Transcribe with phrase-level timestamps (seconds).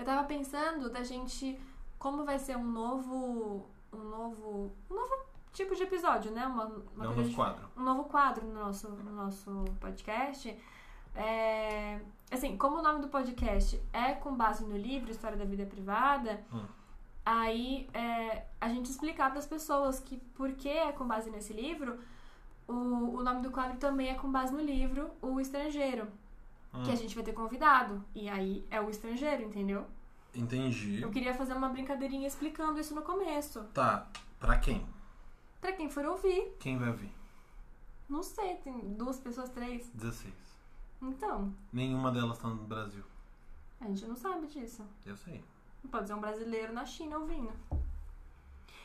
[0.00, 1.58] Eu tava pensando da gente.
[1.98, 3.66] Como vai ser um novo.
[3.92, 4.72] Um novo.
[4.90, 5.14] Um novo
[5.52, 6.46] tipo de episódio, né?
[6.46, 7.68] Uma, uma um novo dif- quadro.
[7.76, 10.56] um novo quadro no nosso, no nosso podcast.
[11.14, 12.00] É,
[12.30, 16.40] assim, como o nome do podcast é com base no livro História da Vida Privada,
[16.52, 16.64] Hum.
[17.26, 21.98] aí é, a gente explicar para as pessoas que porque é com base nesse livro,
[22.68, 22.72] o,
[23.18, 26.06] o nome do quadro também é com base no livro O Estrangeiro,
[26.72, 28.04] Hum, que a gente vai ter convidado.
[28.14, 29.86] E aí é o estrangeiro, entendeu?
[30.34, 31.00] Entendi.
[31.02, 33.64] Eu queria fazer uma brincadeirinha explicando isso no começo.
[33.74, 34.06] Tá,
[34.38, 34.86] pra quem?
[35.60, 37.12] Pra quem for ouvir, Quem vai ouvir?
[38.08, 39.88] não sei, tem duas pessoas, três.
[39.94, 40.32] 16.
[41.02, 43.04] Então, Nenhuma delas tá no Brasil.
[43.80, 44.84] a gente não sabe disso.
[45.04, 45.42] Eu sei.
[45.90, 47.52] Pode ser um brasileiro na China ouvindo.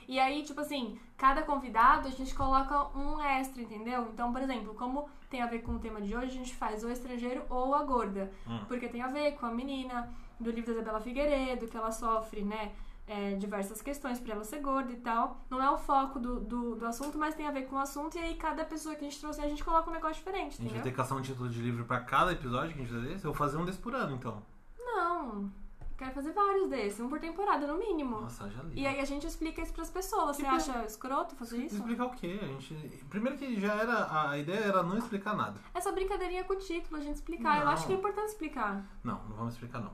[0.07, 4.09] E aí, tipo assim, cada convidado a gente coloca um extra, entendeu?
[4.13, 6.83] Então, por exemplo, como tem a ver com o tema de hoje, a gente faz
[6.83, 8.31] o estrangeiro ou a gorda.
[8.47, 8.59] Hum.
[8.67, 12.41] Porque tem a ver com a menina do livro da Isabela Figueiredo, que ela sofre,
[12.41, 12.71] né?
[13.07, 15.39] é, diversas questões pra ela ser gorda e tal.
[15.49, 18.17] Não é o foco do, do, do assunto, mas tem a ver com o assunto.
[18.17, 20.63] E aí, cada pessoa que a gente trouxe, a gente coloca um negócio diferente, A
[20.63, 22.93] gente vai ter que caçar um título de livro pra cada episódio que a gente
[22.93, 23.15] vai fazer?
[23.15, 24.41] Eu vou fazer um desse por ano, então.
[24.77, 25.51] Não.
[25.97, 28.19] Quero fazer vários desses, um por temporada, no mínimo.
[28.19, 28.81] Nossa, já li.
[28.81, 30.35] E aí a gente explica isso pras pessoas.
[30.35, 30.55] Você Que bom.
[30.55, 31.75] acha escroto fazer isso?
[31.77, 32.37] Explicar o quê?
[32.41, 32.73] A gente.
[33.09, 34.29] Primeiro que já era.
[34.29, 35.57] A ideia era não explicar nada.
[35.73, 37.59] Essa brincadeirinha com o título, a gente explicar.
[37.59, 37.71] Eu Não.
[37.71, 38.83] acho que é importante explicar.
[39.03, 39.93] Não, não vamos explicar não.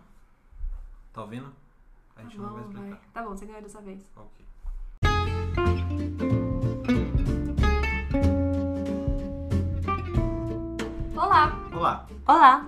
[1.14, 1.54] Tá ouvindo?
[2.16, 2.90] A gente Tá não bom, vai explicar.
[2.90, 3.00] vai.
[3.14, 4.10] Tá bom, você ganhou dessa vez.
[4.16, 4.46] Ok.
[11.16, 11.52] Olá!
[11.74, 12.06] Olá.
[12.28, 12.66] Olá!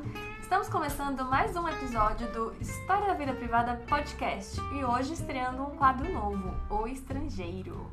[0.54, 4.62] Estamos começando mais um episódio do História da Vida Privada Podcast.
[4.76, 7.90] E hoje estreando um quadro novo, O Estrangeiro.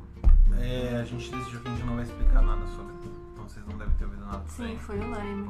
[0.59, 2.93] É, a gente decidiu que a gente não vai explicar nada sobre.
[3.33, 5.49] Então vocês não devem ter ouvido nada Sim, foi unânime.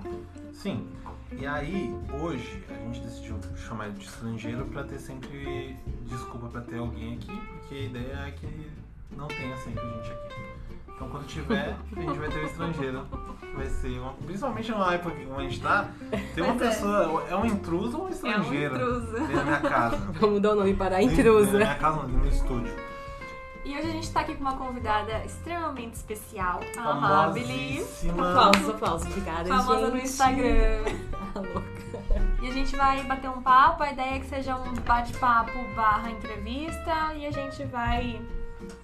[0.53, 0.89] Sim.
[1.33, 6.61] E aí, hoje, a gente decidiu chamar ele de estrangeiro pra ter sempre desculpa pra
[6.61, 8.71] ter alguém aqui, porque a ideia é que
[9.17, 10.60] não tenha sempre gente aqui.
[11.01, 13.07] Então quando tiver, a gente vai ter o estrangeiro.
[13.55, 14.13] Vai ser uma.
[14.13, 15.87] Principalmente numa época como a gente tá,
[16.35, 16.75] tem uma Pois é.
[16.75, 17.25] pessoa.
[17.27, 18.75] É um intruso ou um estrangeiro?
[18.75, 19.11] intruso.
[19.13, 19.97] Dentro da minha casa.
[20.21, 21.57] Vamos dar o nome para a Dentro intrusa.
[21.57, 22.71] Minha casa, não, no meu estúdio.
[23.65, 27.79] E hoje a gente tá aqui com uma convidada extremamente especial, a Amabilis.
[27.79, 28.29] Famosíssima.
[28.29, 29.07] Aplausos, aplausos.
[29.07, 29.91] Obrigada, Famosa gente.
[29.91, 30.83] no Instagram.
[31.33, 31.71] Tá louca.
[32.41, 36.11] E a gente vai bater um papo, a ideia é que seja um bate-papo barra
[36.11, 38.21] entrevista e a gente vai.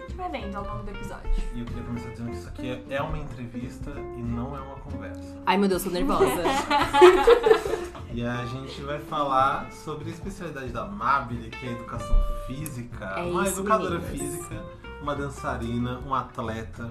[0.07, 1.29] A gente vai vendo ao longo do episódio.
[1.53, 4.59] E eu queria começar dizendo que isso aqui é- é uma entrevista e não é
[4.61, 5.35] uma conversa.
[5.45, 6.25] Ai, meu Deus, tô nervosa.
[8.13, 12.15] E a gente vai falar sobre a especialidade da Mabile, que é a educação
[12.47, 13.05] física.
[13.05, 14.19] É uma isso, educadora meninas.
[14.37, 14.63] física,
[15.01, 16.89] uma dançarina, um atleta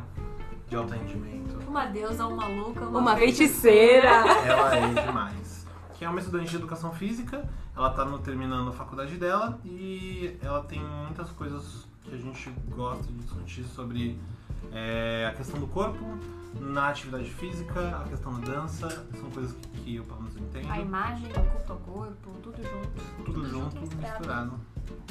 [0.69, 1.59] de alto rendimento.
[1.66, 4.09] Uma deusa, uma louca, uma, Uma feiticeira.
[4.09, 5.66] Ela é demais.
[5.94, 10.37] Que é uma estudante de educação física, ela tá no, terminando a faculdade dela e
[10.41, 14.19] ela tem muitas coisas que a gente gosta de discutir sobre
[14.72, 16.05] é, a questão do corpo
[16.61, 20.71] na atividade física, a questão da dança, são coisas que, que eu pelo menos entendo.
[20.71, 23.25] A imagem, o culto ao corpo, tudo junto.
[23.25, 24.61] Tudo junto, misturado.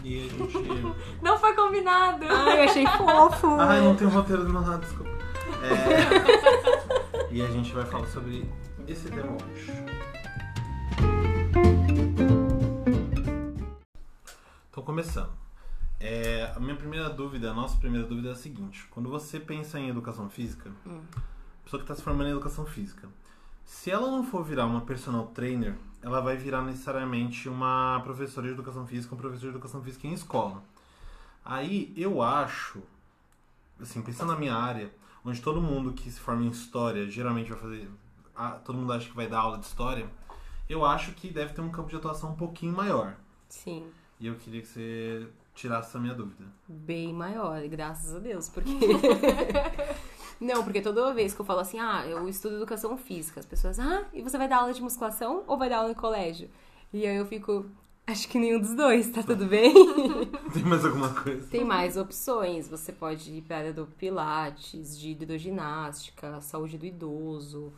[0.03, 0.57] E a gente.
[1.22, 2.25] Não foi combinado!
[2.29, 3.56] Ai, eu achei fofo.
[3.59, 5.12] Ai, não tem um roteiro do meu lado, desculpa.
[5.62, 8.50] É, E a gente vai falar sobre
[8.88, 9.72] esse tema hoje.
[14.69, 15.44] Então, começando.
[16.00, 19.79] É, a minha primeira dúvida, a nossa primeira dúvida é a seguinte: quando você pensa
[19.79, 21.01] em educação física, Hum.
[21.63, 23.07] pessoa que está se formando em educação física,
[23.63, 28.53] se ela não for virar uma personal trainer, ela vai virar necessariamente uma professora de
[28.53, 30.61] educação física, um professor de educação física em escola.
[31.44, 32.81] Aí eu acho,
[33.79, 34.91] assim, pensando na minha área,
[35.23, 37.89] onde todo mundo que se forma em história geralmente vai fazer.
[38.63, 40.07] todo mundo acha que vai dar aula de história,
[40.69, 43.16] eu acho que deve ter um campo de atuação um pouquinho maior.
[43.47, 43.88] Sim,
[44.19, 46.45] E eu queria que você tirasse essa minha dúvida.
[46.67, 48.69] bem maior, graças a Deus, porque...
[50.39, 53.79] Não, porque toda vez que eu falo assim, ah, eu estudo educação física, as pessoas,
[53.79, 56.49] ah, e você vai dar aula de musculação ou vai dar aula em colégio?
[56.91, 57.65] E aí eu fico,
[58.05, 59.74] acho que nenhum dos dois, tá tudo bem?
[60.53, 61.47] Tem mais alguma coisa?
[61.47, 66.85] Tem mais opções, você pode ir para a área do pilates, de hidroginástica, saúde do
[66.85, 67.71] idoso,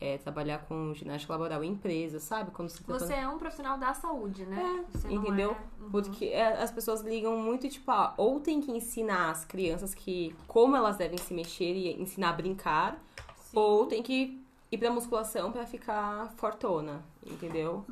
[0.00, 2.50] é, trabalhar com ginástica laboral em empresa, sabe?
[2.52, 4.84] Quando você, tá Você é um profissional da saúde, né?
[4.92, 5.50] Você não entendeu?
[5.52, 5.90] é- Uhum.
[5.90, 10.34] Porque é, as pessoas ligam muito, tipo, ah, ou tem que ensinar as crianças que
[10.46, 13.02] como elas devem se mexer e ensinar a brincar,
[13.36, 13.58] Sim.
[13.58, 14.40] ou tem que
[14.70, 17.84] ir pra musculação pra ficar fortona, entendeu?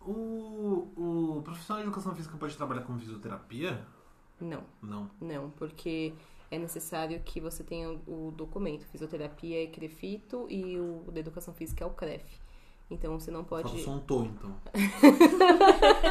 [0.00, 3.84] O, o profissional de educação física pode trabalhar com fisioterapia?
[4.40, 5.10] Não, Não.
[5.20, 6.12] não, porque
[6.50, 8.86] é necessário que você tenha o documento.
[8.86, 12.24] Fisioterapia é CREFITO e o da educação física é o CREF.
[12.90, 13.82] Então você não pode.
[13.82, 14.54] só um tô, então.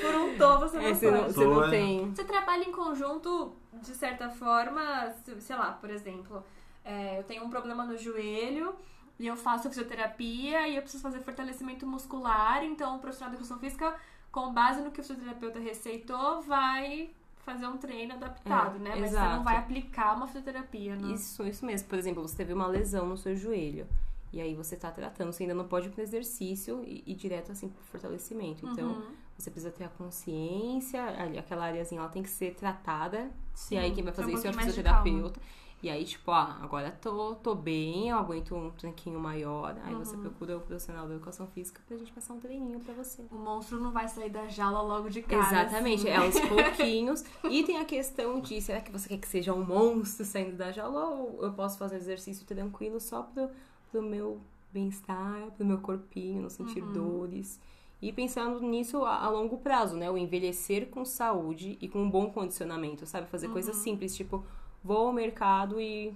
[0.00, 2.14] Por um tô, Você não, você não Pessoa- tem.
[2.14, 6.42] Você trabalha em conjunto, de certa forma, se- sei lá, por exemplo,
[6.84, 8.74] é, eu tenho um problema no joelho
[9.18, 13.58] e eu faço fisioterapia e eu preciso fazer fortalecimento muscular, então o profissional de educação
[13.58, 13.94] física,
[14.30, 17.10] com base no que o fisioterapeuta receitou, vai
[17.44, 18.90] fazer um treino adaptado, É, né?
[18.90, 19.36] Mas você exato.
[19.36, 21.12] não vai aplicar uma fisioterapia, né?
[21.12, 21.88] Isso, isso mesmo.
[21.88, 23.86] Por exemplo, você teve uma lesão no seu joelho.
[24.32, 27.52] E aí você tá tratando, você ainda não pode ir pro exercício e ir direto
[27.52, 28.66] assim pro fortalecimento.
[28.66, 29.10] Então, Uhum.
[29.36, 31.04] você precisa ter a consciência,
[31.38, 33.30] aquela areazinha ela tem que ser tratada.
[33.54, 35.40] Sim, e aí quem vai ter um fazer isso é o fisioterapeuta.
[35.82, 39.76] E aí, tipo, ah, agora tô, tô bem, eu aguento um tranquinho maior.
[39.82, 40.22] Aí você Uhum.
[40.22, 43.22] procura o profissional da educação física pra gente passar um treininho pra você.
[43.32, 45.44] O monstro não vai sair da jaula logo de cara.
[45.44, 46.10] Exatamente, assim.
[46.10, 47.24] é aos pouquinhos.
[47.50, 50.70] E tem a questão de, será que você quer que seja um monstro saindo da
[50.70, 53.50] jaula ou eu posso fazer um exercício tranquilo só pro,
[53.90, 54.40] pro meu
[54.72, 56.92] bem-estar, pro meu corpinho, não sentir Uhum.
[56.92, 57.60] dores.
[58.00, 60.08] E pensando nisso a, a longo prazo, né?
[60.08, 63.26] O envelhecer com saúde e com um bom condicionamento, sabe?
[63.28, 63.82] Fazer coisas Uhum.
[63.82, 64.44] simples, tipo,
[64.82, 66.14] vou ao mercado e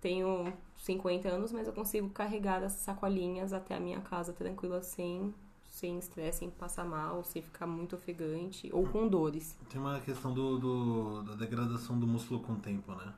[0.00, 5.34] tenho 50 anos, mas eu consigo carregar as sacolinhas até a minha casa tranquila, sem
[5.70, 9.56] sem estresse, sem passar mal, sem ficar muito ofegante ou com dores.
[9.70, 13.12] Tem uma questão do, do- da degradação do músculo com o tempo, né?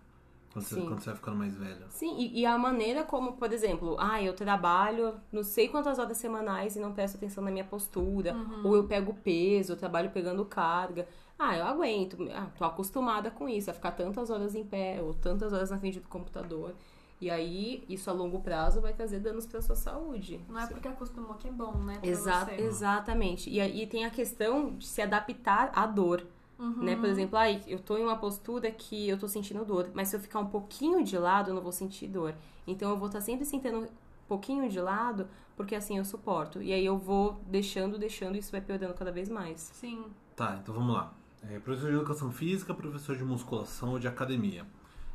[0.52, 1.86] Quando você, quando você vai ficando mais velho.
[1.90, 6.16] Sim, e, e a maneira como, por exemplo, ah, eu trabalho não sei quantas horas
[6.18, 10.44] semanais e não presto atenção na minha postura, ou eu pego peso, eu trabalho pegando
[10.44, 11.06] carga.
[11.42, 15.14] Ah, eu aguento, ah, tô acostumada com isso, a ficar tantas horas em pé ou
[15.14, 16.74] tantas horas na frente do computador.
[17.18, 20.38] E aí, isso a longo prazo vai trazer danos pra sua saúde.
[20.46, 21.98] Não é porque acostumou que é bom, né?
[22.02, 22.60] Exa você.
[22.60, 23.48] exatamente.
[23.48, 26.26] E aí tem a questão de se adaptar à dor.
[26.58, 26.82] Uhum.
[26.82, 26.94] Né?
[26.94, 30.16] Por exemplo, ai, eu tô em uma postura que eu tô sentindo dor, mas se
[30.16, 32.34] eu ficar um pouquinho de lado, eu não vou sentir dor.
[32.66, 33.88] Então eu vou estar sempre sentindo um
[34.28, 35.26] pouquinho de lado,
[35.56, 36.62] porque assim eu suporto.
[36.62, 39.70] E aí eu vou deixando, deixando, e isso vai piorando cada vez mais.
[39.72, 40.04] Sim.
[40.36, 41.14] Tá, então vamos lá.
[41.48, 44.66] É, professor de educação física, professor de musculação ou de academia.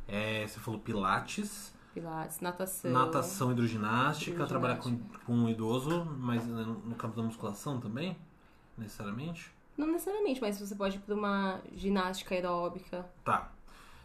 [0.08, 2.90] É, você falou pilates, Pilates, natação.
[2.90, 4.46] natação hidroginástica, Hidroginástica.
[4.46, 8.16] trabalhar com, com um idoso, mas né, no campo da musculação também?
[8.76, 9.50] Necessariamente?
[9.78, 13.06] Não necessariamente, mas você pode ir pra uma ginástica aeróbica.
[13.24, 13.50] Tá.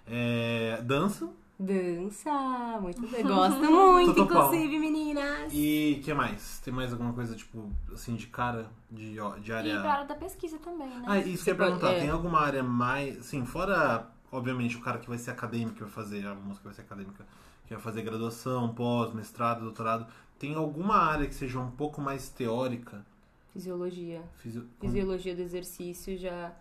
[0.08, 1.30] É, dança
[1.62, 3.22] Dança, muito bem.
[3.24, 5.52] Gosto muito, inclusive, meninas.
[5.54, 6.60] e o que mais?
[6.60, 8.70] Tem mais alguma coisa, tipo, assim, de cara?
[8.90, 9.18] De, de
[9.52, 9.80] E área...
[9.82, 11.04] pra área da pesquisa também, né?
[11.08, 11.94] Ah, isso que eu ia pode- perguntar.
[11.94, 12.00] é.
[12.00, 13.20] Tem alguma área mais.
[13.20, 16.74] Assim, fora, obviamente, o cara que vai ser acadêmico, que vai fazer a música vai
[16.74, 17.26] ser acadêmica,
[17.68, 20.08] que vai fazer graduação, pós, mestrado, doutorado.
[20.40, 23.06] Tem alguma área que seja um pouco mais teórica?
[23.54, 24.22] Fisiologia.
[24.38, 24.66] Fisio...
[24.80, 26.52] Fisiologia do exercício já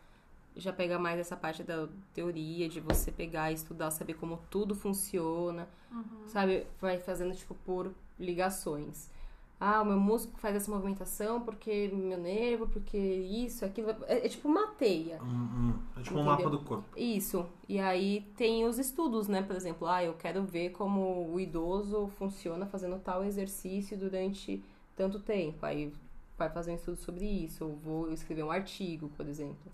[0.56, 5.69] já pega mais essa parte da teoria de você pegar, estudar, saber como tudo funciona,
[6.26, 6.67] sabe?
[6.81, 9.11] Vai fazendo tipo por ligações.
[9.62, 13.91] Ah, o meu músculo faz essa movimentação porque meu nervo, porque isso, aquilo.
[14.06, 15.23] É, é tipo uma teia.
[15.23, 15.79] Hum, hum.
[15.99, 16.25] É tipo um Entendeu?
[16.25, 16.99] mapa do corpo.
[16.99, 17.47] Isso.
[17.69, 19.43] E aí tem os estudos, né?
[19.43, 24.64] Por exemplo, ah, eu quero ver como o idoso funciona fazendo tal exercício durante
[24.97, 25.67] tanto tempo.
[25.67, 25.93] Aí
[26.38, 27.62] vai fazer um estudo sobre isso.
[27.67, 29.70] Ou vou escrever um artigo, por exemplo.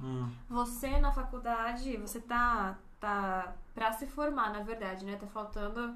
[0.00, 0.28] Hum.
[0.48, 5.16] Você na faculdade, você tá, tá pra se formar, na verdade, né?
[5.16, 5.94] Tá faltando.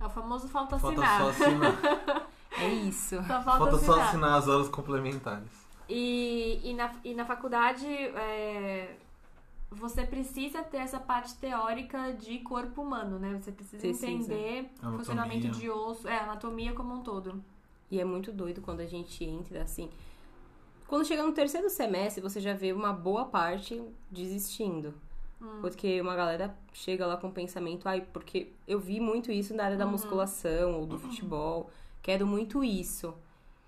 [0.00, 1.20] É o famoso falta Falta assinar.
[1.20, 2.28] só assinar.
[2.60, 3.14] É isso.
[3.16, 4.08] Só falta, Falta só assinar.
[4.08, 5.48] assinar as horas complementares.
[5.88, 8.96] E, e, na, e na faculdade, é,
[9.70, 13.38] você precisa ter essa parte teórica de corpo humano, né?
[13.40, 14.10] Você precisa Precisa.
[14.10, 17.42] entender o funcionamento de osso, é, anatomia como um todo.
[17.90, 19.88] E é muito doido quando a gente entra assim.
[20.88, 23.80] Quando chega no terceiro semestre, você já vê uma boa parte
[24.10, 24.94] desistindo.
[25.60, 29.64] Porque uma galera chega lá com o pensamento, ai, porque eu vi muito isso na
[29.64, 31.70] área da musculação ou do futebol,
[32.02, 33.14] quero muito isso.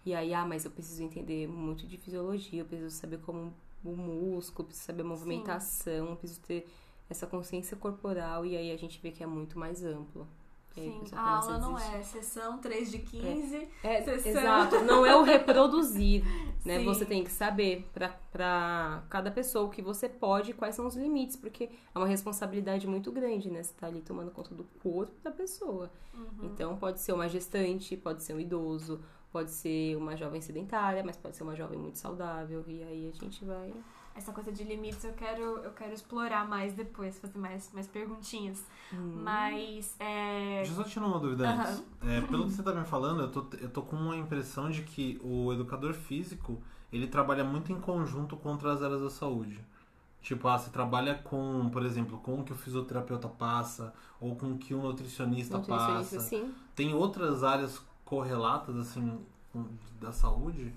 [0.04, 3.52] E aí, ah, mas eu preciso entender muito de fisiologia, eu preciso saber como
[3.84, 6.66] o músculo, preciso saber a movimentação, preciso ter
[7.08, 10.26] essa consciência corporal, e aí a gente vê que é muito mais amplo.
[10.74, 13.68] Sim, a aula não é sessão 3 de 15.
[13.82, 14.30] É, Sessão.
[14.30, 14.80] exato.
[14.84, 16.24] Não é o reproduzir,
[16.64, 16.78] né?
[16.78, 16.84] Sim.
[16.84, 20.94] Você tem que saber pra cada pessoa o que você pode e quais são os
[20.94, 23.62] limites, porque é uma responsabilidade muito grande, né?
[23.62, 25.90] Você tá ali tomando conta do corpo da pessoa.
[26.14, 26.44] Uhum.
[26.44, 29.00] Então, pode ser uma gestante, pode ser um idoso,
[29.32, 32.64] pode ser uma jovem sedentária, mas pode ser uma jovem muito saudável.
[32.68, 33.74] E aí a gente vai...
[34.14, 38.66] Essa coisa de limites eu quero, eu quero explorar mais depois, fazer mais, mais perguntinhas.
[38.92, 39.20] Hum.
[39.22, 40.56] Mas é.
[40.58, 41.82] Deixa eu só tirar uma dúvida antes.
[42.02, 44.82] É, pelo que você tá me falando, eu tô, eu tô com uma impressão de
[44.82, 46.60] que o educador físico,
[46.92, 49.64] ele trabalha muito em conjunto com outras áreas da saúde.
[50.20, 54.52] Tipo, ah, você trabalha com, por exemplo, com o que o fisioterapeuta passa, ou com
[54.52, 56.28] o que o nutricionista, Nutricionista, passa.
[56.28, 56.54] sim.
[56.74, 59.18] Tem outras áreas correlatas, assim,
[59.98, 60.74] da saúde?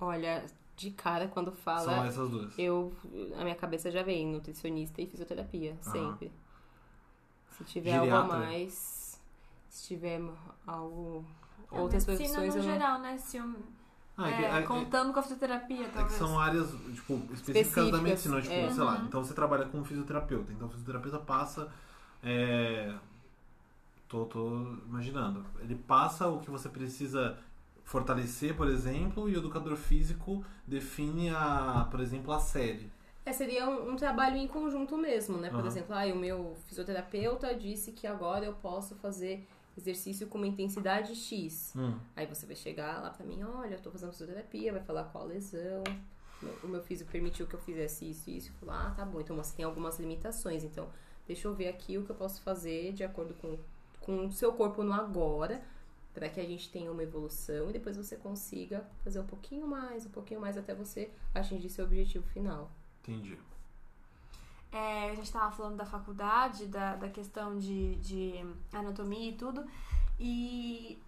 [0.00, 0.44] Olha,
[0.78, 2.56] de cara quando São fala, essas duas.
[2.58, 2.92] eu
[3.36, 6.30] a minha cabeça já vem nutricionista e fisioterapia, sempre.
[7.50, 9.20] Se tiver algo a mais,
[9.68, 10.22] se tiver
[10.66, 11.24] algo
[11.72, 13.18] É, outras profissões no eu não- geral, né?
[13.18, 13.56] Se um-
[14.16, 16.12] Ah, é que- é, é que- contando com a fisioterapia, É que talvez.
[16.18, 18.70] são áreas, tipo, específicas, Específicas, da medicina, tipo, é.
[18.70, 18.98] sei lá.
[18.98, 19.04] Uhum.
[19.06, 20.52] Então você trabalha com um fisioterapeuta.
[20.52, 21.72] Então o fisioterapeuta passa.
[22.22, 22.94] É...
[24.08, 24.48] Tô, tô
[24.88, 25.44] imaginando.
[25.60, 27.36] Ele passa o que você precisa
[27.88, 32.92] fortalecer, por exemplo, e o educador físico define a, por exemplo, a série.
[33.24, 35.48] É, seria um, um trabalho em conjunto mesmo, né?
[35.48, 35.68] Por Aham.
[35.68, 41.14] exemplo, ah, o meu fisioterapeuta disse que agora eu posso fazer exercício com uma intensidade
[41.14, 41.72] X.
[41.74, 41.98] Hum.
[42.14, 45.26] Aí você vai chegar lá pra mim, olha, eu tô fazendo fisioterapia, vai falar qual
[45.26, 45.82] lesão.
[46.62, 48.50] O meu físico permitiu que eu fizesse isso e isso.
[48.50, 50.62] Eu falo, ah, tá bom, então você tem algumas limitações.
[50.62, 50.90] Então,
[51.26, 53.58] deixa eu ver aqui o que eu posso fazer de acordo com,
[53.98, 55.62] com o seu corpo no agora,
[56.18, 60.04] para que a gente tenha uma evolução e depois você consiga fazer um pouquinho mais,
[60.04, 62.68] um pouquinho mais até você atingir seu objetivo final.
[63.02, 63.38] Entendi.
[64.72, 69.64] É, a gente tava falando da faculdade, da, da questão de, de anatomia e tudo.
[70.18, 70.98] E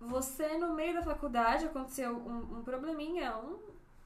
[0.00, 3.58] você, no meio da faculdade, aconteceu um, um probleminha, um,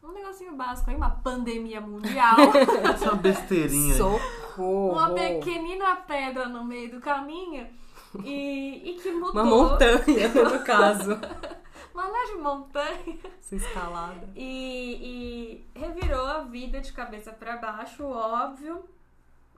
[0.09, 2.37] um negocinho básico aí, uma pandemia mundial.
[2.93, 3.97] Essa é uma besteirinha.
[3.97, 4.91] Socorro!
[4.93, 7.67] uma pequenina pedra no meio do caminho.
[8.25, 9.33] E, e que mudou.
[9.33, 11.19] Uma montanha, no caso.
[11.95, 13.19] Uma leve montanha.
[13.39, 14.29] Essa escalada.
[14.35, 18.85] E, e revirou a vida de cabeça pra baixo, óbvio.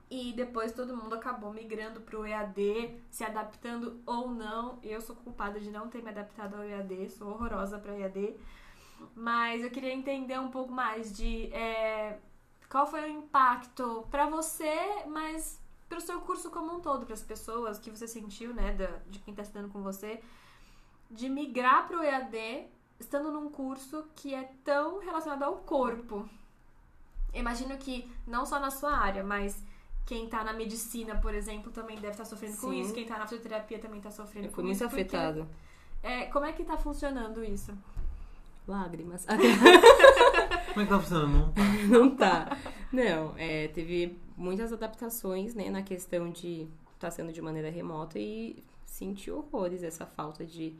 [0.09, 4.79] E depois todo mundo acabou migrando pro EAD, se adaptando ou não.
[4.83, 8.35] Eu sou culpada de não ter me adaptado ao EAD, sou horrorosa pra EAD.
[9.15, 12.19] Mas eu queria entender um pouco mais de é,
[12.69, 17.77] qual foi o impacto pra você, mas pro seu curso como um todo, pras pessoas
[17.79, 20.21] que você sentiu, né, da- de quem tá estudando com você,
[21.09, 22.67] de migrar pro EAD
[22.99, 26.27] estando num curso que é tão relacionado ao corpo.
[27.33, 29.61] Imagino que não só na sua área, mas
[30.05, 32.79] quem tá na medicina, por exemplo, também deve estar sofrendo com Sim.
[32.81, 32.93] isso.
[32.93, 34.89] Quem tá na fisioterapia também tá sofrendo Eu com fui muito isso.
[34.89, 35.45] porque-.
[36.01, 37.73] É, como é que tá funcionando isso?
[38.67, 39.25] Lágrimas.
[39.25, 41.53] Como é que tá funcionando?
[41.89, 42.45] Não tá.
[42.47, 42.57] Não tá.
[42.91, 48.63] Não, é, teve muitas adaptações, né, na questão de estar sendo de maneira remota e
[48.85, 50.75] senti horrores essa falta de.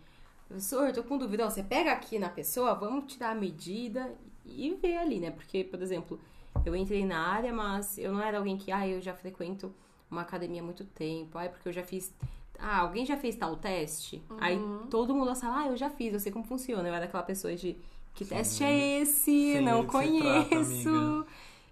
[0.48, 1.46] Professor, tô com dúvida.
[1.46, 4.14] Ó, você pega aqui na pessoa, vamos tirar a medida
[4.46, 5.32] e ver ali, né?
[5.32, 6.20] Porque, por exemplo,
[6.64, 9.74] eu entrei na área, mas eu não era alguém que, ah, eu já frequento
[10.10, 12.14] uma academia há muito tempo, ai, porque eu já fiz.
[12.60, 14.22] Ah, alguém já fez tal teste?
[14.40, 14.58] Aí
[14.90, 16.88] todo mundo fala, ah, eu já fiz, eu sei como funciona.
[16.88, 17.76] Eu era aquela pessoa de
[18.14, 18.36] que Sim.
[18.36, 19.24] teste é esse?
[19.24, 20.90] Sei não trata, conheço.
[20.90, 21.26] amiga.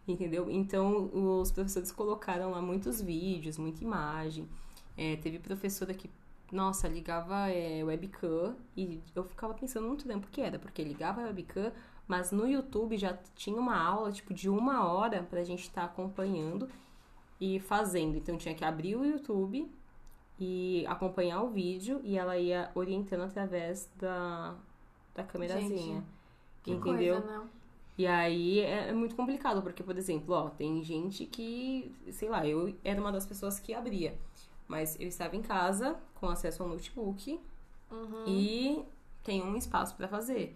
[0.07, 0.49] Entendeu?
[0.49, 4.47] Então, os professores colocaram lá muitos vídeos, muita imagem.
[4.97, 6.09] É, teve professora que,
[6.51, 11.21] nossa, ligava é, webcam e eu ficava pensando muito tempo o que era, porque ligava
[11.21, 11.71] a webcam,
[12.05, 16.69] mas no YouTube já tinha uma aula, tipo, de uma hora pra gente estar acompanhando
[17.39, 18.17] e fazendo.
[18.17, 19.71] Então, tinha que abrir o YouTube
[20.37, 24.53] e acompanhar o vídeo e ela ia orientando através da,
[25.15, 26.03] da câmerazinha.
[26.61, 27.21] Que entendeu?
[27.21, 27.62] coisa, não?
[27.97, 32.45] E aí é é muito complicado, porque, por exemplo, ó, tem gente que, sei lá,
[32.47, 34.17] eu era uma das pessoas que abria.
[34.67, 37.39] Mas eu estava em casa, com acesso ao notebook,
[37.91, 38.23] Uhum.
[38.27, 38.83] e
[39.23, 40.55] tem um espaço pra fazer.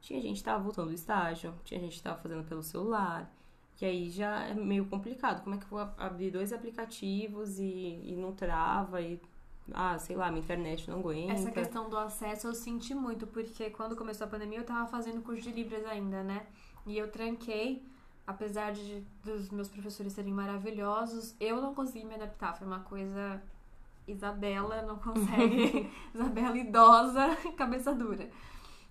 [0.00, 3.32] Tinha gente que tava voltando do estágio, tinha gente que tava fazendo pelo celular.
[3.80, 5.42] E aí já é meio complicado.
[5.42, 9.20] Como é que eu vou ab- abrir dois aplicativos e, e não trava e.
[9.70, 11.32] Ah, sei lá, minha internet não aguenta.
[11.32, 15.22] Essa questão do acesso eu senti muito, porque quando começou a pandemia eu tava fazendo
[15.22, 16.46] curso de Libras ainda, né?
[16.86, 17.84] E eu tranquei,
[18.26, 22.56] apesar de dos meus professores serem maravilhosos, eu não consegui me adaptar.
[22.56, 23.40] Foi uma coisa.
[24.06, 25.88] Isabela não consegue.
[26.12, 28.28] Isabela idosa, cabeça dura.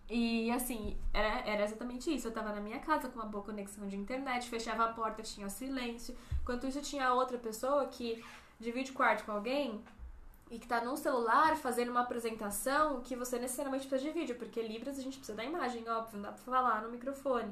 [0.09, 2.27] E assim, era, era exatamente isso.
[2.27, 5.49] Eu tava na minha casa com uma boa conexão de internet, fechava a porta, tinha
[5.49, 6.15] silêncio.
[6.41, 8.23] Enquanto isso, tinha outra pessoa que
[8.59, 9.81] divide quarto com alguém
[10.51, 14.61] e que tá num celular fazendo uma apresentação que você necessariamente precisa de vídeo, porque
[14.61, 17.51] Libras a gente precisa da imagem, óbvio, não dá pra falar no microfone.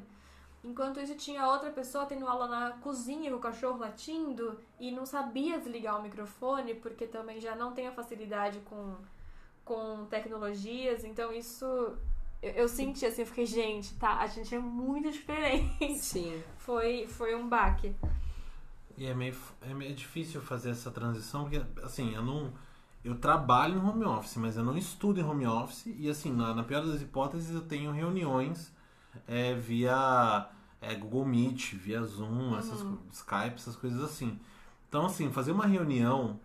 [0.62, 5.06] Enquanto isso, tinha outra pessoa tendo aula na cozinha com o cachorro latindo e não
[5.06, 8.98] sabia desligar o microfone, porque também já não tem a facilidade com,
[9.64, 11.06] com tecnologias.
[11.06, 11.66] Então, isso
[12.42, 15.98] eu, eu senti assim, eu fiquei, gente, tá, a gente é muito diferente.
[16.00, 16.44] Sim.
[16.60, 17.96] Foi, foi um baque.
[18.96, 22.54] E é meio, é meio difícil fazer essa transição, porque, assim, eu não.
[23.10, 25.88] Eu trabalho em home office, mas eu não estudo em home office.
[25.88, 28.74] E, assim, na, na pior das hipóteses, eu tenho reuniões
[29.28, 30.50] é, via
[30.82, 34.40] é, Google Meet, via Zoom, essas, co- Skype, essas coisas assim.
[34.88, 36.40] Então, assim, fazer uma reunião,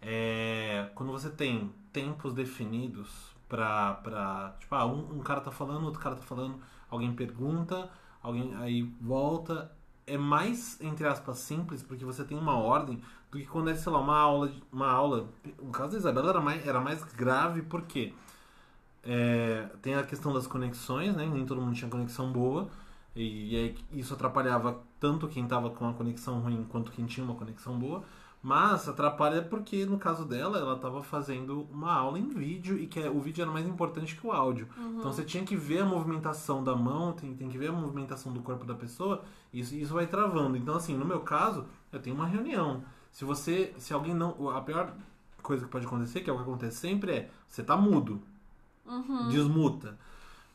[0.00, 3.08] é, quando você tem tempos definidos
[3.48, 3.94] pra.
[3.94, 7.90] pra tipo, ah, um, um cara tá falando, outro cara tá falando, alguém pergunta,
[8.22, 9.72] alguém aí volta.
[10.06, 13.90] É mais, entre aspas, simples, porque você tem uma ordem do que quando é, sei
[13.92, 14.52] lá, uma aula.
[14.72, 15.28] Uma aula.
[15.62, 18.12] No caso da Isabela era mais, era mais grave, porque
[19.02, 21.26] é, tem a questão das conexões, né?
[21.26, 22.68] Nem todo mundo tinha conexão boa.
[23.16, 27.34] E, aí isso atrapalhava tanto quem tava com a conexão ruim quanto quem tinha uma
[27.34, 28.04] conexão boa.
[28.46, 33.00] Mas atrapalha porque, no caso dela, ela estava fazendo uma aula em vídeo e que
[33.00, 34.68] é- o vídeo era mais importante que o áudio.
[34.98, 38.34] Então você tinha que ver a movimentação da mão, tem, tem que ver a movimentação
[38.34, 40.58] do corpo da pessoa, e isso, isso vai travando.
[40.58, 42.84] Então, assim, no meu caso, eu tenho uma reunião.
[43.10, 43.72] Se você.
[43.78, 44.50] Se alguém não.
[44.50, 44.92] A pior
[45.42, 48.20] coisa que pode acontecer, que é o que acontece sempre, é você tá mudo.
[49.30, 49.96] Desmuta.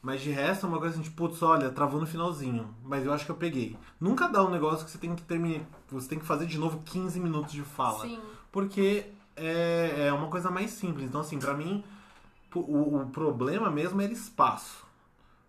[0.02, 2.74] Mas de resto é uma coisa assim, tipo, putz, olha, travou no finalzinho.
[2.84, 3.76] Mas eu acho que eu peguei.
[4.00, 5.66] Nunca dá um negócio que você tem que terminar.
[5.92, 8.02] Você tem que fazer de novo 15 minutos de fala.
[8.06, 8.20] Sim.
[8.52, 11.06] Porque é, é uma coisa mais simples.
[11.08, 11.84] Então, assim, pra mim,
[12.56, 14.86] o, o problema mesmo era espaço.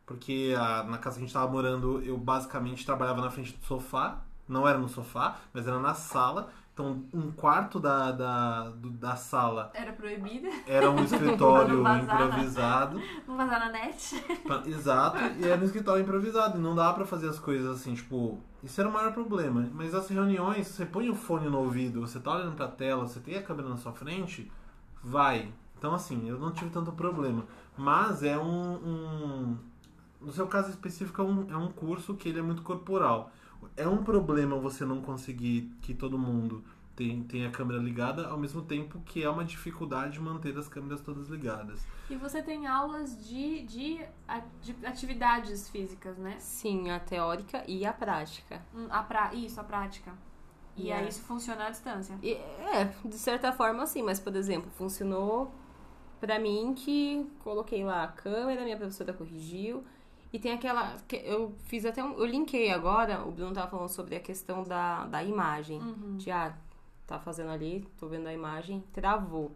[0.06, 3.64] Porque a- na casa que a gente tava morando, eu basicamente trabalhava na frente do
[3.64, 4.20] sofá.
[4.48, 6.50] Não era no sofá, mas era na sala.
[6.80, 10.48] Então, um quarto da, da, da sala Era proibida.
[10.66, 12.98] era um escritório Não improvisado.
[13.28, 14.24] Não vazar na net.
[14.66, 16.56] Exato, e era um escritório improvisado.
[16.56, 18.40] E não dá pra fazer as coisas assim, tipo.
[18.62, 19.68] Isso era o maior problema.
[19.74, 23.20] Mas as reuniões, você põe o fone no ouvido, você tá olhando pra tela, você
[23.20, 24.50] tem a câmera na sua frente,
[25.04, 25.52] vai.
[25.78, 27.44] Então, assim, eu não tive tanto problema.
[27.76, 28.72] Mas é um.
[28.74, 29.56] um-
[30.20, 33.30] no seu caso específico, é um, é um curso que ele é muito corporal.
[33.76, 36.62] É um problema você não conseguir que todo mundo
[36.94, 41.00] tem- tenha a câmera ligada, ao mesmo tempo que é uma dificuldade manter as câmeras
[41.00, 41.80] todas ligadas.
[42.10, 44.00] E você tem aulas de, de,
[44.60, 46.36] de atividades físicas, né?
[46.38, 48.60] Sim, a teórica e a prática.
[48.74, 49.32] Hum, A pra...
[49.32, 50.12] Isso, a prática.
[50.76, 52.18] E E aí isso funciona à distância.
[52.22, 55.52] E, é, de certa forma sim, mas por exemplo, funcionou
[56.20, 59.84] pra mim que coloquei lá a câmera, minha professora corrigiu.
[60.32, 60.96] E tem aquela.
[61.08, 62.12] que Eu fiz até um.
[62.14, 65.80] Eu linkei agora, o Bruno tava falando sobre a questão da, da imagem.
[65.80, 66.16] Uhum.
[66.16, 66.56] De ah,
[67.06, 69.50] tá fazendo ali, tô vendo a imagem, travou.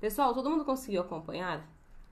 [0.00, 1.64] Pessoal, todo mundo conseguiu acompanhar?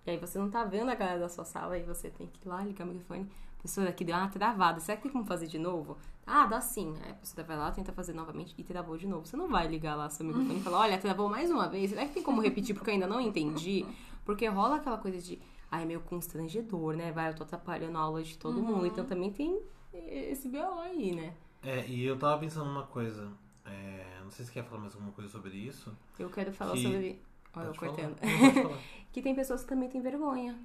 [0.07, 2.47] E aí você não tá vendo a galera da sua sala e você tem que
[2.47, 3.29] ir lá, ligar o microfone.
[3.59, 4.81] Professora, aqui deu uma travada.
[4.81, 5.99] Será que tem como fazer de novo?
[6.27, 6.95] Ah, dá sim.
[7.03, 9.27] Aí a professora vai lá, tenta fazer novamente e travou de novo.
[9.27, 11.91] Você não vai ligar lá seu microfone e falar, olha, travou mais uma vez.
[11.91, 13.85] Será que tem como repetir porque eu ainda não entendi?
[14.25, 15.38] Porque rola aquela coisa de,
[15.71, 17.13] ai, é meio constrangedor, né?
[17.13, 18.87] Vai, eu tô atrapalhando a aula de todo mundo.
[18.87, 19.61] Então também tem
[19.93, 21.35] esse BO aí, né?
[21.63, 23.31] É, e eu tava pensando uma coisa.
[23.67, 25.95] é, não sei se quer falar mais alguma coisa sobre isso.
[26.19, 27.23] Eu quero falar Que- sobre.
[27.57, 28.17] Olha, eu cortando.
[28.21, 28.77] Não,
[29.13, 30.57] que tem pessoas que também têm vergonha.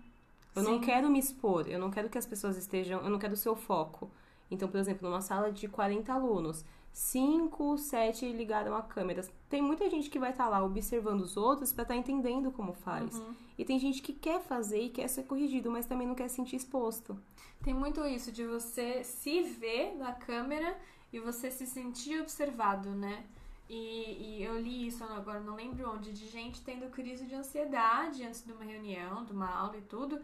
[0.56, 0.82] Eu não Sim.
[0.82, 3.56] quero me expor, eu não quero que as pessoas estejam, eu não quero ser o
[3.56, 4.10] foco.
[4.50, 6.64] Então, por exemplo, numa sala de 40 alunos,
[6.96, 9.30] 5, 7 ligaram a câmeras.
[9.50, 13.22] Tem muita gente que vai estar lá observando os outros pra estar entendendo como faz.
[13.58, 16.38] E tem gente que quer fazer e quer ser corrigido, mas também não quer se
[16.38, 17.20] sentir exposto.
[17.62, 20.78] Tem muito isso de você se ver na câmera
[21.12, 23.26] e você se sentir observado, né?
[23.68, 28.24] E, e eu li isso agora, não lembro onde, de gente tendo crise de ansiedade
[28.24, 30.18] antes de uma reunião, de uma aula e tudo,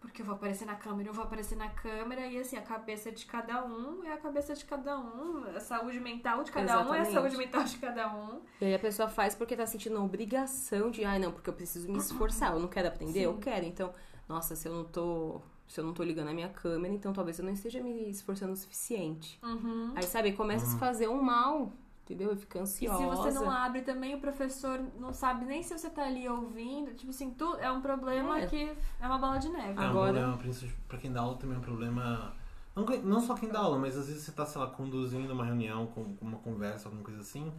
[0.00, 3.10] porque eu vou aparecer na câmera, eu vou aparecer na câmera, e assim, a cabeça
[3.10, 6.94] de cada um é a cabeça de cada um, a saúde mental de cada um
[6.94, 7.12] é a Exatamente.
[7.12, 8.40] saúde mental de cada um.
[8.60, 11.54] E aí a pessoa faz porque tá sentindo a obrigação de, ai não, porque eu
[11.54, 13.40] preciso me esforçar, eu não quero aprender, eu Sim.
[13.40, 13.64] quero.
[13.64, 13.92] Então,
[14.28, 17.38] nossa, se eu não tô, se eu não tô ligando a minha câmera, então talvez
[17.38, 19.38] eu não esteja me esforçando o suficiente.
[19.42, 19.92] Uhum.
[19.96, 21.72] Aí, sabe, começa a se fazer um mal,
[22.12, 22.32] entendeu?
[22.32, 22.98] E fica E ansiosa.
[22.98, 26.94] se você não abre também, o professor não sabe nem se você tá ali ouvindo.
[26.94, 28.46] Tipo assim, tu, é um problema É.
[28.46, 29.78] que é uma bola de neve.
[29.78, 32.32] É um Agora- problema, principalmente pra quem dá aula também é um problema.
[32.74, 35.44] Não, não só quem dá aula, mas às vezes você tá, sei lá, conduzindo uma
[35.44, 37.52] reunião, com uma conversa, alguma coisa assim,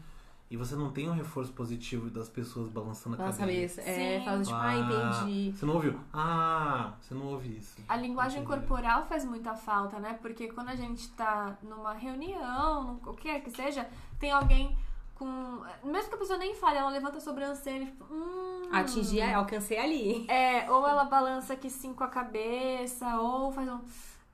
[0.49, 3.81] e você não tem um reforço positivo das pessoas balançando a Nossa cabeça.
[3.81, 4.01] cabeça.
[4.01, 4.25] É, Sim.
[4.25, 5.51] fala tipo, ah, entendi.
[5.55, 5.99] Você não ouviu?
[6.12, 7.75] Ah, você não ouve isso.
[7.88, 8.59] A linguagem Entendi.
[8.59, 10.17] corporal faz muita falta, né?
[10.21, 13.88] Porque quando a gente tá numa reunião, o que que seja,
[14.19, 14.75] tem alguém
[15.13, 15.62] com.
[15.83, 18.69] Mesmo que a pessoa nem fale, ela levanta a sobrancelha, tipo, hum.
[18.71, 20.25] Atingi, alcancei ali.
[20.27, 23.79] É, ou ela balança aqui sim com a cabeça, ou faz um.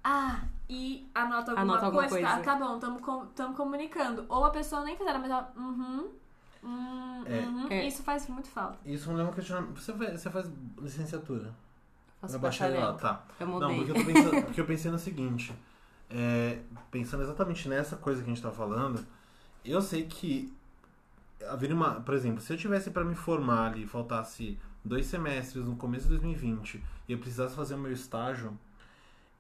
[0.01, 2.27] Ah, e anota alguma, Anota alguma coisa.
[2.27, 2.79] Tá, coisa.
[2.79, 4.25] tá bom, com, tamo comunicando.
[4.29, 5.53] Ou a pessoa nem fez nada, mas ela.
[5.55, 6.09] Uhum.
[6.63, 7.39] Hum, É.
[7.41, 7.67] uhum.
[7.69, 7.87] É.
[7.87, 8.77] Isso faz muito falta.
[8.85, 9.79] Isso me leva um questionamento.
[9.79, 11.53] Você faz, você faz licenciatura?
[12.19, 13.17] Faço É bacharelado, bacharel.
[13.19, 13.23] tá.
[13.39, 13.77] Eu Não, mudei.
[13.85, 15.53] porque eu, pensando, porque eu pensei no seguinte.
[16.09, 16.59] é,
[16.91, 19.05] pensando exatamente nessa coisa que a gente tá falando,
[19.63, 20.51] eu sei que
[21.49, 22.01] haveria uma.
[22.01, 26.09] Por exemplo, se eu tivesse para me formar ali, faltasse dois semestres no começo de
[26.11, 28.57] 2020 e eu precisasse fazer o meu estágio,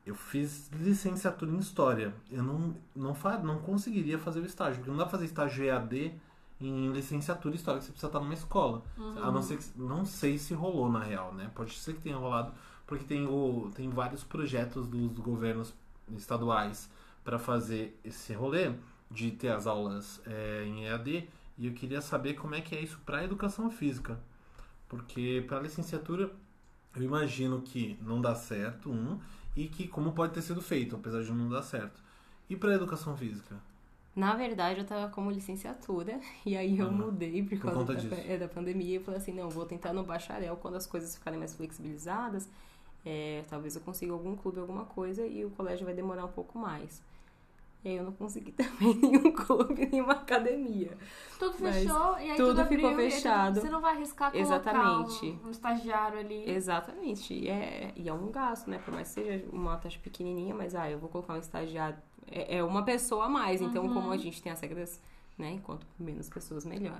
[0.05, 2.13] eu fiz licenciatura em História.
[2.29, 5.65] Eu não, não, fa, não conseguiria fazer o estágio, porque não dá pra fazer estágio
[5.65, 6.13] EAD
[6.61, 8.83] em licenciatura em História, que você precisa estar numa escola.
[9.21, 11.49] A não ser que, não sei se rolou na real, né?
[11.55, 12.53] Pode ser que tenha rolado,
[12.85, 15.73] porque tem, o, tem vários projetos dos governos
[16.15, 16.89] estaduais
[17.23, 18.73] para fazer esse rolê
[19.09, 22.81] de ter as aulas é, em EAD e eu queria saber como é que é
[22.81, 24.19] isso para educação física.
[24.87, 26.31] Porque para licenciatura
[26.95, 29.19] eu imagino que não dá certo, um,
[29.55, 32.03] e que como pode ter sido feito, apesar de não dar certo.
[32.49, 33.55] E para educação física?
[34.15, 37.93] Na verdade, eu tava como licenciatura, e aí eu Ah, mudei por por causa conta
[37.95, 38.97] da, é, da pandemia.
[38.97, 42.47] Eu falei assim, não, vou tentar no bacharel, quando as coisas ficarem mais flexibilizadas,
[43.05, 46.57] é, talvez eu consiga algum clube, alguma coisa, e o colégio vai demorar um pouco
[46.57, 47.01] mais.
[47.85, 50.97] E aí eu não consegui também nenhum clube, nenhuma academia.
[51.37, 53.61] Tudo Mas fechou e aí tudo tudo, ficou abriu, aí fechado.
[53.61, 55.39] você não vai arriscar colocar Exatamente.
[55.43, 56.49] Um, um estagiário ali.
[56.49, 57.33] Exatamente.
[57.33, 58.79] E é, e é um gasto, né?
[58.79, 61.97] Por mais que seja uma taxa pequenininha, mas ah, eu vou colocar um estagiário.
[62.31, 63.61] É, é uma pessoa a mais.
[63.61, 63.93] Então, Uhum.
[63.93, 64.99] como a gente tem as regras,
[65.37, 65.51] né?
[65.51, 66.99] Enquanto menos pessoas, melhor.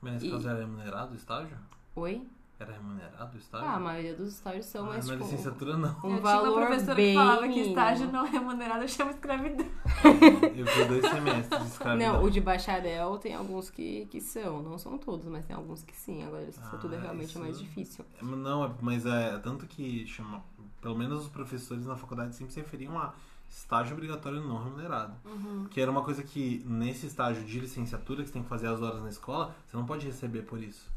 [0.00, 1.58] Mas nesse E- caso era remunerado o estágio?
[1.96, 2.24] Oi?
[2.64, 3.68] Era remunerado o estágio?
[3.68, 5.88] Ah, a maioria dos estágios são, Ah, mas na tipo, licenciatura não.
[5.88, 9.66] um eu tinha uma valor professora bem que falava que estágio não remunerado chama escravidão.
[10.56, 12.12] Eu fiz dois semestres de escravidão.
[12.14, 14.62] Não, o de bacharel tem alguns que, que são.
[14.62, 16.22] Não são todos, mas tem alguns que sim.
[16.24, 18.04] Agora, licenciatura Ah, realmente isso- é mais difícil.
[18.22, 20.42] Não, é- mas é tanto que chama,
[20.80, 23.12] pelo menos os professores na faculdade sempre se referiam a
[23.50, 25.14] estágio obrigatório não remunerado.
[25.24, 25.66] Uhum.
[25.70, 28.80] Que era uma coisa que nesse estágio de licenciatura, que você tem que fazer as
[28.82, 30.92] horas na escola, você não pode receber por isso.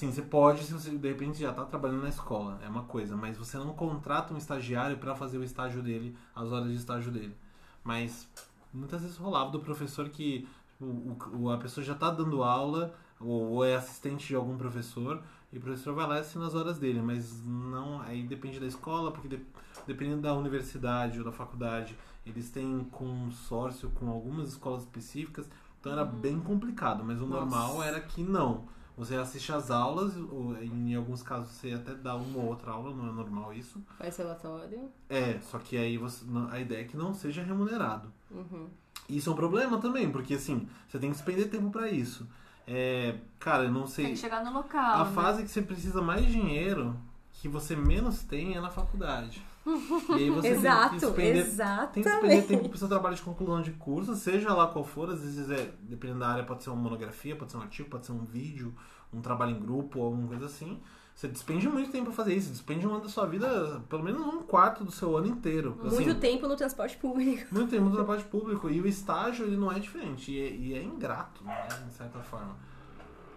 [0.00, 3.14] Sim, você pode se você de repente já está trabalhando na escola, é uma coisa,
[3.18, 7.12] mas você não contrata um estagiário para fazer o estágio dele, as horas de estágio
[7.12, 7.36] dele.
[7.84, 8.26] Mas
[8.72, 10.48] muitas vezes rolava do professor que
[10.80, 15.22] o, o- a pessoa já está dando aula ou, ou é assistente de algum professor
[15.52, 18.66] e o professor vai lá e assina as horas dele, mas não, aí depende da
[18.66, 19.44] escola, porque de-
[19.86, 25.46] dependendo da universidade ou da faculdade, eles têm consórcio com algumas escolas específicas,
[25.78, 27.40] então era bem complicado, mas o Nossa.
[27.44, 28.64] normal era que não.
[29.00, 32.94] Você assiste às aulas, ou em alguns casos você até dá uma ou outra aula,
[32.94, 33.82] não é normal isso.
[33.96, 34.90] Faz relatório.
[35.08, 38.12] É, só que aí você, não- a ideia é que não seja remunerado.
[38.30, 38.68] Uhum.
[39.08, 42.28] Isso é um problema também, porque assim, você tem que despender tempo pra isso.
[42.68, 44.06] É, cara, eu não Tem sei.
[44.10, 45.00] que chegar no local.
[45.00, 45.12] A né?
[45.14, 46.94] fase que você precisa mais dinheiro,
[47.32, 49.42] que você menos tem, é na faculdade.
[49.66, 51.92] E aí você Exato, tem que despender exatamente.
[51.92, 55.10] tem que despender tempo pro seu trabalho de conclusão de curso, seja lá qual for,
[55.10, 58.06] às vezes é, dependendo da área, pode ser uma monografia, pode ser um artigo, pode
[58.06, 58.74] ser um vídeo,
[59.12, 60.80] um trabalho em grupo alguma coisa assim.
[61.14, 64.22] Você despende muito tempo pra fazer isso, despende um ano da sua vida, pelo menos
[64.22, 65.78] um quarto do seu ano inteiro.
[65.84, 67.54] Assim, Muito tempo no transporte público.
[67.54, 68.70] muito tempo no trabalho público.
[68.70, 72.20] E o estágio, ele não é diferente, e é, e é ingrato, né, de certa
[72.20, 72.56] forma.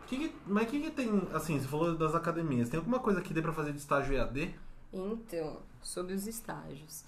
[0.07, 3.19] Que que- mas o que, que tem, assim, você falou das academias, tem alguma coisa
[3.21, 4.55] que dê pra fazer de estágio EAD?
[4.93, 7.03] Então, sobre os estágios.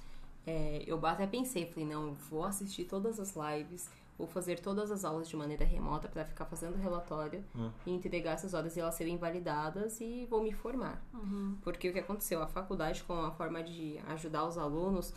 [0.45, 4.91] É, eu até pensei, falei, não, eu vou assistir todas as lives, vou fazer todas
[4.91, 7.71] as aulas de maneira remota para ficar fazendo relatório Hum.
[7.85, 11.01] e entregar essas horas e elas serem validadas e vou me formar.
[11.13, 11.57] Uhum.
[11.63, 12.41] Porque o que aconteceu?
[12.41, 15.13] A faculdade, com a forma de ajudar os alunos,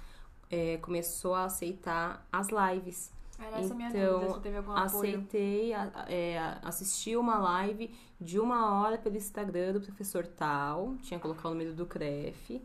[0.50, 3.12] é, começou a aceitar as lives.
[3.38, 4.84] Era essa a minha Então, dúvida, se teve algum apoio.
[5.18, 5.72] Aceitei,
[6.08, 11.50] é, assisti uma live de uma hora pelo Instagram do professor tal, tinha colocado o
[11.50, 12.60] número do CREF,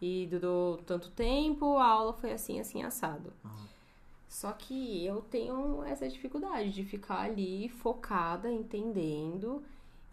[0.00, 3.32] e durou tanto tempo, a aula foi assim, assim, assado.
[4.28, 9.62] Só que eu tenho essa dificuldade de ficar ali focada, entendendo,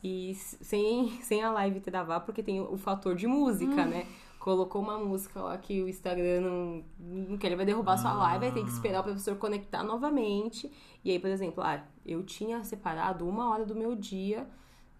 [0.03, 4.07] e sem, sem a live travar, porque tem o fator de música, né?
[4.39, 8.45] Colocou uma música lá que o Instagram não, não quer, ele vai derrubar sua live,
[8.45, 10.71] vai ter que esperar o professor conectar novamente.
[11.03, 14.47] E aí, por exemplo, ah, eu tinha separado uma hora do meu dia,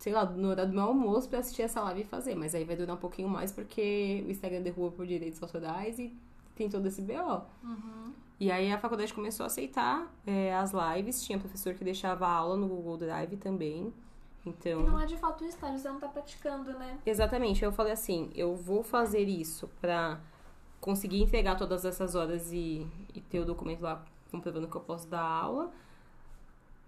[0.02, 2.34] sei lá, no horário do meu almoço pra assistir essa live e fazer.
[2.34, 6.12] Mas aí vai durar um pouquinho mais porque o Instagram derruba por direitos autorais e
[6.56, 7.44] tem todo esse BO.
[7.64, 8.12] Uhum.
[8.40, 12.58] E aí a faculdade começou a aceitar é, as lives, tinha professor que deixava aula
[12.58, 13.94] no Google Drive também.
[14.44, 14.82] Então.
[14.82, 16.98] E não é de fato um estágio, você não tá praticando, né?
[17.06, 20.20] Exatamente, eu falei assim, eu vou fazer isso pra
[20.80, 25.08] conseguir entregar todas essas horas e, e ter o documento lá comprovando que eu posso
[25.08, 25.72] dar aula,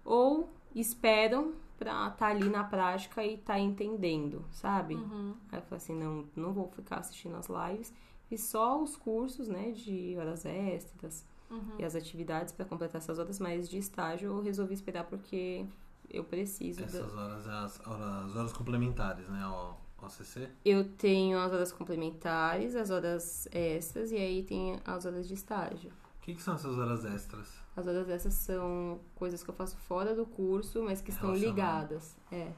[0.04, 4.94] ou esperam pra estar ali na prática e tá entendendo, sabe?
[4.94, 5.34] Uhum.
[5.50, 7.92] Aí eu falei assim, não, não vou ficar assistindo as lives,
[8.28, 11.76] fiz só os cursos, né, de horas extras Uhum.
[11.78, 15.66] e as atividades pra completar essas horas, mas de estágio eu resolvi esperar porque
[16.10, 20.48] eu preciso da- Essas horas, as horas, as horas complementares, né, ao, ao CC?
[20.64, 25.90] Eu tenho as horas complementares, as horas extras e aí tem as horas de estágio.
[26.18, 27.62] O que, que são essas horas extras?
[27.76, 32.16] As horas extras são coisas que eu faço fora do curso, mas que estão ligadas.
[32.30, 32.52] É.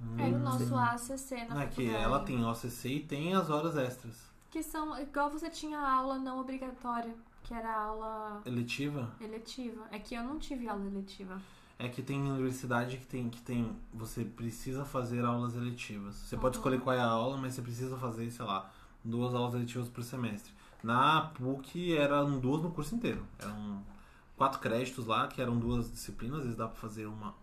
[0.00, 2.04] O Hum, nosso ACC na Não é que faculdade.
[2.04, 4.14] ela tem OCC e tem as horas extras.
[4.50, 9.10] Que são, igual você tinha a aula não obrigatória, que era a aula Eletiva?
[9.20, 9.86] eletiva.
[9.90, 11.40] É que eu não tive aula eletiva.
[11.80, 13.76] É que tem universidade que tem, que tem.
[13.92, 16.14] Você precisa fazer aulas eletivas.
[16.16, 16.60] Você pode Uhum.
[16.60, 18.70] escolher qual é a aula, mas você precisa fazer, sei lá,
[19.04, 20.52] duas aulas eletivas por semestre.
[20.82, 23.24] Na PUC eram duas no curso inteiro.
[23.38, 23.82] Eram
[24.38, 27.34] quatro créditos lá, que eram duas disciplinas, às vezes dá pra fazer uma.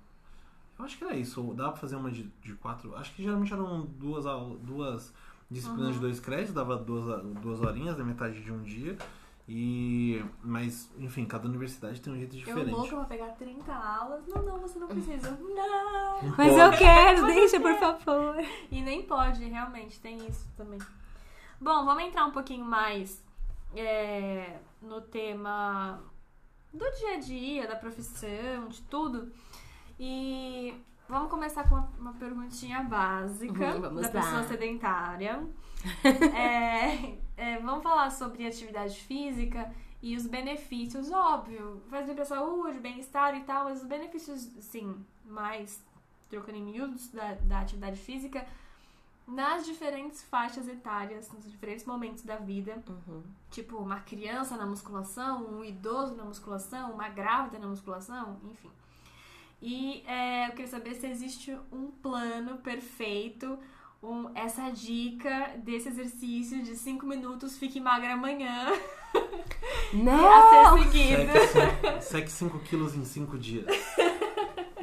[0.80, 2.96] Eu acho que era isso, ou dá pra fazer uma de, de quatro.
[2.96, 4.26] Acho que geralmente eram duas,
[4.62, 5.14] duas
[5.52, 8.98] disciplinas de dois créditos, dava duas, duas horinhas, da metade de um dia.
[9.48, 10.24] E.
[10.44, 12.72] Mas, enfim, cada universidade tem um jeito Eu diferente.
[12.72, 14.26] louca pra pegar 30 aulas.
[14.28, 15.32] Não, não, você não precisa.
[15.40, 16.24] Não!
[16.24, 16.60] Não Mas pode.
[16.60, 18.36] eu quero, deixa, por favor.
[18.72, 20.80] E nem pode, realmente, tem isso também.
[21.62, 23.24] Bom, vamos entrar um pouquinho mais
[23.76, 26.02] é, no tema
[26.76, 29.32] do dia a dia, da profissão, de tudo.
[30.00, 30.74] E
[31.08, 34.10] vamos começar com uma, uma perguntinha básica Uhum, da lá.
[34.10, 35.44] pessoa sedentária.
[36.36, 42.80] É, é, vamos falar sobre atividade física e os benefícios, óbvio, faz bem pra saúde,
[42.80, 45.84] bem-estar e tal, mas os benefícios, sim, mais
[46.28, 48.46] trocando em miúdos da, da atividade física
[49.28, 52.84] nas diferentes faixas etárias, nos diferentes momentos da vida.
[52.88, 53.24] Uhum.
[53.50, 58.70] Tipo, uma criança na musculação, um idoso na musculação, uma grávida na musculação, enfim.
[59.62, 63.58] E é, eu queria saber se existe um plano perfeito,
[64.04, 68.72] um, essa dica desse exercício de 5 minutos, fique magra amanhã,
[69.94, 70.14] Não!
[70.32, 72.02] a ser seguido.
[72.02, 73.66] Seque 5 quilos em 5 dias.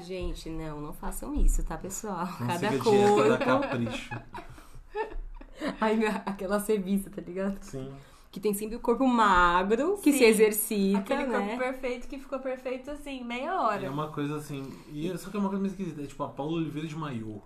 [0.03, 2.27] Gente, não, não façam isso, tá, pessoal?
[2.41, 3.45] Não Cada dieta corpo.
[3.45, 4.11] capricho.
[5.81, 7.59] Ai, aquela revista, tá ligado?
[7.61, 7.93] Sim.
[8.31, 11.57] Que tem sempre o corpo magro, que Sim, se exercita, Aquele corpo né?
[11.59, 13.91] perfeito que ficou perfeito assim, meia É hora.
[13.91, 14.62] uma coisa assim.
[14.91, 16.03] E, só que é uma coisa meio esquisita.
[16.03, 17.43] É tipo a Paula Oliveira de maiô.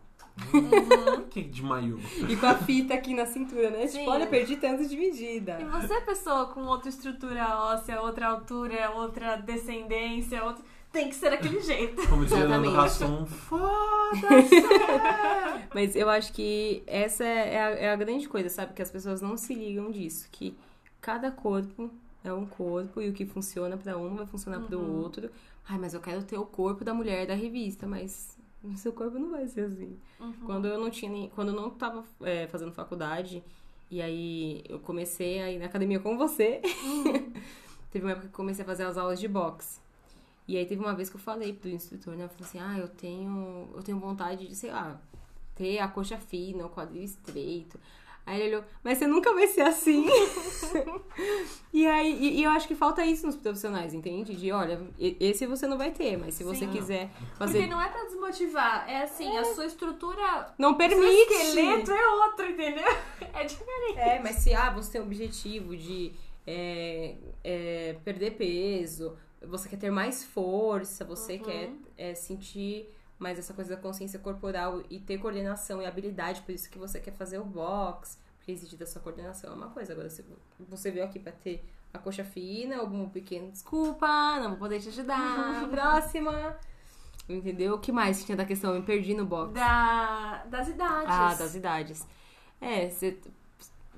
[0.53, 0.71] Uhum.
[1.17, 1.99] Por que de maiô?
[2.29, 3.87] E com a fita aqui na cintura, né?
[3.89, 3.99] Sim.
[3.99, 5.59] Tipo, olha, perdi tanto de medida.
[5.61, 10.63] E você, pessoa com outra estrutura óssea, outra altura, outra descendência, outra...
[10.93, 11.97] tem que ser daquele jeito.
[12.09, 12.75] Como Leandro Exatamente.
[12.75, 14.57] Rasson, foda-se!
[15.75, 18.73] Mas eu acho que essa é a, é a grande coisa, sabe?
[18.73, 20.29] Que as pessoas não se ligam disso.
[20.33, 20.57] Que
[21.01, 21.91] cada corpo
[22.25, 25.03] é um corpo e o que funciona pra um vai funcionar pro Uhum.
[25.03, 25.31] outro.
[25.69, 29.19] Ai, mas eu quero ter o corpo da mulher da revista, mas o seu corpo
[29.19, 29.99] não vai ser assim.
[30.19, 30.33] Uhum.
[30.47, 33.43] Quando eu não tinha nem, quando eu não tava é, fazendo faculdade
[33.91, 36.61] e aí eu comecei a ir na academia com você,
[37.91, 39.79] teve uma época que eu comecei a fazer as aulas de boxe.
[40.49, 42.25] E aí teve uma vez que eu falei pro instrutor, né?
[42.25, 45.01] Eu falei assim, ah, eu tenho, eu tenho vontade de, sei lá,
[45.57, 47.81] ter a coxa fina, o quadril estreito.
[48.27, 50.05] Aí ele olhou, mas você nunca vai ser assim.
[51.73, 54.35] e aí, e, e eu acho que falta isso nos profissionais, entende?
[54.35, 56.73] De, olha, esse você não vai ter, mas se você Sim.
[56.73, 57.67] quiser Porque fazer...
[57.69, 61.33] não é pra desmotivar, é assim, a sua estrutura, Não permite!
[61.35, 62.97] esqueleto é outro, entendeu?
[63.33, 63.99] É diferente.
[63.99, 66.13] É, mas se ah, você tem o objetivo de
[66.47, 71.43] é, é, perder peso, você quer ter mais força, você Uhum.
[71.43, 76.53] quer é, sentir mais essa coisa da consciência corporal e ter coordenação e habilidade, por
[76.55, 79.93] isso que você quer fazer o box, porque exige da sua coordenação é uma coisa.
[79.93, 80.25] Agora, se
[80.61, 84.07] você veio aqui pra ter a coxa fina, algum pequeno desculpa,
[84.41, 86.59] não vou poder te ajudar, próxima.
[87.29, 87.75] Entendeu?
[87.75, 88.73] O que mais tinha da questão?
[88.75, 89.53] Eu me perdi no box.
[89.53, 91.09] Da, das idades.
[91.09, 92.07] Ah, das idades.
[92.61, 93.19] É, você-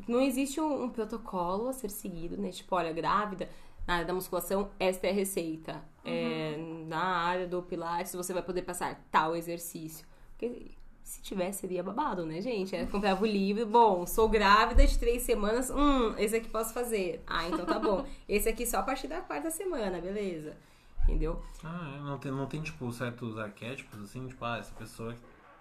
[0.06, 2.50] não existe um, um protocolo a ser seguido, né?
[2.50, 3.48] Tipo, olha, grávida,
[3.88, 5.82] na área da musculação, esta é a receita.
[6.04, 10.06] É, na área do pilates, você vai poder passar tal exercício.
[10.36, 10.72] Porque
[11.02, 12.76] se tivesse, seria babado, né, gente?
[12.76, 17.22] É, comprava o livro, bom, sou grávida de três semanas, hum, esse aqui posso fazer.
[17.26, 18.06] Ah, então tá bom.
[18.28, 20.54] Esse aqui só a partir da quarta semana, beleza.
[21.04, 21.42] Entendeu?
[21.64, 25.16] Ah, é, não tem, não tem, tipo, certos arquétipos, assim, tipo, ah, essa pessoa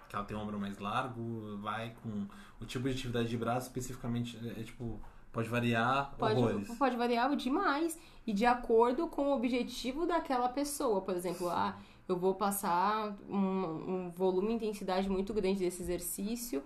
[0.10, 2.28] que ela tem um ombro mais largo, vai com
[2.60, 5.00] o tipo de atividade de braço especificamente, é, é, tipo,
[5.38, 6.78] pode variar Pode, horrores.
[6.78, 8.00] pode variar demais.
[8.26, 11.02] E de acordo com o objetivo daquela pessoa.
[11.02, 11.78] Por exemplo, ah,
[12.10, 16.64] eu vou passar um, um volume e intensidade muito grande desse exercício.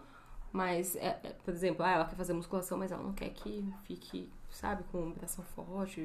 [0.53, 3.65] Mas, é, é, por exemplo, ah, ela quer fazer musculação, mas ela não quer que
[3.83, 6.01] fique, sabe, com um bração forte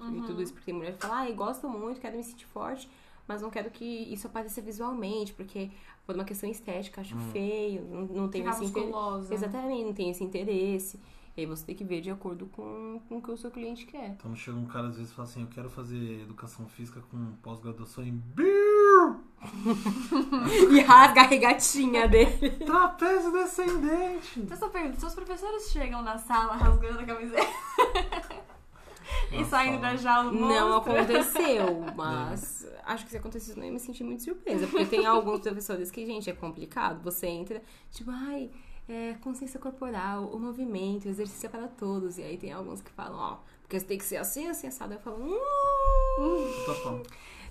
[0.00, 0.52] e tudo isso.
[0.52, 2.88] Porque tem mulher que fala, ah, eu gosto muito, quero me sentir forte,
[3.26, 5.70] mas não quero que isso apareça visualmente, porque
[6.06, 9.34] por uma questão estética, acho feio, não, não tenho Ficar esse interesse.
[9.34, 11.00] Exatamente, não tem esse interesse.
[11.38, 13.86] E aí você tem que ver de acordo com, com o que o seu cliente
[13.86, 14.08] quer.
[14.18, 17.32] Então chega um cara às vezes e fala assim, eu quero fazer educação física com
[17.40, 18.20] pós-graduação em
[20.72, 22.50] E rasga a regatinha dele.
[22.66, 24.40] trapézio descendente.
[24.40, 27.46] Então, só pergunta, seus professores chegam na sala rasgando a camiseta
[29.30, 33.70] e saindo da jaula do Não aconteceu, mas acho que se acontecesse isso, eu ia
[33.70, 34.66] me senti muito surpresa.
[34.66, 37.00] Porque tem alguns professores que, gente, é complicado.
[37.04, 38.50] Você entra, tipo, ai,
[38.88, 42.18] é, consciência corporal, o movimento, o exercício é para todos.
[42.18, 44.94] E aí tem alguns que falam, ó, porque você tem que ser assim, assim, assado.
[44.94, 47.02] Eu falo, hum.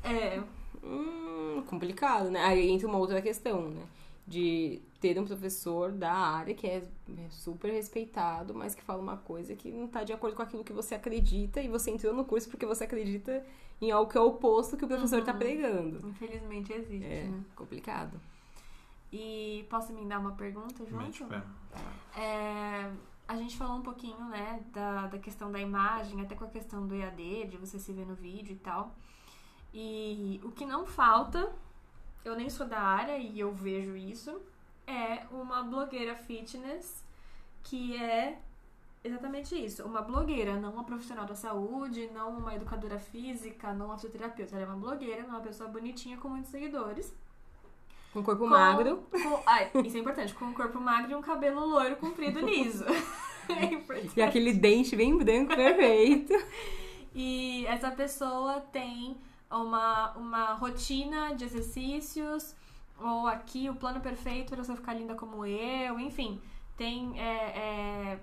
[0.04, 0.42] É,
[0.84, 2.44] hum, complicado, né?
[2.44, 3.84] Aí entra uma outra questão, né?
[4.30, 6.84] de ter um professor da área que é
[7.30, 10.74] super respeitado, mas que fala uma coisa que não tá de acordo com aquilo que
[10.74, 13.42] você acredita e você entrou no curso porque você acredita
[13.82, 15.38] em algo que é o oposto que o professor tá Uhum.
[15.40, 16.10] pregando.
[16.10, 17.42] Infelizmente existe, É né?
[17.56, 18.20] complicado.
[19.12, 21.04] E posso me dar uma pergunta, junto?
[22.16, 22.92] É,
[23.28, 26.86] a gente falou um pouquinho, né, da, da questão da imagem, até com a questão
[26.86, 28.96] do EAD, de você se ver no vídeo e tal.
[29.74, 31.52] E o que não falta,
[32.24, 34.42] eu nem sou da área e eu vejo isso,
[34.86, 37.06] é uma blogueira fitness
[37.64, 38.40] que é
[39.04, 39.84] exatamente isso.
[39.84, 44.56] Uma blogueira, não uma profissional da saúde, não uma educadora física, não uma fisioterapeuta.
[44.56, 47.14] Ela é uma blogueira, uma pessoa bonitinha com muitos seguidores.
[48.18, 49.04] Com corpo Com- magro.
[49.12, 50.34] com- ai, isso é importante.
[50.34, 52.84] Com um corpo magro e um cabelo loiro, comprido, liso.
[53.50, 54.12] é importante.
[54.16, 56.34] E aquele dente bem branco, perfeito.
[57.14, 59.16] E essa pessoa tem
[59.52, 62.56] uma, uma rotina de exercícios,
[63.00, 66.42] ou aqui o plano perfeito para você ficar linda como eu, enfim.
[66.76, 67.20] Tem.
[67.20, 68.20] é, é,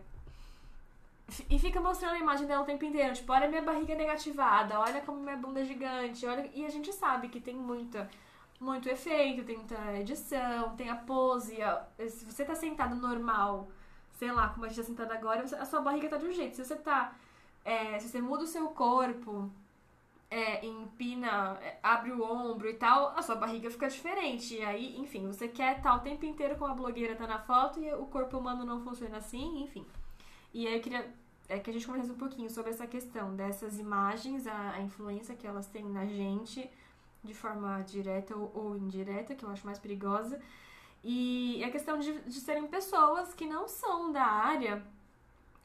[1.48, 3.14] E fica mostrando a imagem dela o tempo inteiro.
[3.14, 6.26] Tipo, olha minha barriga negativada, olha como minha bunda é gigante.
[6.26, 6.50] Olha...
[6.52, 8.10] E a gente sabe que tem muita,
[8.60, 11.60] muito efeito, tem muita edição, tem a pose.
[11.62, 13.68] a- Se você tá sentado normal,
[14.12, 16.56] sei lá, como a gente tá sentado agora, a sua barriga tá de um jeito.
[16.56, 17.14] Se você tá
[17.64, 19.50] é, se você muda o seu corpo,
[20.30, 24.54] é, empina, é, abre o ombro e tal, a sua barriga fica diferente.
[24.56, 27.80] E aí, enfim, você quer estar o tempo inteiro como a blogueira tá na foto
[27.80, 29.86] e o corpo humano não funciona assim, enfim.
[30.52, 31.08] E aí eu queria
[31.48, 35.34] é, que a gente conversasse um pouquinho sobre essa questão dessas imagens, a, a influência
[35.36, 36.68] que elas têm na gente,
[37.24, 40.38] de forma direta ou, ou indireta, que eu acho mais perigosa.
[41.02, 44.82] E a questão de, de serem pessoas que não são da área,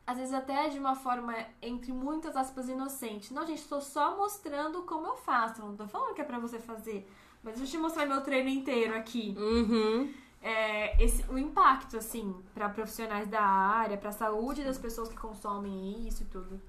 [0.06, 3.34] às vezes até de uma forma, entre muitas aspas, inocente.
[3.34, 5.62] Não, gente, tô só mostrando como eu faço.
[5.62, 7.10] Não tô falando que é pra você fazer.
[7.43, 9.36] Mas deixa eu te mostrar meu treino inteiro aqui.
[9.38, 10.13] Uhum.
[10.41, 16.08] É, esse, o impacto, assim, pra profissionais da área, pra saúde das pessoas que consomem
[16.08, 16.60] isso e tudo.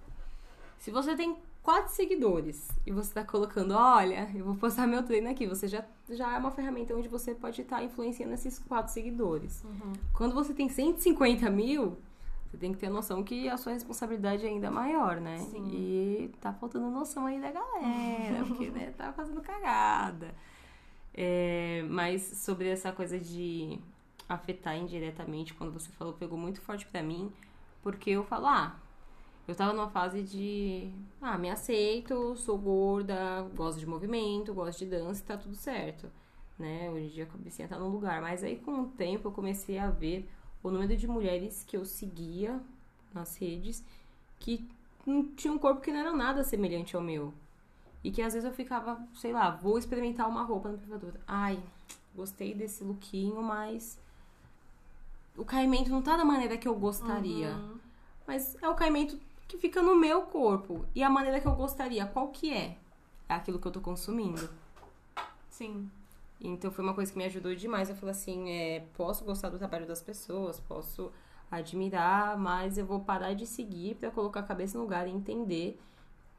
[0.79, 5.29] Se você tem quatro seguidores e você tá colocando, olha, eu vou postar meu treino
[5.31, 9.65] aqui, você já, já é uma ferramenta onde você pode estar influenciando esses quatro seguidores.
[10.13, 11.99] Quando você tem 150 mil,
[12.51, 15.39] você tem que ter noção que a sua responsabilidade é ainda maior, né?
[15.39, 15.69] Sim.
[15.73, 20.35] E tá faltando noção aí da galera, porque, né, tá fazendo cagada.
[21.15, 23.79] É, mas sobre essa coisa de
[24.29, 27.33] afetar indiretamente, quando você falou, pegou muito forte pra mim,
[27.83, 28.77] porque eu falo, ah,
[29.51, 34.87] eu tava numa fase de, ah, me aceito, sou gorda, gosto de movimento, gosto de
[34.87, 36.09] dança, tá tudo certo,
[36.57, 36.89] né?
[36.89, 39.77] Hoje em dia a cabecinha tá no lugar, mas aí com o tempo eu comecei
[39.77, 40.31] a ver
[40.63, 42.61] o número de mulheres que eu seguia
[43.13, 43.85] nas redes
[44.39, 44.69] que
[45.05, 47.35] não tinham um corpo que não era nada semelhante ao meu.
[48.05, 51.15] E que às vezes eu ficava, sei lá, vou experimentar uma roupa no privador.
[51.27, 51.61] Ai,
[52.15, 53.99] gostei desse lookinho, mas
[55.37, 57.51] o caimento não tá da maneira que eu gostaria.
[57.51, 57.79] Uhum.
[58.27, 59.19] Mas é o caimento
[59.51, 60.85] que fica no meu corpo.
[60.95, 62.77] E a maneira que eu gostaria, qual que é?
[63.29, 64.49] É aquilo que eu tô consumindo.
[65.49, 65.91] Sim.
[66.41, 67.91] Então foi uma coisa que me ajudou demais.
[67.91, 71.11] Eu falei assim, é, posso gostar do trabalho das pessoas, posso
[71.51, 75.81] admirar, mas eu vou parar de seguir pra colocar a cabeça no lugar e entender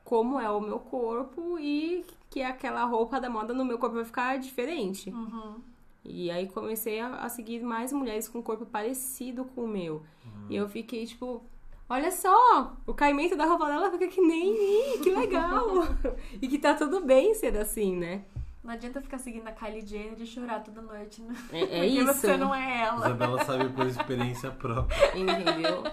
[0.06, 4.06] como é o meu corpo e que aquela roupa da moda no meu corpo vai
[4.06, 5.10] ficar diferente.
[5.10, 5.60] Uhum.
[6.04, 10.02] E aí comecei a, a seguir mais mulheres com corpo parecido com o meu.
[10.50, 11.44] E eu fiquei tipo,
[11.92, 15.66] olha só, o caimento da roupa dela fica que nem mim, que legal.
[16.42, 18.24] e que tá tudo bem ser assim, né?
[18.64, 21.36] Não adianta ficar seguindo a Kylie Jenner e chorar toda noite, né?
[21.52, 22.14] É, é Porque isso.
[22.14, 23.08] você não é ela.
[23.08, 24.98] Isabela sabe por experiência própria.
[25.18, 25.84] Entendeu?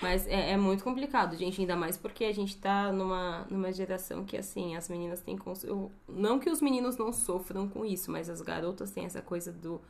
[0.00, 4.24] Mas é, é muito complicado, gente, ainda mais porque a gente tá numa, numa geração
[4.24, 5.36] que, assim, as meninas têm.
[5.36, 9.20] cons- eu- Não que os meninos não sofram com isso, mas as garotas têm essa
[9.22, 9.80] coisa do.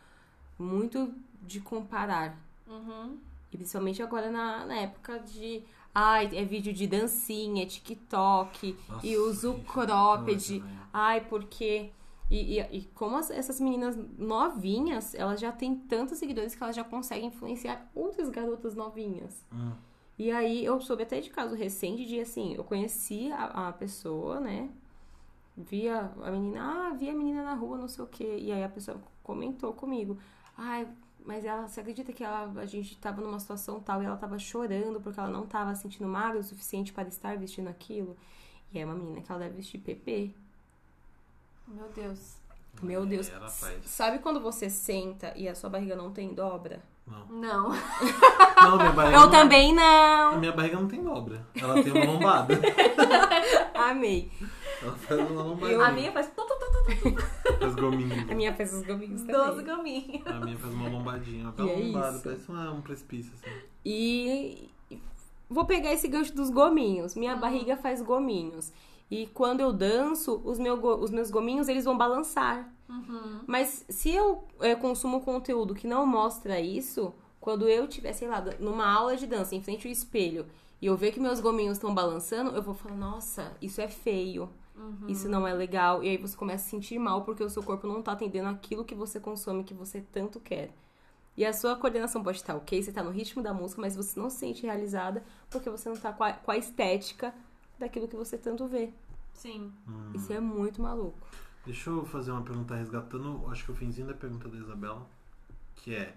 [0.59, 2.39] Muito de comparar.
[2.67, 3.19] Uhum.
[3.57, 5.63] E principalmente agora na, na época de.
[5.95, 10.61] Ai, é vídeo de dancinha, é TikTok, Nossa, e uso cropped.
[10.61, 10.79] né?
[10.93, 11.91] Ai, porque.
[12.31, 16.77] E, e, e como as- essas meninas novinhas, elas já têm tantos seguidores que elas
[16.77, 19.43] já conseguem influenciar outras garotas novinhas.
[19.51, 19.73] Hum.
[20.19, 24.39] E aí eu soube até de caso recente de assim, eu conheci a, a pessoa,
[24.41, 24.69] né?
[25.57, 28.37] Via a menina, ah, vi a menina na rua, não sei o quê.
[28.39, 30.19] E aí a pessoa comentou comigo,
[30.59, 30.87] ai,
[31.27, 34.39] mas ela, você acredita que ela, a gente tava numa situação tal e ela tava
[34.39, 38.17] chorando porque ela não tava se sentindo magra o suficiente para estar vestindo aquilo?
[38.73, 40.33] E é uma menina que ela deve vestir PP.
[41.69, 42.37] Meu Deus.
[42.83, 43.29] Meu Deus.
[43.29, 43.81] É, faz.
[43.87, 46.81] Sabe quando você senta e a sua barriga não tem dobra?
[47.07, 47.27] Não.
[47.29, 47.69] Não.
[47.71, 49.17] Não, minha barriga.
[49.17, 50.39] Eu não- também A não!
[50.41, 51.47] minha barriga não tem dobra.
[51.55, 52.55] Ela tem uma lombada.
[53.75, 54.31] Amei.
[54.83, 55.73] Ela faz uma lombada.
[55.73, 56.27] Eu- A minha faz.
[57.59, 58.31] Faz gominho.
[58.31, 59.37] A minha fez os gominhos também.
[59.37, 60.27] Doze gominhos.
[60.27, 61.51] A minha faz uma lombadinha.
[61.57, 62.25] Uma E é lombada, isso.
[62.25, 63.51] parece uma- um precipício, assim.
[63.85, 64.69] E
[65.49, 67.15] vou pegar esse gancho dos gominhos.
[67.15, 67.41] Minha Uhum.
[67.41, 68.73] barriga faz gominhos.
[69.11, 72.69] E quando eu danço, os, meu os meus gominhos eles vão balançar.
[72.89, 73.41] Uhum.
[73.47, 78.45] Mas se eu é, consumo conteúdo que não mostra isso, quando eu tiver, sei lá,
[78.59, 80.47] numa aula de dança, em frente ao espelho,
[80.83, 84.49] e eu ver que meus gominhos estão balançando, eu vou falar, nossa, isso é feio.
[84.77, 85.09] Uhum.
[85.09, 86.03] Isso não é legal.
[86.03, 88.49] E aí você começa a se sentir mal porque o seu corpo não tá atendendo
[88.49, 90.73] aquilo que você consome, que você tanto quer.
[91.37, 94.19] E a sua coordenação pode estar ok, você tá no ritmo da música, mas você
[94.19, 97.35] não se sente realizada porque você não tá com a, com a estética
[97.79, 98.91] daquilo que você tanto vê.
[99.35, 99.71] Sim.
[99.87, 100.13] Hum.
[100.15, 101.19] Isso é muito maluco.
[101.67, 105.07] Deixa eu fazer uma pergunta resgatando, acho que o finzinho da pergunta da Isabela,
[105.75, 106.15] que é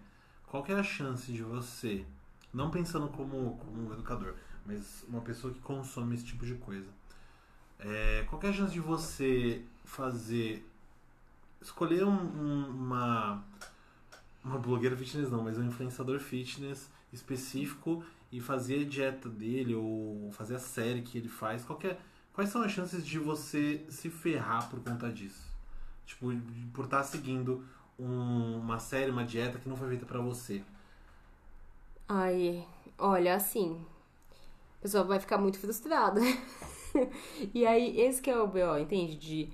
[0.48, 2.06] qual que é a chance de você,
[2.54, 4.36] não pensando como, como educador,
[4.66, 6.88] mas uma pessoa que consome esse tipo de coisa,
[7.80, 10.66] é, qual que a chance de você fazer,
[11.62, 13.44] escolher um- um- uma,
[14.44, 20.32] uma blogueira fitness não, mas um influenciador fitness específico e fazer a dieta dele ou
[20.34, 22.00] fazer a série que ele faz, qual que é,
[22.34, 25.48] quais são as chances de você se ferrar por conta disso?
[26.06, 26.28] Tipo,
[26.74, 27.66] por estar seguindo
[28.00, 30.64] um- uma série, uma dieta que não foi feita pra você.
[32.08, 32.66] Ai,
[32.98, 33.86] olha, assim,
[34.80, 36.22] a pessoa vai ficar muito frustrada.
[37.54, 39.16] e aí, esse que é o BO, entende?
[39.16, 39.50] De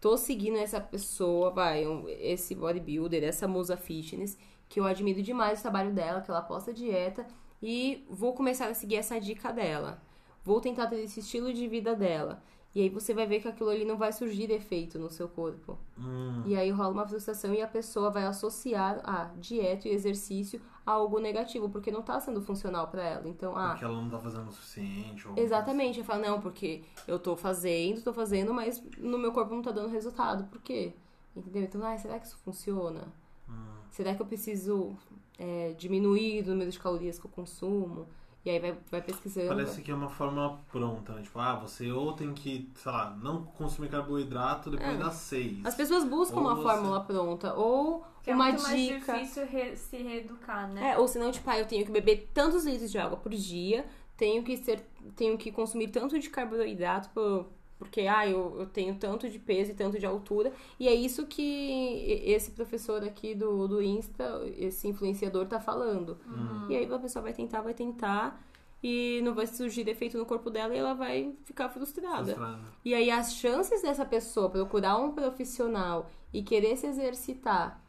[0.00, 1.84] tô seguindo essa pessoa, vai,
[2.20, 6.72] esse bodybuilder, essa musa fitness, que eu admiro demais o trabalho dela, que ela posta
[6.72, 7.26] dieta,
[7.62, 10.02] e vou começar a seguir essa dica dela.
[10.44, 12.42] Vou tentar ter esse estilo de vida dela.
[12.74, 15.78] E aí você vai ver que aquilo ali não vai surgir efeito no seu corpo.
[15.98, 20.60] Hum, E aí rola uma frustração e a pessoa vai associar a dieta e exercício
[20.84, 23.28] algo negativo, porque não tá sendo funcional pra ela.
[23.28, 25.26] Então, ah, porque ela não tá fazendo o suficiente.
[25.36, 25.98] Exatamente.
[25.98, 29.70] Eu falo, não, porque eu tô fazendo, tô fazendo, mas no meu corpo não tá
[29.70, 30.44] dando resultado.
[30.44, 30.92] Por quê?
[31.36, 31.62] Entendeu?
[31.62, 33.08] Então, ah, será que isso funciona?
[33.48, 33.52] Hum,
[33.90, 34.96] Será que eu preciso
[35.38, 38.06] é, diminuir o número de calorias que eu consumo?
[38.44, 39.48] E aí vai, vai pesquisando.
[39.48, 41.22] Parece que é uma fórmula pronta, né?
[41.22, 44.96] Tipo, ah, você ou tem que, sei lá, não consumir carboidrato depois É.
[44.98, 45.64] das seis.
[45.64, 49.12] As pessoas buscam Ou uma você- fórmula pronta, ou Que é uma muito mais dica.
[49.14, 50.90] difícil re- se reeducar, né?
[50.92, 53.86] É, ou senão, tipo, ah, eu tenho que beber tantos litros de água por dia,
[54.16, 54.84] tenho que ser,
[55.14, 57.46] tenho que consumir tanto de carboidrato por-
[57.82, 60.52] porque ah, eu, eu tenho tanto de peso e tanto de altura.
[60.78, 66.16] E é isso que esse professor aqui do, do Insta, esse influenciador, tá falando.
[66.24, 66.70] Uhum.
[66.70, 68.40] E aí a pessoa vai tentar, vai tentar,
[68.80, 72.24] e não vai surgir defeito no corpo dela e ela vai ficar frustrada.
[72.24, 72.60] Frustrada.
[72.84, 77.82] E aí as chances dessa pessoa procurar um profissional e querer se exercitar,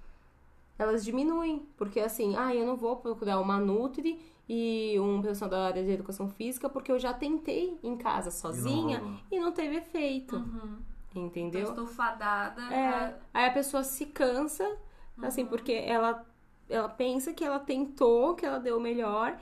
[0.77, 1.67] elas diminuem.
[1.77, 5.91] Porque assim, ah, eu não vou procurar uma Nutri e um profissional da área de
[5.91, 9.17] educação física porque eu já tentei em casa sozinha rolou.
[9.31, 10.35] e não, teve efeito.
[10.35, 10.77] Uhum.
[11.11, 11.69] Então, Entendeu?
[11.69, 12.61] estou fadada.
[12.73, 14.67] É, aí a pessoa se cansa,
[15.21, 16.25] assim, porque ela,
[16.67, 19.37] ela pensa que ela tentou, que ela deu o melhor,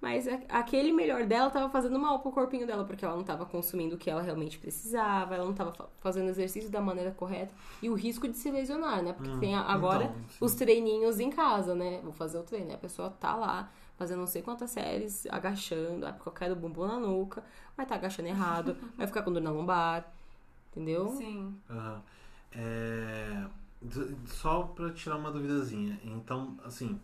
[0.00, 3.44] mas a- aquele melhor dela tava fazendo mal pro corpinho dela, porque ela não tava
[3.44, 7.52] consumindo o que ela realmente precisava, ela não tava fa- fazendo exercício da maneira correta,
[7.82, 9.12] e o risco de se lesionar, né?
[9.12, 11.98] Porque Hum, tem a- agora então, os treininhos em casa, né?
[12.04, 12.74] Vou fazer o treino, né?
[12.74, 16.56] a pessoa tá lá fazendo não sei quantas séries, agachando, ah, porque eu quero o
[16.56, 17.44] bumbum na nuca,
[17.76, 20.10] vai tá agachando errado, vai ficar com dor na lombar,
[20.70, 21.08] entendeu?
[21.10, 21.54] Sim.
[21.68, 22.02] Aham.
[22.52, 23.44] É,
[24.26, 26.00] Só pra tirar uma duvidazinha.
[26.04, 27.00] Então, assim,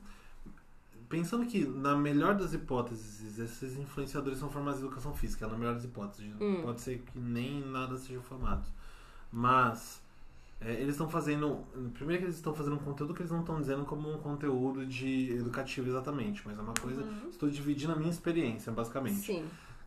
[1.09, 5.75] pensando que, na melhor das hipóteses, esses influenciadores são formados em educação física, na melhor
[5.75, 6.33] das hipóteses.
[6.41, 6.63] Hum.
[6.63, 8.69] Pode ser que nem nada sejam formados.
[9.33, 10.01] Mas,
[10.65, 11.65] é, eles estão fazendo.
[11.93, 14.87] Primeiro que eles estão fazendo um conteúdo que eles não estão dizendo como um conteúdo
[14.87, 17.05] de educativo exatamente, mas é uma coisa.
[17.31, 19.27] Estou dividindo a minha experiência, basicamente.
[19.27, 19.45] Sim.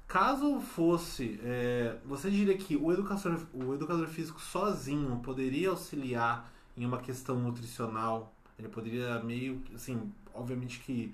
[0.08, 6.86] Caso fosse, é, você diria que o educador, o educador físico sozinho poderia auxiliar em
[6.86, 8.34] uma questão nutricional?
[8.58, 11.14] Ele poderia meio, assim, obviamente que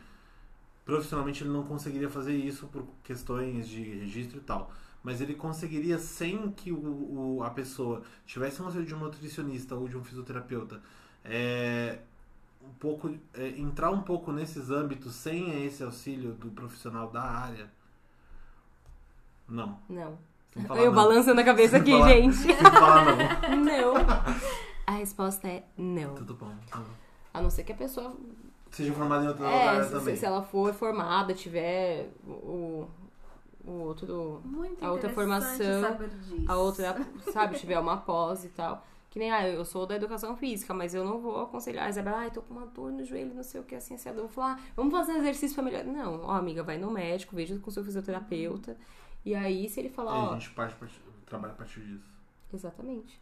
[0.85, 4.71] profissionalmente ele não conseguiria fazer isso por questões de registro e tal.
[5.03, 9.75] Mas ele conseguiria sem que o, o- a pessoa tivesse um auxílio de um nutricionista
[9.75, 10.81] ou de um fisioterapeuta,
[11.25, 11.99] é,
[12.61, 17.69] um pouco, é, entrar um pouco nesses âmbitos sem esse auxílio do profissional da área.
[19.47, 19.77] Não.
[19.89, 20.17] Não.
[20.55, 20.93] Eu não.
[20.93, 22.35] balançando a cabeça aqui, falar- gente.
[22.37, 23.57] Sem falar não.
[23.65, 23.93] Não.
[24.85, 26.13] A resposta é não.
[26.15, 26.53] Tudo bom.
[26.69, 26.85] tá bom.
[27.33, 28.15] A não ser que a pessoa.
[28.69, 30.15] Seja formado em outra É, área se, também.
[30.15, 32.87] se ela for formada, tiver o,
[33.63, 34.41] o outro.
[34.43, 35.83] Muito A outra formação.
[36.47, 36.95] A outra,
[37.31, 38.85] sabe, tiver uma pós e tal.
[39.09, 42.17] Que nem, ah, eu sou da educação física, mas eu não vou aconselhar a Isabela,
[42.17, 44.09] ai, tô com uma dor no joelho, não sei o que, assim, assim.
[44.09, 45.83] Eu vou falar, ah, vamos fazer um exercício pra melhorar.
[45.83, 48.75] Não, ó, amiga, vai no médico, veja com seu fisioterapeuta.
[49.23, 52.11] E aí, se ele falar, Aí ó, a gente parte, parte, trabalha a partir disso.
[52.51, 53.21] Exatamente.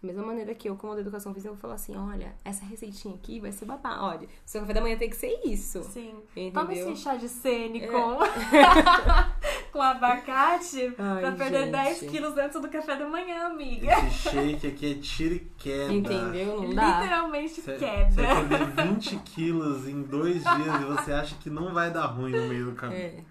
[0.00, 2.64] Da mesma maneira que eu, como da educação física, eu vou falar assim: olha, essa
[2.64, 3.98] receitinha aqui vai ser babá.
[4.00, 5.82] Olha, o seu café da manhã tem que ser isso.
[5.82, 6.14] Sim.
[6.36, 6.52] Entendeu?
[6.52, 7.86] Toma esse chá de sene É.
[7.88, 8.18] com,
[9.72, 11.70] com abacate Ai, pra perder gente.
[11.72, 13.88] 10 quilos antes do café da manhã, amiga.
[14.06, 15.92] Esse shake aqui é tira e quebra.
[15.92, 16.62] Entendeu?
[16.62, 17.00] Não dá.
[17.00, 18.34] Literalmente Você você quebra.
[18.34, 22.32] vai perder 20 quilos em dois dias e você acha que não vai dar ruim
[22.32, 23.00] no meio do caminho.
[23.00, 23.24] É.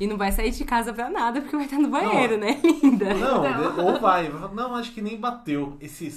[0.00, 3.12] E não vai sair de casa pra nada porque vai estar no banheiro, né, linda?
[3.12, 3.84] Não, Não.
[3.86, 4.28] ou vai.
[4.54, 5.76] Não, acho que nem bateu.
[5.80, 6.10] Esse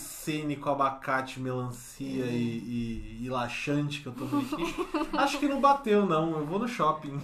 [0.56, 4.88] com abacate, melancia e, e, e laxante que eu tomei aqui.
[5.18, 6.32] Acho que não bateu, não.
[6.40, 7.20] Eu vou no shopping.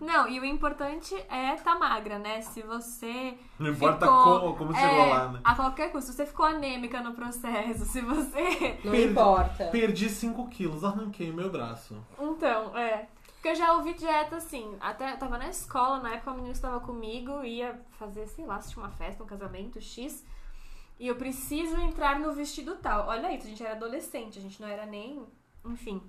[0.00, 2.40] Não, e o importante é tá magra, né?
[2.40, 3.34] Se você.
[3.58, 5.40] Não importa ficou, como, como é, chegou lá, né?
[5.44, 6.10] A qualquer custo.
[6.10, 8.76] Se você ficou anêmica no processo, se você.
[8.84, 9.64] Não Perdi- importa.
[9.66, 11.96] Perdi 5 quilos, arranquei o meu braço.
[12.20, 13.06] Então, é.
[13.42, 14.76] Porque eu já ouvi dieta assim.
[14.80, 18.60] Até eu tava na escola, na época a menina estava comigo, ia fazer, sei lá,
[18.60, 20.24] se tinha uma festa, um casamento, X.
[20.96, 23.08] E eu preciso entrar no vestido tal.
[23.08, 25.26] Olha isso, a gente era adolescente, a gente não era nem.
[25.64, 26.00] Enfim.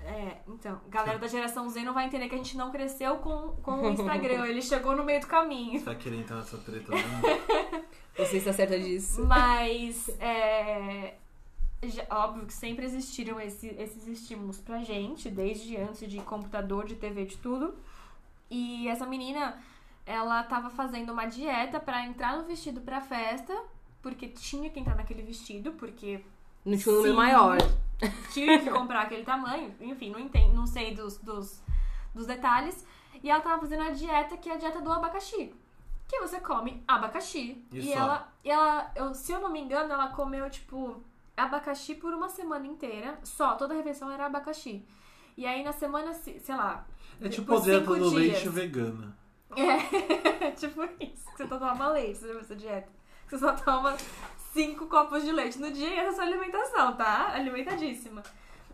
[0.00, 3.54] É, então, galera da geração Z não vai entender que a gente não cresceu com,
[3.62, 4.46] com o Instagram.
[4.48, 5.78] Ele chegou no meio do caminho.
[5.78, 7.22] Você vai querer entrar nessa treta mesmo?
[8.16, 9.26] Você está certa disso?
[9.26, 11.16] Mas, é,
[11.82, 16.94] já- óbvio que sempre existiram esse- esses estímulos pra gente, desde antes de computador, de
[16.96, 17.74] TV, de tudo.
[18.50, 19.58] E essa menina,
[20.06, 23.54] ela tava fazendo uma dieta pra entrar no vestido pra festa,
[24.02, 26.20] porque tinha que entrar naquele vestido, porque
[26.64, 27.58] Não tinha um número maior.
[28.32, 29.74] tinha que comprar aquele tamanho.
[29.80, 31.62] Enfim, não, entendo, não sei dos, dos,
[32.14, 32.86] dos detalhes.
[33.22, 35.52] E ela tava fazendo a dieta que é a dieta do abacaxi.
[36.06, 37.62] Que você come abacaxi.
[37.72, 41.02] E E, ela, e ela eu, se eu não me engano, ela comeu, tipo,
[41.44, 43.18] abacaxi por uma semana inteira.
[43.22, 44.84] Só, toda a refeição era abacaxi.
[45.36, 46.86] E aí na semana, se- sei lá.
[47.20, 48.52] É tipo dieta cinco do leite dias.
[48.54, 49.16] vegana.
[49.56, 51.26] É, tipo isso.
[51.32, 52.88] Que você só toma leite, você essa dieta?
[53.28, 53.96] Que você só toma
[54.52, 57.32] cinco copos de leite no dia e essa é a sua alimentação, tá?
[57.34, 58.22] Alimentadíssima.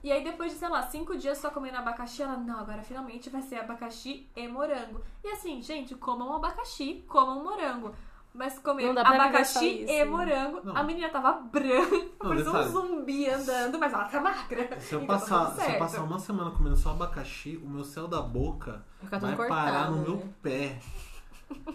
[0.03, 3.31] E aí depois de, sei lá, cinco dias só comendo abacaxi, ela, não, agora finalmente
[3.31, 5.03] vai ser abacaxi e morango.
[5.23, 7.95] E assim, gente, comam abacaxi, comam morango.
[8.35, 10.05] Mas comer só abacaxi e né?
[10.05, 10.77] morango, Não.
[10.77, 14.81] a menina tava branca, parecia um zumbi andando, mas ela tá magra.
[14.81, 17.85] Se eu, Então tá passar, se eu passar uma semana comendo só abacaxi, o meu
[17.85, 20.23] céu da boca vai tudo parar cortado, no meu né?
[20.43, 20.79] pé.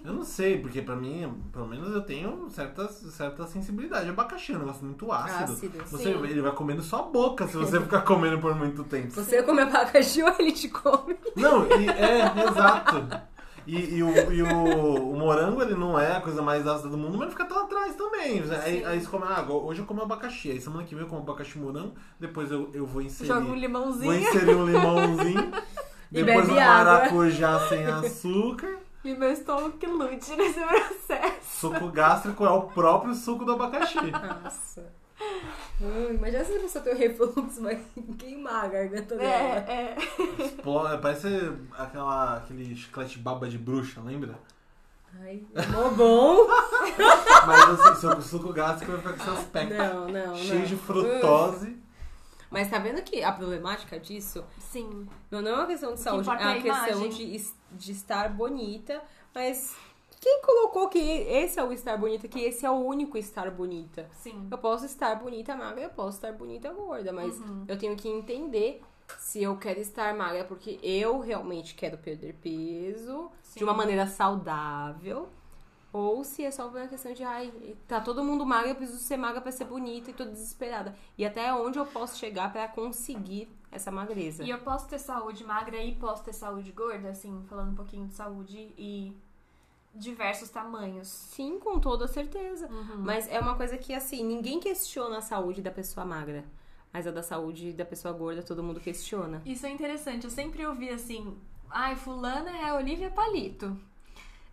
[0.03, 4.09] Eu não sei, porque pra mim, pelo menos eu tenho certa, certa sensibilidade.
[4.09, 5.53] Abacaxi é um negócio muito ácido.
[5.53, 6.23] Ácido, Você, sim.
[6.25, 9.11] ele vai comendo sua boca se você ficar comendo por muito tempo.
[9.11, 11.15] Você come abacaxi ou ele te come?
[11.35, 13.07] Não, e, é, exato.
[13.65, 16.97] E, e o, e o, o morango, ele não é a coisa mais ácida do
[16.97, 18.41] mundo, mas ele fica tão atrás também.
[18.63, 18.85] Aí, Sim.
[18.85, 20.51] aí você come, ah, hoje eu como abacaxi.
[20.51, 21.93] Aí semana que vem eu como abacaxi morango.
[22.19, 23.27] Depois eu, eu vou inserir.
[23.27, 25.51] Joga um Vou limãozinho inserir um limãozinho.
[26.11, 26.65] Depois um água.
[26.65, 28.79] maracujá sem açúcar.
[29.03, 31.59] e meu estômago que lute nesse processo.
[31.59, 33.99] Suco gástrico é o próprio suco do abacaxi.
[34.43, 34.98] Nossa.
[35.81, 37.79] Hum, imagina se a pessoa tem o refluxo, vai
[38.17, 39.65] queimar a garganta dela.
[39.67, 39.97] É, é.
[40.45, 41.27] Explo- Parece
[41.77, 44.37] aquela, aquele chiclete baba de bruxa, lembra?
[45.21, 46.47] Ai, mó bom.
[47.47, 50.65] Mas assim, seu suco gástrico vai ficar com seus pés Não, não, cheio não.
[50.65, 51.77] de frutose.
[52.51, 55.07] Mas tá vendo que a problemática disso Sim.
[55.29, 58.29] não não é uma questão de saúde, é é uma a questão de, de estar
[58.29, 59.01] bonita,
[59.33, 59.75] mas
[60.19, 64.09] quem colocou que esse é o estar bonita, que esse é o único estar bonita?
[64.13, 64.47] Sim.
[64.51, 67.65] Eu posso estar bonita magra, eu posso estar bonita gorda, mas Uhum.
[67.67, 68.81] eu tenho que entender
[69.17, 73.59] se eu quero estar magra porque eu realmente quero perder peso Sim.
[73.59, 75.29] de uma maneira saudável.
[75.91, 77.51] Ou se é só uma questão de, ai,
[77.87, 80.95] tá todo mundo magra, eu preciso ser magra pra ser bonita e tô desesperada.
[81.17, 84.43] E até onde eu posso chegar pra conseguir essa magreza.
[84.43, 88.05] E eu posso ter saúde magra e posso ter saúde gorda, assim, falando um pouquinho
[88.05, 89.17] de saúde e
[89.93, 91.07] diversos tamanhos.
[91.07, 92.67] Sim, com toda certeza.
[92.67, 92.97] Uhum.
[92.99, 96.43] Mas é uma coisa que, assim, ninguém questiona a saúde da pessoa magra.
[96.91, 99.41] Mas a da saúde da pessoa gorda, todo mundo questiona.
[99.45, 100.23] Isso é interessante.
[100.23, 101.37] Eu sempre ouvi assim,
[101.69, 103.77] ai, fulana é a Olivia Palito.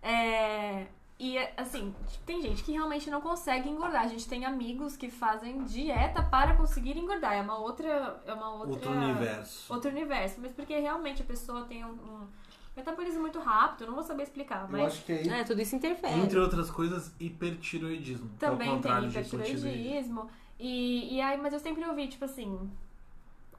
[0.02, 0.86] É...
[1.18, 1.94] E, assim,
[2.26, 4.02] tem gente que realmente não consegue engordar.
[4.02, 7.32] A gente tem amigos que fazem dieta para conseguir engordar.
[7.32, 8.22] É uma outra...
[8.26, 8.74] É uma outra...
[8.74, 9.72] Outro universo.
[9.72, 10.38] Outro universo.
[10.42, 12.28] Mas porque realmente a pessoa tem um, um
[12.76, 13.82] metabolismo muito rápido.
[13.82, 14.92] Eu não vou saber explicar, Eu mas...
[14.92, 16.20] acho que aí, É, tudo isso interfere.
[16.20, 18.30] entre outras coisas, hipertiroidismo.
[18.34, 20.28] é Também tem hipertiroidismo.
[20.58, 22.70] E, e aí, mas eu sempre ouvi, tipo assim.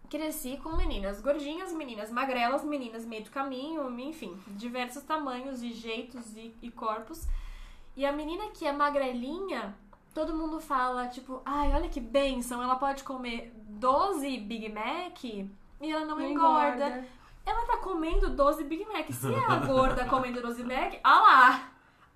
[0.09, 6.38] Cresci com meninas gordinhas, meninas magrelas, meninas meio do caminho, enfim, diversos tamanhos e jeitos
[6.38, 7.28] e, e corpos.
[7.93, 9.76] E a menina que é magrelinha,
[10.13, 15.51] todo mundo fala, tipo, ai, olha que benção, ela pode comer 12 Big Mac e
[15.82, 17.05] ela não, engorda.
[17.50, 19.10] Ela tá comendo 12 Big Mac.
[19.12, 21.62] Se é a gorda comendo 12 Big Mac, ah lá!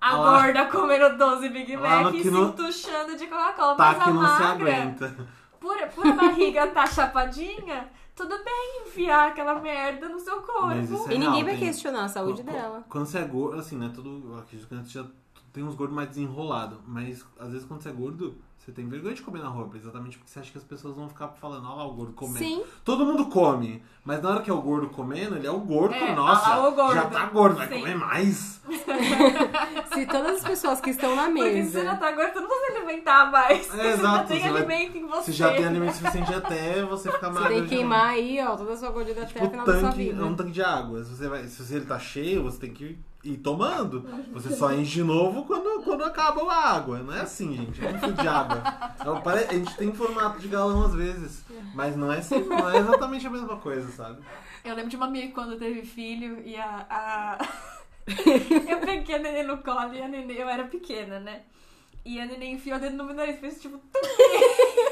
[0.00, 3.76] A Lá- gorda comendo 12 Big Mac e se não- entuchando de Coca-Cola.
[3.76, 5.28] Tá Mas a que não se magra, aguenta.
[5.60, 10.72] por, por a barriga tá chapadinha, tudo bem enfiar aquela merda no seu corpo.
[11.08, 12.84] É E ninguém vai tem- questionar a saúde Qu- qu- dela.
[12.88, 13.90] Quando você é gordo, assim, né?
[13.94, 15.04] Tudo, eu acredito que antes já
[15.52, 16.78] tem uns gordos mais desenrolados.
[16.86, 19.76] Mas às vezes quando você é gordo, você tem vergonha de comer na roupa.
[19.76, 22.38] Exatamente porque você acha que as pessoas vão ficar falando, olha lá o gordo comendo.
[22.38, 22.62] Sim.
[22.84, 23.82] Todo mundo come.
[24.04, 25.94] Mas na hora que é o gordo comendo, ele é o gordo.
[25.94, 26.94] É, nossa, lá o gordo.
[26.94, 27.80] já tá gordo, vai Sim.
[27.80, 28.60] comer mais.
[29.92, 31.96] Se todas as pessoas que estão na Porque se você já mesa.
[31.96, 33.58] tá gordo, você não precisa se alimentar mais.
[33.58, 35.22] É, você já exato, tem você vai- alimento em você.
[35.24, 37.54] Você já tem alimento suficiente até você ficar Você magro.
[37.54, 39.90] tem que queimar aí, ó, toda a sua gordura até Tipo, o final da sua
[39.90, 40.24] tanque, é vida.
[40.24, 41.04] um tanque de água.
[41.04, 44.04] Se, você vai, se ele tá cheio, você tem que ir tomando.
[44.32, 46.98] Você só enche de novo quando, quando acaba a água.
[46.98, 47.84] Não é assim, gente.
[47.84, 48.51] É um fio de água.
[48.54, 51.44] É, pare- A gente tem formato de galão às vezes.
[51.74, 54.22] Mas não é, assim, não é exatamente a mesma coisa, sabe?
[54.64, 56.86] Eu lembro de uma amiga quando teve filho e a.
[56.88, 57.38] a...
[58.68, 61.42] eu peguei a neném no colo e a neném, eu era pequena, né?
[62.04, 63.78] E a neném enfiou o dedo no meu nariz, fez tipo.
[63.78, 64.00] tum.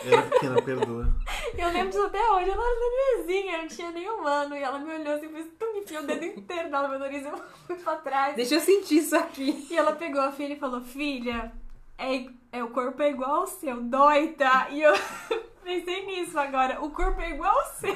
[0.04, 1.12] Era pequena, perdoa.
[1.58, 4.54] Eu lembro disso até hoje, ela era nenenzinha, eu não tinha nem um ano.
[4.56, 7.24] E ela me olhou assim, fez tum, enfiou o dedo inteiro dela no meu nariz,
[7.26, 7.36] eu
[7.66, 8.36] fui pra trás.
[8.36, 9.66] Deixa eu sentir isso aqui.
[9.68, 11.52] E ela pegou a filha e falou: Filha,
[11.98, 14.68] é, é, o corpo é igual ao seu, dói, tá?
[14.70, 14.92] E eu
[15.62, 17.94] pensei nisso agora: o corpo é igual ao seu.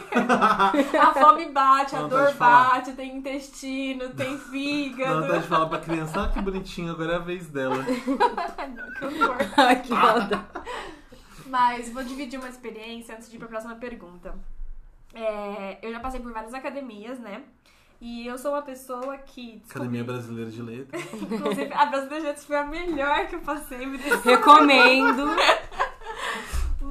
[1.01, 5.23] A fome bate, a Vontade dor bate, tem intestino, tem fígado.
[5.23, 7.77] vontade de falar pra criança, ah, que bonitinho, agora é a vez dela.
[7.85, 9.37] Não, que horror.
[9.57, 10.45] Ai, que maldade.
[11.47, 14.35] Mas vou dividir uma experiência antes de ir pra próxima pergunta.
[15.13, 17.43] É, eu já passei por várias academias, né?
[18.01, 19.59] E eu sou uma pessoa que.
[19.59, 21.03] descobri- Academia Brasileira de Letras.
[21.15, 23.87] Inclusive, a Brasileira de Letras foi a melhor que eu passei.
[23.87, 25.25] Me Recomendo.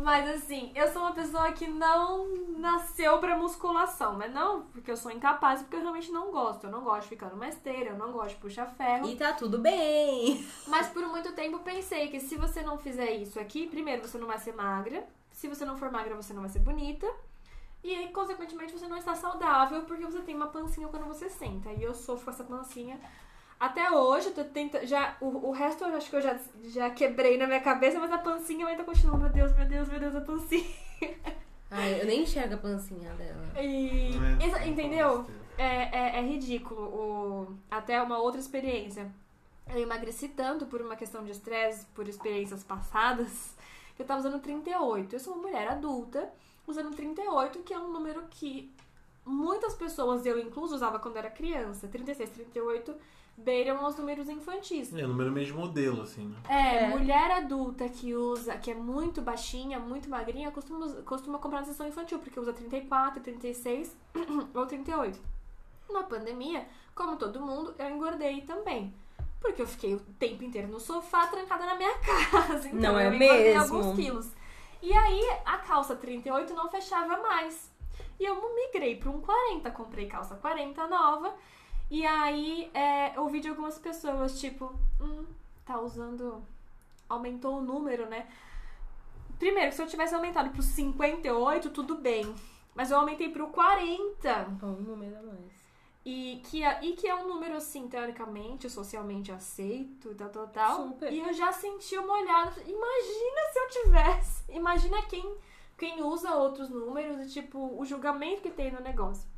[0.04, 2.28] Mas assim, eu sou uma pessoa que não
[2.58, 6.66] nasceu pra musculação, mas não porque eu sou incapaz, porque eu realmente não gosto.
[6.66, 9.08] Eu não gosto de ficar numa esteira, eu não gosto de puxar ferro.
[9.08, 10.46] E tá tudo bem.
[10.68, 14.28] Mas por muito tempo pensei que se você não fizer isso aqui, primeiro você não
[14.28, 17.08] vai ser magra, se você não for magra, você não vai ser bonita.
[17.84, 21.70] E aí, consequentemente, você não está saudável porque você tem uma pancinha quando você senta.
[21.72, 23.00] E eu sofro com essa pancinha.
[23.60, 24.86] Até hoje, eu tô tentando.
[24.86, 28.12] Já, o, o resto eu acho que eu já, já quebrei na minha cabeça, mas
[28.12, 29.18] a pancinha ainda continua.
[29.18, 30.66] Meu Deus, meu Deus, meu Deus, a pancinha.
[31.70, 33.62] Ai, eu nem enxergo a pancinha dela.
[33.62, 34.12] E.
[34.42, 35.24] É, entendeu?
[35.24, 35.64] ter.
[35.64, 36.82] É, é, é ridículo.
[36.82, 39.12] O, até uma outra experiência.
[39.68, 43.56] Eu emagreci tanto por uma questão de estresse, por experiências passadas,
[43.96, 45.16] que eu tava usando 38.
[45.16, 46.30] Eu sou uma mulher adulta,
[46.68, 48.72] usando 38, que é um número que
[49.26, 51.88] muitas pessoas, eu incluso, usava quando era criança.
[51.88, 52.94] 36, 38
[53.36, 54.94] beiram aos números infantis.
[54.94, 56.38] É, número meio de modelo, assim, né?
[56.48, 56.88] É, É.
[56.90, 61.88] mulher adulta que usa, que é muito baixinha, muito magrinha, costuma, costuma comprar na sessão
[61.88, 63.96] infantil, porque usa 34, 36
[64.54, 65.20] ou 38.
[65.90, 68.94] Na pandemia, como todo mundo, eu engordei também.
[69.42, 72.68] Porque eu fiquei o tempo inteiro no sofá, trancada na minha casa.
[72.70, 73.78] Então Não é eu engordei mesmo?
[73.78, 74.30] alguns quilos.
[74.84, 77.72] E aí, a calça 38 não fechava mais.
[78.20, 81.34] E eu migrei para um 40, comprei calça 40 nova.
[81.90, 85.26] E aí, é, ouvi de algumas pessoas, tipo, hum,
[85.66, 86.44] tá usando.
[87.08, 88.28] Aumentou o número, né?
[89.40, 92.36] Primeiro, se eu tivesse aumentado pro 58, tudo bem.
[92.76, 94.48] Mas eu aumentei pro 40.
[94.64, 95.63] Um número a mais.
[96.06, 100.48] E que, é, e que é um número, assim, teoricamente, socialmente aceito e tal, tal,
[100.50, 100.88] tal.
[100.90, 101.14] Super.
[101.14, 102.62] E eu já senti uma olhada.
[102.62, 104.44] Imagina se eu tivesse.
[104.52, 105.36] Imagina quem,
[105.78, 109.32] quem usa outros números e, tipo, o julgamento que tem no negócio.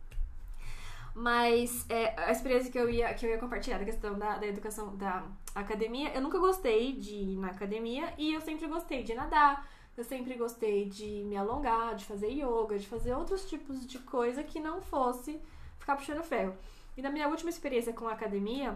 [1.13, 4.45] Mas é, a experiência que eu ia, que eu ia compartilhar da questão da, da
[4.45, 5.23] educação da
[5.55, 10.03] academia, eu nunca gostei de ir na academia e eu sempre gostei de nadar, eu
[10.03, 14.59] sempre gostei de me alongar, de fazer yoga, de fazer outros tipos de coisa que
[14.59, 15.39] não fosse
[15.85, 16.55] ficar puxando ferro.
[16.97, 18.75] E na minha última experiência com a academia,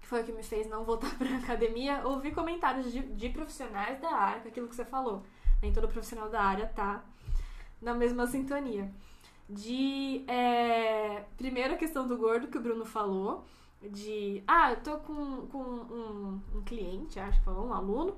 [0.00, 3.98] que foi o que me fez não voltar pra academia, ouvi comentários de, de profissionais
[3.98, 5.22] da área, com aquilo que você falou.
[5.62, 7.02] Nem todo profissional da área tá
[7.80, 8.92] na mesma sintonia.
[9.48, 10.22] De.
[10.28, 13.44] É, primeiro a questão do gordo que o Bruno falou.
[13.80, 14.42] De.
[14.46, 18.14] Ah, eu tô com, com um, um cliente, acho que falou, um aluno.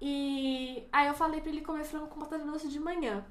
[0.00, 3.24] E aí eu falei pra ele comer frango com batata doce de manhã.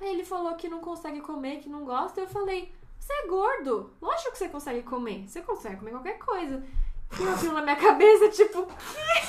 [0.00, 2.20] Aí ele falou que não consegue comer, que não gosta.
[2.20, 2.72] Eu falei,
[3.06, 3.90] você é gordo.
[4.02, 5.24] Lógico que você consegue comer.
[5.28, 6.62] Você consegue comer qualquer coisa.
[7.20, 8.66] E aquilo na minha cabeça, tipo,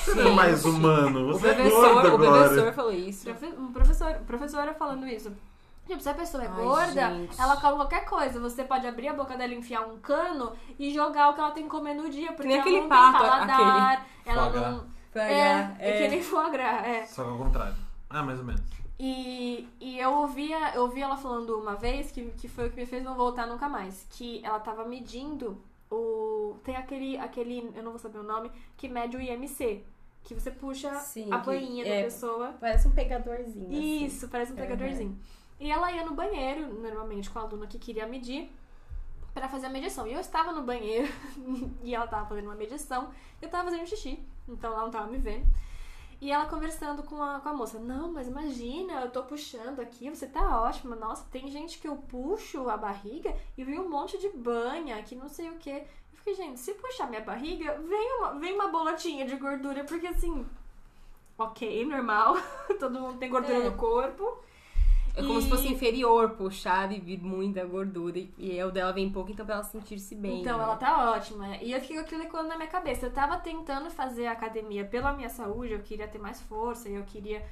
[0.04, 2.42] Você é mais humano, O você é professor, gordo o agora.
[2.48, 3.24] professor falou isso.
[3.24, 5.32] profe- um professor, professora falando isso.
[5.86, 7.40] Tipo, se a pessoa é Ai, gorda, gente.
[7.40, 8.40] ela come qualquer coisa.
[8.40, 11.62] Você pode abrir a boca dela, enfiar um cano e jogar o que ela tem
[11.64, 12.32] que comer no dia.
[12.32, 14.86] Porque nem ela aquele não pato, tem paladar, ela Foie não...
[15.14, 17.06] É, ganhar, é, que nem foie gras, é.
[17.06, 17.74] Só que ao contrário.
[18.10, 18.60] Ah, mais ou menos.
[18.98, 22.76] E, e eu ouvia, eu ouvi ela falando uma vez, que, que foi o que
[22.76, 25.56] me fez não voltar nunca mais, que ela tava medindo
[25.90, 26.56] o.
[26.64, 29.84] Tem aquele, aquele, eu não vou saber o nome, que mede o IMC.
[30.24, 32.54] Que você puxa Sim, a banhinha é, da pessoa.
[32.60, 33.68] Parece um pegadorzinho.
[33.68, 34.04] assim.
[34.04, 34.62] Isso, parece um Uhum.
[34.62, 35.18] pegadorzinho.
[35.60, 38.50] E ela ia no banheiro, normalmente com a aluna que queria medir,
[39.32, 40.06] pra fazer a medição.
[40.06, 41.08] E eu estava no banheiro
[41.82, 45.18] e ela tava fazendo uma medição, eu tava fazendo xixi, então ela não tava me
[45.18, 45.46] vendo.
[46.20, 50.10] E ela conversando com a, com a moça, não, mas imagina, eu tô puxando aqui,
[50.10, 54.18] você tá ótima, nossa, tem gente que eu puxo a barriga e vem um monte
[54.18, 55.70] de banha, que não sei o que.
[55.70, 60.08] Eu fiquei, gente, se puxar minha barriga, vem uma, vem uma bolotinha de gordura, porque
[60.08, 60.44] assim,
[61.38, 62.36] ok, normal,
[62.80, 63.70] todo mundo tem gordura É.
[63.70, 64.38] no corpo.
[65.18, 68.18] É como E- se fosse inferior puxar e vir muita gordura.
[68.38, 70.40] E, o dela vem pouco, então pra ela sentir-se bem.
[70.42, 70.64] Então, né?
[70.64, 71.56] ela tá ótima.
[71.56, 73.06] E eu fiquei com aquilo ecoando na minha cabeça.
[73.06, 76.94] Eu tava tentando fazer a academia pela minha saúde, eu queria ter mais força, e
[76.94, 77.42] eu queria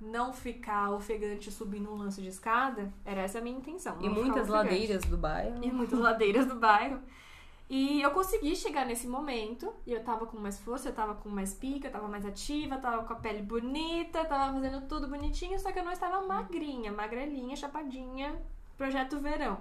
[0.00, 2.92] não ficar ofegante subindo um lance de escada.
[3.04, 3.96] Era essa a minha intenção.
[4.00, 4.50] E muitas ofegante.
[4.50, 5.62] ladeiras do bairro.
[5.62, 6.98] E muitas ladeiras do bairro.
[7.72, 9.72] E eu consegui chegar nesse momento.
[9.86, 12.76] E eu tava com mais força, eu tava com mais pica, eu tava mais ativa,
[12.76, 16.92] tava com a pele bonita, tava fazendo tudo bonitinho, só que eu não estava magrinha,
[16.92, 18.38] magrelinha, chapadinha,
[18.76, 19.58] projeto verão.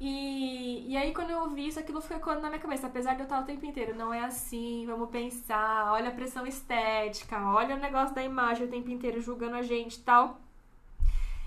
[0.00, 2.86] E, e aí, quando eu ouvi isso, aquilo ficou na minha cabeça.
[2.86, 6.46] Apesar de eu estar o tempo inteiro, não é assim, vamos pensar, olha a pressão
[6.46, 10.38] estética, olha o negócio da imagem o tempo inteiro julgando a gente e tal.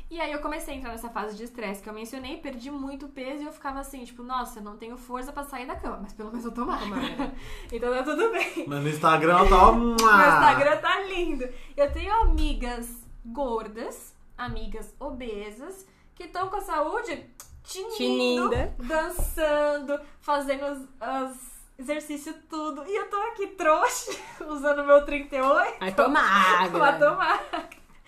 [0.10, 3.10] E aí eu comecei a entrar nessa fase de estresse que eu mencionei, perdi muito
[3.10, 6.00] peso e eu ficava assim, tipo, nossa, eu não tenho força pra sair da cama,
[6.02, 6.88] mas pelo menos eu tô magra.
[6.88, 7.34] magra.
[7.72, 8.66] então tá tudo bem.
[8.68, 9.72] Mas no Instagram ela tá.
[9.74, 11.50] Meu Instagram tá lindo.
[11.76, 12.88] Eu tenho amigas
[13.26, 15.86] gordas, amigas obesas,
[16.16, 17.26] que estão com a saúde
[17.64, 18.76] tinindo, Tininda.
[18.80, 21.38] dançando, fazendo os, os
[21.78, 22.84] exercícios tudo.
[22.88, 24.12] E eu tô aqui trouxa,
[24.48, 26.80] usando meu 38 Ai, tô magra.
[26.80, 27.44] pra tomar.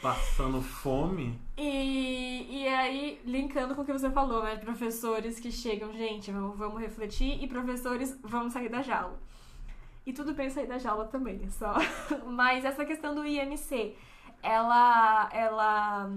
[0.01, 1.37] Passando fome.
[1.61, 4.55] E, e aí, linkando com o que você falou, né?
[4.55, 9.19] Professores que chegam, gente, vamos, vamos refletir, e professores, vamos sair da jaula.
[10.05, 11.75] E tudo bem sair da jaula também, é só.
[12.25, 13.93] Mas essa questão do IMC,
[14.41, 16.09] ela, ela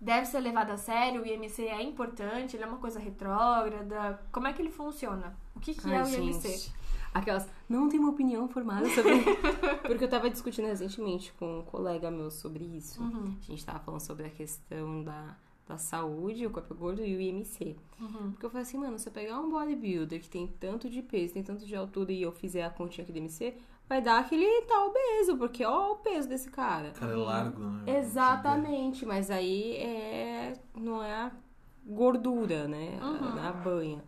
[0.00, 4.20] deve ser levada a sério, o IMC é importante, ele é uma coisa retrógrada.
[4.32, 5.36] Como é que ele funciona?
[5.54, 6.72] O que, que é Ai, o IMC?
[7.18, 9.12] Aquelas, não tenho uma opinião formada sobre.
[9.86, 13.00] Porque eu tava discutindo recentemente com um colega meu sobre isso.
[13.02, 15.36] Uhum, A gente tava falando sobre a questão da,
[15.66, 17.76] da saúde, o corpo gordo e o IMC.
[18.00, 18.30] uhum.
[18.32, 21.34] Porque eu falei assim, mano, se eu pegar um bodybuilder que tem tanto de peso,
[21.34, 23.54] tem tanto de altura e eu fizer a continha aqui do IMC,
[23.88, 26.90] vai dar aquele tá obeso, porque ó o peso desse cara.
[26.90, 27.98] Cara, é largo, né?
[27.98, 31.32] Exatamente, mas aí é não é a
[31.86, 32.98] gordura, né?
[33.00, 33.38] A- Uhum.
[33.48, 34.04] A, banha.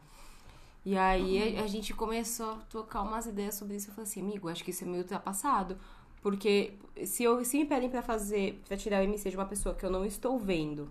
[0.91, 3.89] E aí a, a gente começou a tocar umas ideias sobre isso.
[3.91, 5.77] Eu falei assim, amigo, acho que isso é meio ultrapassado.
[6.23, 6.53] Porque
[7.05, 9.85] se, eu, se me pedem pra fazer, pra tirar o MC de uma pessoa que
[9.85, 10.89] eu não estou vendo,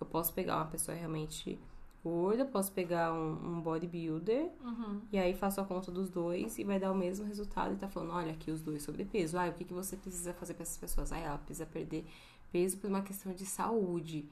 [0.00, 1.58] eu posso pegar uma pessoa realmente
[2.02, 5.00] gorda, posso pegar um, um bodybuilder, Uhum.
[5.12, 7.74] e aí faço a conta dos dois e vai dar o mesmo resultado.
[7.74, 9.36] E tá falando, olha, aqui os dois sobrepeso.
[9.38, 11.12] Ah, o que, que você precisa fazer pra essas pessoas?
[11.12, 12.04] Ah, ela precisa perder
[12.52, 14.24] peso por uma questão de saúde.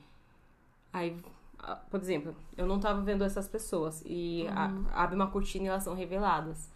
[0.93, 1.17] Aí,
[1.91, 5.83] por exemplo, eu não tava vendo essas pessoas e a- abre uma cortina e elas
[5.85, 6.71] são reveladas.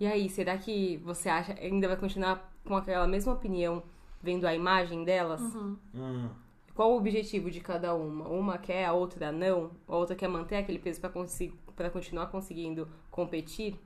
[0.00, 3.82] E aí, será que você acha ainda vai continuar com aquela mesma opinião
[4.22, 5.40] vendo a imagem delas?
[5.40, 5.76] Uhum.
[5.94, 6.28] Hum.
[6.74, 8.26] Qual o objetivo de cada uma?
[8.28, 9.70] Uma quer, a outra não?
[9.86, 13.80] A outra quer manter aquele peso pra conseguir para continuar conseguindo competir?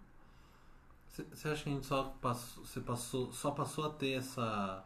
[1.08, 4.84] Você acha que a gente só passou, você passou, só passou a ter essa,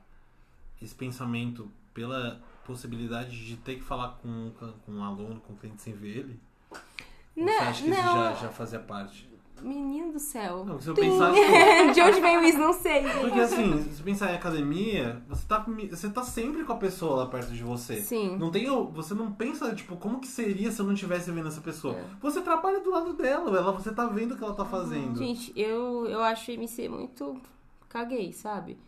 [0.81, 4.53] esse pensamento pela possibilidade de ter que falar com,
[4.85, 6.41] com um aluno, com um cliente sem ver ele?
[6.71, 8.15] Ou Não, você acha que isso não.
[8.15, 9.29] já, já fazia parte?
[9.63, 10.65] Menino do céu.
[10.65, 11.03] Não, se eu Tum.
[11.03, 11.39] pensasse.
[11.93, 12.59] de onde veio isso?
[12.59, 13.03] Não sei.
[13.21, 17.17] Porque assim, se você pensar em academia, você tá, você tá sempre com a pessoa
[17.17, 18.01] lá perto de você.
[18.01, 18.39] Sim.
[18.39, 21.49] Não tem, o- você não pensa, tipo, como que seria se eu não estivesse vendo
[21.49, 21.95] essa pessoa?
[21.95, 22.05] É.
[22.23, 25.19] Você trabalha do lado dela, ela, você tá vendo o que ela tá fazendo.
[25.19, 27.39] Gente, eu, eu acho MC muito
[27.87, 28.79] caguei, sabe?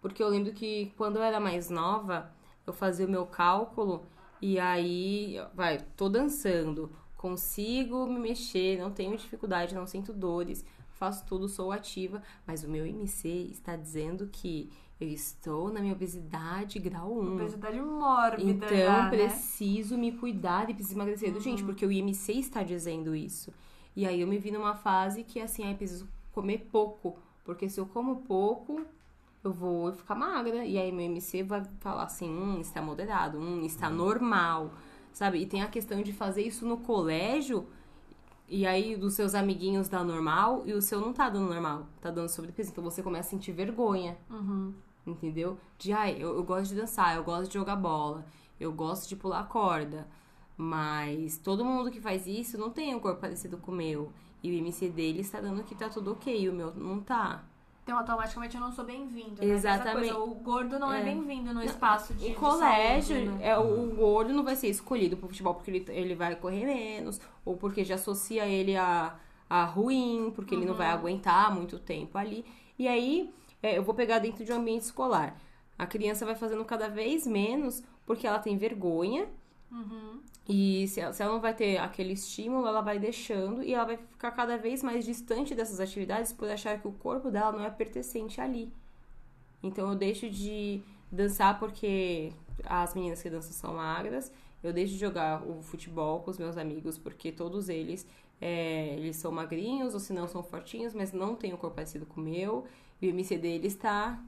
[0.00, 2.30] Porque eu lembro que quando eu era mais nova,
[2.70, 4.02] eu fazia o meu cálculo
[4.40, 11.24] e aí, vai, tô dançando, consigo me mexer, não tenho dificuldade, não sinto dores, faço
[11.26, 16.78] tudo, sou ativa, mas o meu MC está dizendo que eu estou na minha obesidade
[16.78, 17.34] grau 1.
[17.34, 18.50] Obesidade mórbida.
[18.50, 19.10] Então, já, né?
[19.10, 21.40] preciso me cuidar e preciso emagrecer.
[21.40, 23.52] Gente, porque o IMC está dizendo isso.
[23.96, 27.18] E aí eu me vi numa fase que, assim, aí preciso comer pouco.
[27.44, 28.86] Porque se eu como pouco,
[29.44, 30.64] eu vou ficar magra.
[30.64, 34.72] E aí meu IMC vai falar assim, hum, está moderado, hum, está normal.
[35.12, 35.38] Sabe?
[35.40, 37.66] E tem a questão de fazer isso no colégio.
[38.48, 42.10] E aí, dos seus amiguinhos dá normal e o seu não tá dando normal, tá
[42.10, 42.70] dando sobrepeso.
[42.70, 44.74] Então você começa a sentir vergonha Uhum.
[45.06, 45.56] entendeu?
[45.78, 48.24] De, ai, eu, eu gosto de dançar, eu gosto de jogar bola,
[48.58, 50.06] eu gosto de pular corda,
[50.56, 54.12] mas todo mundo que faz isso não tem um corpo parecido com o meu.
[54.42, 57.44] E o IMC dele está dando que tá tudo ok, o meu não tá.
[57.90, 59.44] Então, automaticamente eu não sou bem-vindo.
[59.44, 59.52] Né?
[59.52, 60.12] Exatamente.
[60.12, 61.04] O gordo não é, É.
[61.04, 62.28] bem-vindo no espaço de.
[62.28, 63.48] De colégio, saúde, né?
[63.48, 67.20] é, o gordo não vai ser escolhido pro futebol porque ele, ele vai correr menos,
[67.44, 69.16] ou porque já associa ele a,
[69.48, 72.44] a ruim, porque ele não vai aguentar muito tempo ali.
[72.78, 75.36] E aí, é, eu vou pegar dentro de um ambiente escolar.
[75.76, 79.26] A criança vai fazendo cada vez menos porque ela tem vergonha.
[80.48, 83.84] E se ela, se ela não vai ter aquele estímulo, ela vai deixando e ela
[83.84, 87.64] vai ficar cada vez mais distante dessas atividades por achar que o corpo dela não
[87.64, 88.72] é pertencente ali.
[89.62, 92.32] Então eu deixo de dançar porque
[92.64, 94.32] as meninas que dançam são magras.
[94.62, 98.06] Eu deixo de jogar o futebol com os meus amigos porque todos eles
[98.40, 102.06] é, eles são magrinhos ou se não são fortinhos, mas não tem o corpo parecido
[102.06, 102.64] com o meu.
[103.00, 104.22] E o MC deles está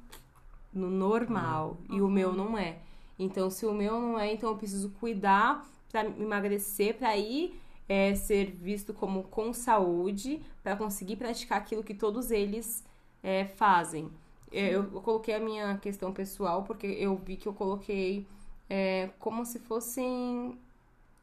[0.73, 2.79] no normal e o meu não é.
[3.19, 8.15] Então se o meu não é, então eu preciso cuidar para emagrecer, para ir é,
[8.15, 12.85] ser visto como com saúde, para conseguir praticar aquilo que todos eles
[13.23, 14.11] é, fazem.
[14.51, 18.27] É, Eu, eu coloquei a minha questão pessoal porque eu vi que eu coloquei
[18.69, 20.59] é, como se fossem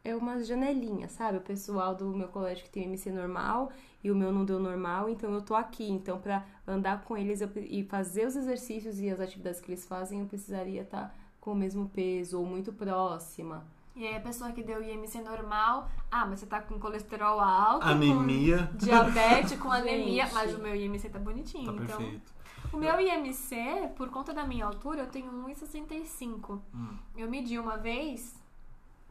[0.04, 1.38] é umas janelinhas, sabe?
[1.38, 3.72] O pessoal do meu colégio que tem MC normal
[4.04, 5.90] e o meu não deu normal, então eu tô aqui.
[5.90, 9.86] Então, pra andar com eles eu e fazer os exercícios e as atividades que eles
[9.86, 13.66] fazem, eu precisaria estar com o mesmo peso ou muito próxima.
[14.00, 17.86] E aí a pessoa que deu IMC normal, ah, mas você tá com colesterol alto,
[17.86, 18.68] Anemia.
[18.72, 20.34] com diabetes, com anemia, Gente.
[20.34, 21.98] mas o meu IMC tá bonitinho, Tá então.
[21.98, 22.34] perfeito.
[22.72, 26.62] O meu IMC, por conta da minha altura, eu tenho 1,65.
[26.74, 26.98] Hum.
[27.18, 28.40] Eu medi uma vez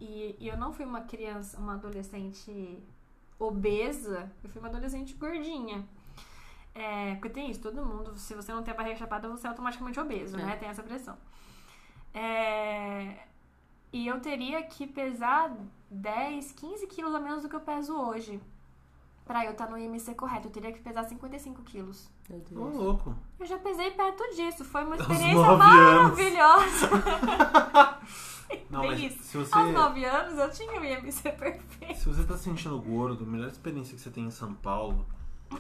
[0.01, 2.79] e, e eu não fui uma criança, uma adolescente
[3.39, 5.85] obesa, eu fui uma adolescente gordinha.
[6.75, 9.51] É, porque tem isso, todo mundo, se você não tem a barriga chapada, você é
[9.51, 10.43] automaticamente obeso, É.
[10.45, 10.57] né?
[10.57, 11.17] Tem essa pressão.
[12.15, 13.27] É,
[13.93, 15.55] e eu teria que pesar
[15.91, 18.41] 10, 15 quilos a menos do que eu peso hoje.
[19.25, 22.09] Pra eu estar no IMC correto, eu teria que pesar 55 quilos.
[22.31, 22.77] Meu Ô, Deus.
[22.77, 23.15] louco.
[23.39, 26.89] Eu já pesei perto disso, foi uma experiência nove maravilhosa.
[28.71, 29.23] Não, Bem mas isso.
[29.25, 31.99] se você, Aos 9 anos eu tinha o IMC perfeito.
[31.99, 35.07] se você tá se sentindo gordo, a melhor experiência que você tem em São Paulo,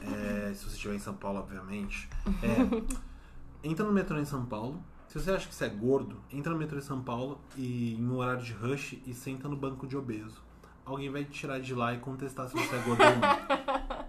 [0.00, 2.08] é, se você estiver em São Paulo, obviamente,
[2.42, 2.98] é
[3.62, 4.82] entra no metrô em São Paulo.
[5.08, 8.06] Se você acha que você é gordo, entra no metrô em São Paulo e em
[8.06, 10.42] um horário de rush e senta no banco de obeso.
[10.84, 14.08] Alguém vai te tirar de lá e contestar se você é gordo ou não.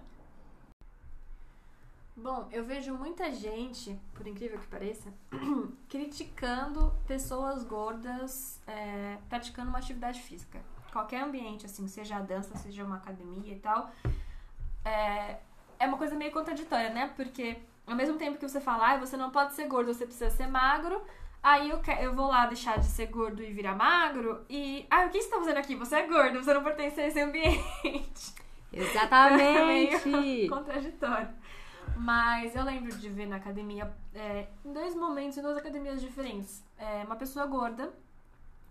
[2.14, 5.10] Bom, eu vejo muita gente, por incrível que pareça,
[5.88, 10.60] criticando pessoas gordas é, praticando uma atividade física.
[10.92, 13.90] Qualquer ambiente, assim, seja a dança, seja uma academia e tal,
[14.84, 15.38] é,
[15.78, 17.10] é uma coisa meio contraditória, né?
[17.16, 17.56] Porque
[17.90, 20.46] ao mesmo tempo que você fala, ah, você não pode ser gordo, você precisa ser
[20.46, 21.02] magro,
[21.42, 25.06] aí eu, que- eu vou lá deixar de ser gordo e virar magro, e, ah,
[25.06, 25.74] o que você tá fazendo aqui?
[25.76, 28.34] Você é gordo, você não pertence a esse ambiente.
[28.72, 30.46] Exatamente!
[30.48, 31.28] contraditório.
[31.96, 36.62] Mas eu lembro de ver na academia, é, em dois momentos, em duas academias diferentes,
[36.78, 37.92] é, uma pessoa gorda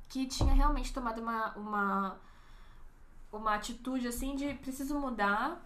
[0.07, 2.17] que tinha realmente tomado uma, uma,
[3.31, 5.61] uma atitude assim de preciso mudar,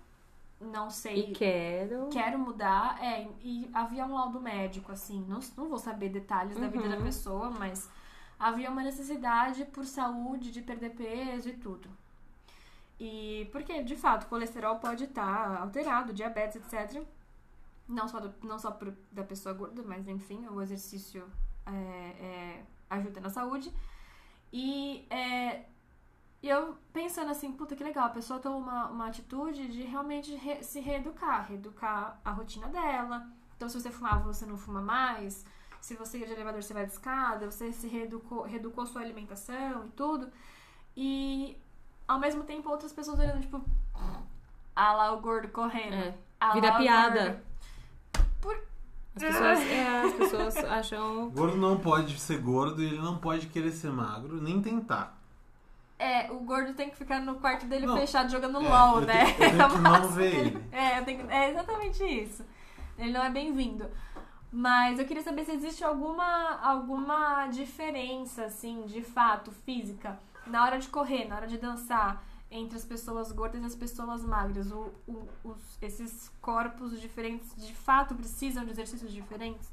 [0.62, 1.30] não sei.
[1.30, 2.10] E quero.
[2.10, 6.68] Quero mudar, é, e havia um laudo médico, assim, não, não vou saber detalhes da
[6.68, 7.04] vida da Uhum.
[7.04, 7.89] pessoa, mas
[8.39, 11.89] havia uma necessidade por saúde, de perder peso e tudo.
[12.99, 17.04] E porque, de fato, o colesterol pode estar alterado, diabetes, etc.
[17.88, 21.28] Não só, do- não só pro- da pessoa gorda, mas enfim, o exercício
[21.66, 23.74] é, é, ajuda na saúde.
[24.54, 25.64] E é,
[26.44, 30.36] e eu pensando assim, puta que legal, a pessoa toma uma, uma atitude de realmente
[30.36, 33.26] re- se reeducar, reeducar a rotina dela.
[33.56, 35.46] Então, se você fumava, você não fuma mais.
[35.80, 37.50] Se você ia de elevador, você vai de escada.
[37.50, 40.30] Você se reeducou, reeducou sua alimentação e tudo.
[40.98, 41.58] E,
[42.08, 43.64] ao mesmo tempo, outras pessoas olhando, tipo,
[44.76, 45.94] ah lá o gordo correndo.
[45.96, 46.14] É.
[46.39, 47.41] Ah Vira piada.
[48.41, 48.62] gordo."
[49.16, 51.30] As pessoas, é, as pessoas acham.
[51.30, 55.18] Gordo não pode ser gordo e ele não pode querer ser magro, nem tentar.
[56.04, 57.97] É, o gordo tem que ficar no quarto dele Não.
[57.97, 59.26] fechado jogando É, LOL, eu né?
[59.34, 60.64] tenho- eu tenho É que não máximo ver ele.
[60.72, 62.45] É, eu tenho é exatamente isso.
[62.97, 63.89] Ele não é bem-vindo.
[64.51, 70.78] Mas eu queria saber se existe alguma, alguma diferença, assim, de fato, física, na hora
[70.78, 74.72] de correr, na hora de dançar, entre as pessoas gordas e as pessoas magras.
[74.72, 79.72] O, o- os- esses corpos diferentes, de fato, precisam de exercícios diferentes?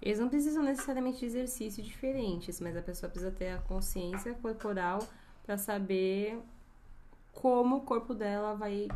[0.00, 5.00] Eles não precisam necessariamente de exercícios diferentes, mas a pessoa precisa ter a consciência corporal
[5.48, 6.38] para saber
[7.32, 8.86] como o corpo dela vai,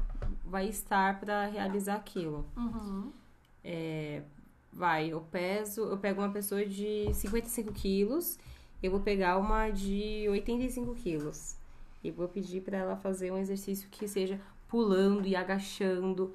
[0.44, 2.44] vai estar para realizar aquilo.
[2.54, 3.10] Uhum.
[3.64, 4.22] É,
[4.70, 8.38] vai, eu peso, eu pego uma pessoa de 55 quilos,
[8.82, 11.56] eu vou pegar uma de 85 quilos.
[12.04, 14.38] E vou pedir para ela fazer um exercício que seja
[14.68, 16.34] pulando e agachando.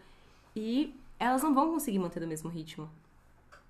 [0.55, 2.89] E elas não vão conseguir manter o mesmo ritmo.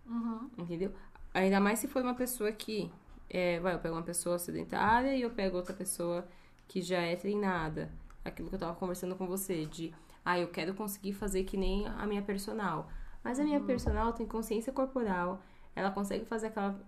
[0.05, 0.49] Uhum.
[0.57, 0.93] Entendeu?
[1.33, 2.89] Ainda mais se for uma pessoa que.
[3.29, 6.25] É, vai, eu pego uma pessoa sedentária e eu pego outra pessoa
[6.67, 7.91] que já é treinada.
[8.23, 11.87] Aquilo que eu tava conversando com você, de ah, eu quero conseguir fazer que nem
[11.87, 12.89] a minha personal.
[13.23, 15.41] Mas a minha personal tem consciência corporal,
[15.75, 16.79] ela consegue fazer aquela,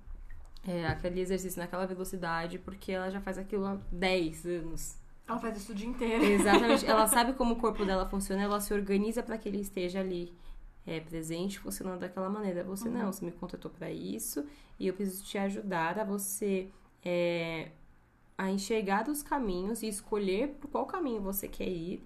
[0.68, 4.98] é, aquele exercício naquela velocidade porque ela já faz aquilo há 10 anos.
[5.28, 6.24] Ela faz isso o dia inteiro.
[6.24, 6.86] Exatamente.
[6.86, 10.34] Ela sabe como o corpo dela funciona, ela se organiza para que ele esteja ali
[10.88, 12.64] é, presente, funcionando daquela maneira.
[12.64, 14.46] Você não, você me contratou para isso
[14.80, 16.70] e eu preciso te ajudar a você
[17.04, 17.72] é,
[18.38, 22.04] a enxergar os caminhos e escolher por qual caminho você quer ir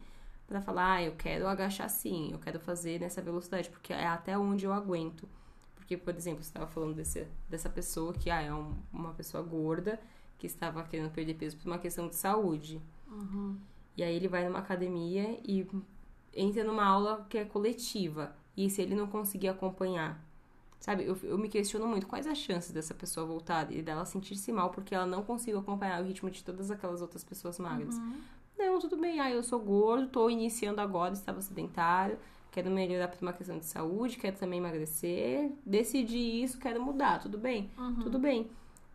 [0.47, 4.37] para falar, ah, eu quero agachar sim, eu quero fazer nessa velocidade, porque é até
[4.37, 5.27] onde eu aguento.
[5.75, 9.43] Porque, por exemplo, você estava falando desse, dessa pessoa que ah, é um- uma pessoa
[9.43, 9.99] gorda
[10.37, 12.81] que estava querendo perder peso por uma questão de saúde.
[13.95, 15.67] E aí ele vai numa academia e
[16.33, 18.35] entra numa aula que é coletiva.
[18.55, 20.23] E se ele não conseguir acompanhar,
[20.83, 21.05] sabe?
[21.05, 24.69] Eu, eu me questiono muito quais as chances dessa pessoa voltar e dela sentir-se mal
[24.69, 27.97] porque ela não conseguiu acompanhar o ritmo de todas aquelas outras pessoas magras.
[28.59, 29.17] Não, tudo bem.
[29.21, 32.19] Ah, eu sou gordo, tô iniciando agora, estava sedentário,
[32.51, 37.37] quero melhorar por uma questão de saúde, quero também emagrecer, decidi isso, quero mudar, tudo
[37.37, 37.71] bem?
[38.03, 38.49] Tudo bem.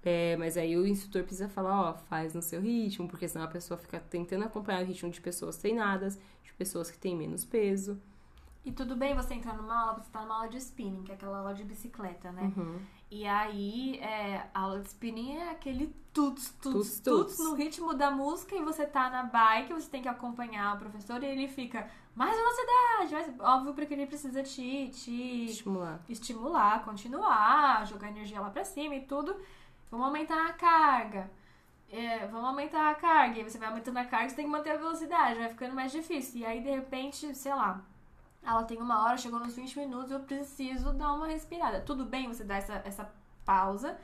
[0.05, 3.49] É, mas aí o instrutor precisa falar, ó, faz no seu ritmo, porque senão a
[3.49, 7.99] pessoa fica tentando acompanhar o ritmo de pessoas treinadas, de pessoas que têm menos peso.
[8.69, 11.15] E tudo bem você entrar numa aula, você tá numa aula de spinning, que é
[11.15, 12.53] aquela aula de bicicleta, né?
[12.55, 12.79] Uhum.
[13.11, 18.11] E aí, é, a aula de spinning é aquele tuts, tuts, Tuts, no ritmo da
[18.11, 21.89] música e você tá na bike, você tem que acompanhar o professor e ele fica
[22.15, 23.41] mais velocidade, mais...
[23.41, 26.01] óbvio porque ele precisa te, te Estimular.
[26.07, 29.35] estimular, continuar, jogar energia lá pra cima e tudo.
[29.91, 31.31] Vamos aumentar a carga.
[31.91, 33.41] É, vamos aumentar a carga.
[33.41, 35.91] E você vai aumentando a carga, você tem que manter a velocidade, vai ficando mais
[35.91, 36.43] difícil.
[36.43, 37.83] E aí, de repente, sei lá,
[38.49, 41.81] ela tem uma hora, chegou nos 20 minutos, eu preciso dar uma respirada.
[41.81, 43.13] Tudo bem você dar essa, essa
[43.45, 43.99] pausa.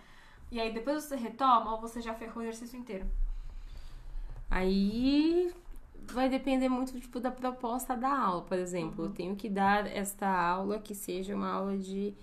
[0.51, 3.07] E aí depois você retoma ou você já ferrou o exercício inteiro?
[4.51, 5.51] Aí
[6.13, 8.43] vai depender muito tipo, da proposta da aula.
[8.43, 12.15] Por exemplo, eu tenho que dar esta aula que seja uma aula de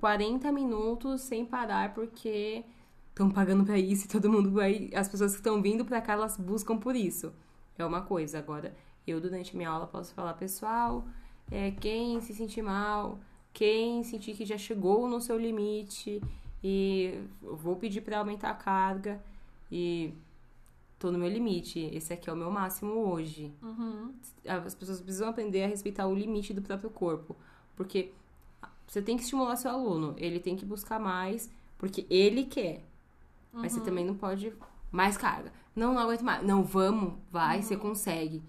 [0.00, 2.64] 40 minutos sem parar, porque
[3.10, 4.90] estão pagando pra isso e todo mundo vai.
[4.94, 7.34] As pessoas que estão vindo pra cá, elas buscam por isso.
[7.76, 8.38] É uma coisa.
[8.38, 8.74] Agora,
[9.06, 11.04] eu durante minha aula posso falar, pessoal,
[11.50, 13.18] é, quem se sentir mal,
[13.52, 16.22] quem sentir que já chegou no seu limite
[16.62, 19.22] e vou pedir pra aumentar a carga
[19.70, 20.12] e
[20.98, 21.78] tô no meu limite.
[21.92, 23.52] Esse aqui é o meu máximo hoje.
[24.46, 27.36] As pessoas precisam aprender a respeitar o limite do próprio corpo,
[27.76, 28.12] porque
[28.86, 32.84] você tem que estimular seu aluno, ele tem que buscar mais, porque ele quer.
[33.52, 34.52] Mas você também não pode
[34.92, 35.52] mais carga.
[35.74, 36.42] Não, não aguento mais.
[36.46, 38.42] Não, vamos, vai, você consegue.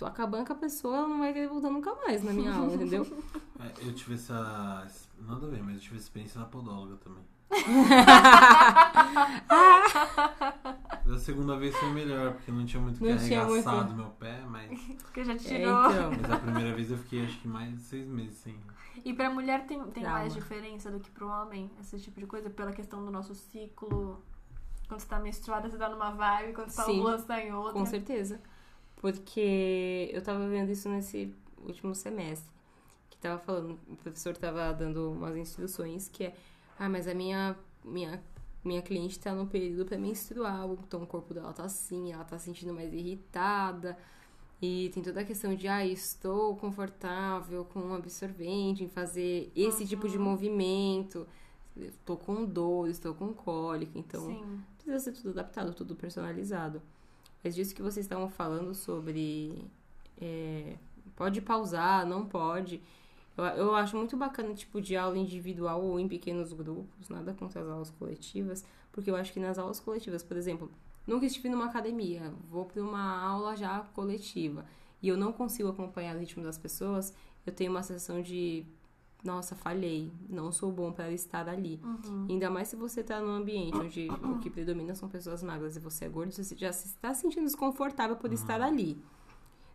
[0.00, 2.74] Tô acabando com a pessoa, ela não vai querer voltar nunca mais na minha aula,
[2.74, 3.06] entendeu?
[3.60, 4.88] É, eu tive essa.
[5.18, 7.22] Nada a ver, mas eu tive experiência na podóloga também.
[11.04, 13.68] da segunda vez foi melhor, porque não tinha muito que Não tinha muito.
[13.68, 14.80] arregaçar do meu pé, mas.
[15.04, 15.90] Porque já É, tirou.
[15.90, 16.10] então.
[16.22, 18.56] Mas a primeira vez eu fiquei acho que mais de seis meses sem.
[19.04, 20.20] E pra mulher tem, tem Trauma.
[20.20, 24.22] mais diferença do que pro homem, esse tipo de coisa, pela questão do nosso ciclo.
[24.88, 26.92] Quando você tá menstruada, você tá numa vibe, quando você tá Sim.
[27.00, 27.74] ovulando, você tá em outra.
[27.74, 28.40] Com certeza.
[29.00, 31.34] Porque eu tava vendo isso nesse
[31.66, 32.52] último semestre.
[33.08, 36.36] Que tava falando, o professor tava dando umas instruções que é,
[36.78, 38.22] ah, mas a minha, minha,
[38.62, 42.44] minha cliente tá no período pré-menstrual, então o corpo dela tá assim, ela tá se
[42.44, 43.96] sentindo mais irritada.
[44.60, 49.86] E tem toda a questão de, ah, estou confortável com um absorvente, em fazer esse
[49.86, 51.26] tipo de movimento.
[51.74, 54.60] Estou com dor, estou com cólica, então Sim.
[54.76, 56.82] precisa ser tudo adaptado, tudo personalizado.
[57.42, 59.64] Mas disso que vocês estavam falando sobre
[60.20, 60.76] é,
[61.16, 62.80] pode pausar, não pode.
[63.36, 67.62] Eu, eu acho muito bacana tipo de aula individual ou em pequenos grupos, nada contra
[67.62, 70.70] as aulas coletivas, porque eu acho que nas aulas coletivas, por exemplo,
[71.06, 74.64] nunca estive numa academia, vou para uma aula já coletiva
[75.02, 77.14] e eu não consigo acompanhar o ritmo das pessoas,
[77.46, 78.66] eu tenho uma sensação de
[79.22, 81.80] nossa, falhei, não sou bom para estar ali.
[82.28, 85.80] Ainda mais se você tá num ambiente onde o que predomina são pessoas magras e
[85.80, 89.02] você é gordo, você já se está sentindo desconfortável por estar ali.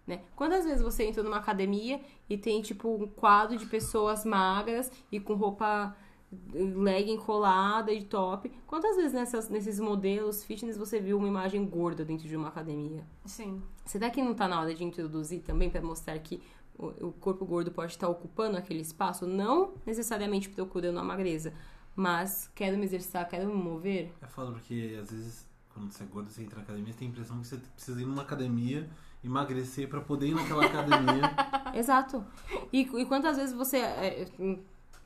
[0.08, 0.22] Né?
[0.36, 5.20] Quantas vezes você entra numa academia e tem tipo um quadro de pessoas magras e
[5.20, 5.96] com roupa
[6.54, 8.52] legging colada e top?
[8.68, 13.04] Quantas vezes nessas, nesses modelos fitness você viu uma imagem gorda dentro de uma academia?
[13.26, 13.62] Sim.
[13.84, 16.41] Será que não tá na hora de introduzir também para mostrar que
[16.78, 21.53] o corpo gordo pode estar ocupando aquele espaço, não necessariamente procurando a magreza,
[21.95, 24.13] mas quero me exercitar, quero me mover?
[24.21, 25.45] É foda porque às vezes
[25.76, 28.01] quando você é gordo, você entra na academia, você tem a impressão que você precisa
[28.01, 28.89] ir numa academia,
[29.21, 31.21] emagrecer pra poder ir naquela academia.
[31.73, 32.26] Exato.
[32.71, 33.78] E, e quantas vezes você.
[33.80, 34.26] é,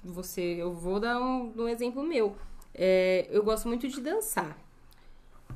[0.04, 2.36] você eu vou dar um, um exemplo meu.
[2.74, 4.56] É, eu gosto muito de dançar.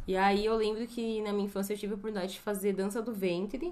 [0.07, 2.99] E aí eu lembro que na minha infância eu tive a oportunidade de fazer dança
[3.01, 3.71] do ventre,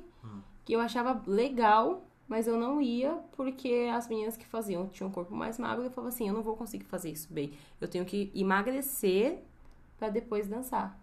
[0.63, 5.11] que eu achava legal, mas eu não ia porque as meninas que faziam tinham um
[5.11, 7.51] corpo mais magro e eu falava assim, eu não vou conseguir fazer isso bem.
[7.81, 9.43] Eu tenho que emagrecer
[9.97, 10.97] pra depois dançar.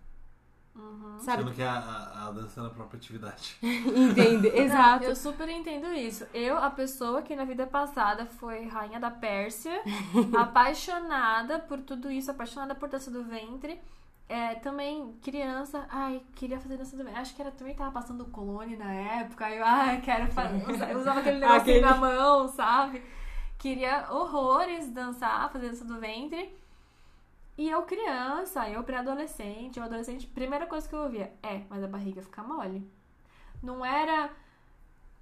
[1.18, 1.42] Sabe?
[1.42, 3.58] Sendo que a, a, a dança era a própria atividade.
[3.62, 4.48] Entende?
[4.48, 5.04] Exato.
[5.04, 6.26] Eu super entendo isso.
[6.32, 9.82] Eu, a pessoa que na vida passada foi rainha da Pérsia,
[10.34, 13.78] apaixonada por tudo isso, apaixonada por dança do ventre.
[14.28, 17.18] É, também, criança, ai, queria fazer dança do ventre.
[17.20, 19.46] Acho que era também tava passando o colone na época.
[19.46, 20.62] Aí eu, ai, quero fazer.
[20.90, 23.02] Eu usava aquele negocinho Aquele- na mão, sabe?
[23.58, 26.54] Queria horrores dançar, fazer dança do ventre.
[27.56, 31.88] E eu criança, eu pré-adolescente, eu adolescente, primeira coisa que eu ouvia é, mas a
[31.88, 32.88] barriga fica mole.
[33.62, 34.30] Não era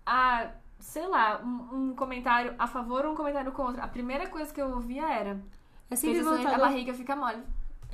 [0.05, 3.85] a, sei lá, um, um comentário a favor ou um comentário contra.
[3.85, 5.41] A primeira coisa que eu ouvia era,
[5.91, 7.43] É sempre isso, a voltado barriga fica mole.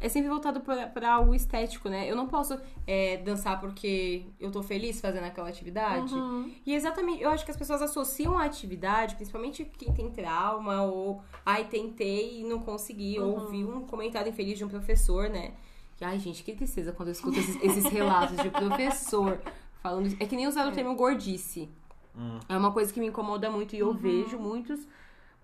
[0.03, 2.11] É sempre voltado pra, pra o estético, né?
[2.11, 6.13] Eu não posso é, dançar porque eu tô feliz fazendo aquela atividade.
[6.15, 6.53] Uhum.
[6.67, 11.23] E exatamente, eu acho que as pessoas associam a atividade, principalmente quem tem trauma, ou
[11.47, 13.41] ai, tentei e não consegui, ou Uhum.
[13.43, 15.53] ouvi um comentário infeliz de um professor, né?
[15.97, 19.41] Que, ai, gente, que tristeza quando eu escuto esses, esses relatos de professor
[19.83, 20.07] falando.
[20.07, 20.17] isso.
[20.19, 21.69] É que nem usar o termo gordice.
[22.17, 22.39] Hum.
[22.49, 24.87] É uma coisa que me incomoda muito e eu vejo muitos,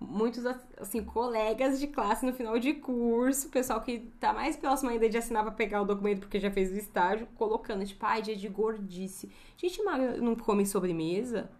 [0.00, 0.44] muitos,
[0.76, 5.18] assim, colegas de classe no final de curso, pessoal que tá mais próximo ainda de
[5.18, 8.48] assinar pra pegar o documento porque já fez o estágio, colocando, tipo, ai, dia de
[8.48, 9.30] gordice.
[9.56, 11.50] Gente magra não come sobremesa?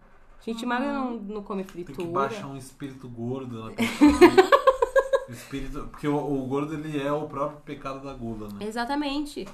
[0.41, 1.97] Gente magra não, não come Tem fritura?
[1.97, 4.49] que baixar um espírito gordo na pessoa.
[5.29, 8.65] Espírito, porque o, o gordo ele é o próprio pecado da gula, né?
[8.65, 9.45] Exatamente.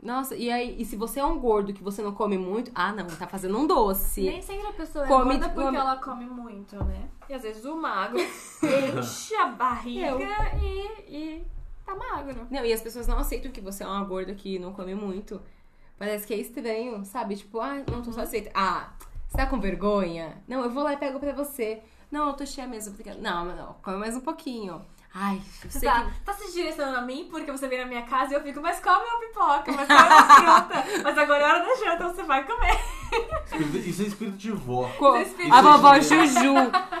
[0.00, 2.92] Nossa, e aí, e se você é um gordo que você não come muito, ah,
[2.92, 4.22] não, tá fazendo um doce.
[4.22, 7.08] Nem sempre a pessoa é Come- gorda porque come- ela come muito, né?
[7.28, 8.16] E às vezes o magro
[9.00, 11.46] enche a barriga e, e
[11.84, 12.46] tá magro.
[12.48, 15.40] Não, e as pessoas não aceitam que você é uma gorda que não come muito.
[15.98, 17.34] Parece que é estranho, sabe?
[17.34, 18.50] Tipo, ah, não, tô só aceita.
[18.54, 18.92] Ah,
[19.26, 20.40] você tá com vergonha?
[20.46, 21.82] Não, eu vou lá e pego pra você.
[22.08, 22.96] Não, eu tô cheia mesmo.
[23.20, 24.80] Não, mas não, come mais um pouquinho.
[25.14, 26.20] Ai, Você tá, que...
[26.20, 28.78] tá se direcionando a mim porque você vem na minha casa e eu fico, mas
[28.78, 30.84] come uma pipoca, mas come uma fruta.
[31.02, 32.78] Mas agora é hora da janta, você vai comer.
[33.46, 34.88] Espírito- Isso é espírito de vó.
[34.98, 36.54] Co- espírito A de- vovó Juju.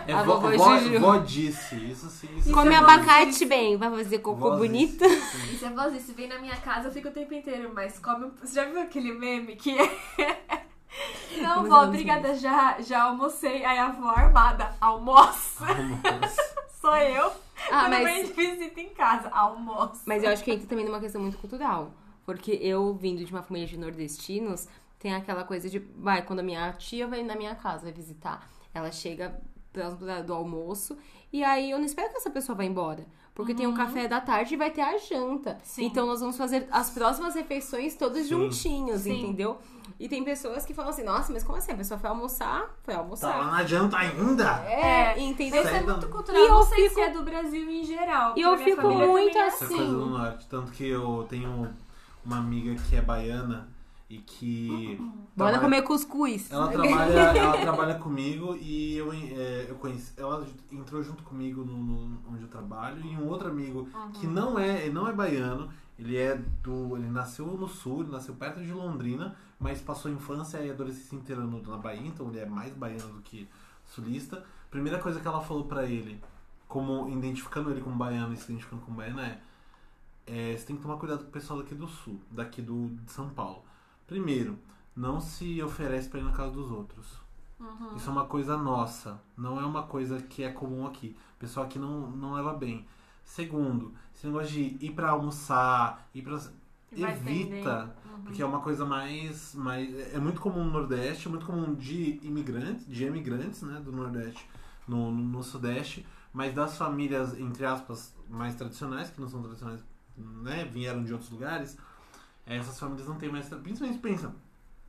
[0.06, 1.00] É a vó, vovó vó, Juju.
[1.00, 1.76] vó disse.
[1.76, 2.28] Isso sim.
[2.38, 2.76] Isso Come sim.
[2.76, 5.04] abacate bem, vai fazer cocô Vó bonito.
[5.04, 7.98] E você fala assim, se vem na minha casa, eu fico o tempo inteiro, mas
[7.98, 8.24] come.
[8.26, 9.98] um- Você já viu aquele meme que é.
[11.42, 13.64] Não, vó, obrigada, já, já almocei.
[13.64, 15.66] Aí a avó armada, almoça.
[15.66, 16.57] Almoço.
[16.88, 17.26] Sou eu.
[17.70, 20.02] Ah, Quando mas- vem de visita em casa, almoço.
[20.06, 21.92] Mas eu acho que entra também numa questão muito cultural.
[22.24, 24.66] Porque eu, vindo de uma família de nordestinos,
[24.98, 28.48] tem aquela coisa de, vai, quando a minha tia vai na minha casa vai visitar,
[28.72, 29.38] ela chega
[30.26, 30.96] do almoço,
[31.32, 33.06] e aí eu não espero que essa pessoa vá embora.
[33.38, 35.58] Porque tem o café da tarde e vai ter a janta.
[35.62, 35.84] Sim.
[35.84, 38.28] Então nós vamos fazer as próximas refeições todos Sim.
[38.30, 39.22] juntinhos, Sim.
[39.22, 39.58] entendeu?
[40.00, 41.70] E tem pessoas que falam assim, nossa, mas como assim?
[41.70, 42.68] A pessoa foi almoçar?
[42.82, 43.38] Foi Tá almoçar.
[43.38, 44.64] lá na janta ainda?
[44.66, 45.62] É, É, entendeu?
[45.62, 46.40] Isso é muito cultural.
[46.42, 48.34] E eu não sei fico- se é do Brasil em geral.
[48.36, 50.10] E eu fico muito é Essa coisa do Sim.
[50.10, 50.46] norte.
[50.48, 51.72] Tanto que eu tenho
[52.26, 53.68] uma amiga que é baiana
[54.10, 54.96] e que.
[55.36, 56.50] Bora trabalha- comer cuscuz.
[56.50, 60.12] Ela trabalha, ela trabalha comigo e eu, é, eu conheci.
[60.16, 64.58] Ela entrou junto comigo no, no- onde eu trabalho e um outro amigo que não
[64.58, 66.96] é, não é baiano, ele é do.
[66.96, 71.14] Ele nasceu no sul, ele nasceu perto de Londrina, mas passou a infância e adolescência
[71.16, 73.46] inteira no, na Bahia, então ele é mais baiano do que
[73.84, 74.42] sulista.
[74.70, 76.20] Primeira coisa que ela falou pra ele,
[76.66, 79.38] como identificando ele como baiano e se identificando como baiano, é,
[80.26, 83.10] é você tem que tomar cuidado com o pessoal daqui do sul, daqui do, de
[83.12, 83.62] São Paulo.
[84.08, 84.58] Primeiro,
[84.96, 87.06] não se oferece pra ir na casa dos outros.
[87.96, 91.16] Isso é uma coisa nossa, não é uma coisa que é comum aqui.
[91.36, 92.86] O pessoal aqui não, não leva bem.
[93.24, 96.36] Segundo, esse negócio de ir pra almoçar, ir pra.
[96.90, 97.94] Vai Evita,
[98.24, 100.14] porque é uma coisa mais, mais.
[100.14, 104.48] É muito comum no Nordeste, é muito comum de imigrantes, de emigrantes, né, do Nordeste
[104.86, 109.84] no, no, no Sudeste, mas das famílias, entre aspas, mais tradicionais, que não são tradicionais,
[110.16, 111.76] né, vieram de outros lugares,
[112.56, 113.48] essas famílias não têm mais.
[113.48, 114.32] Principalmente pensa.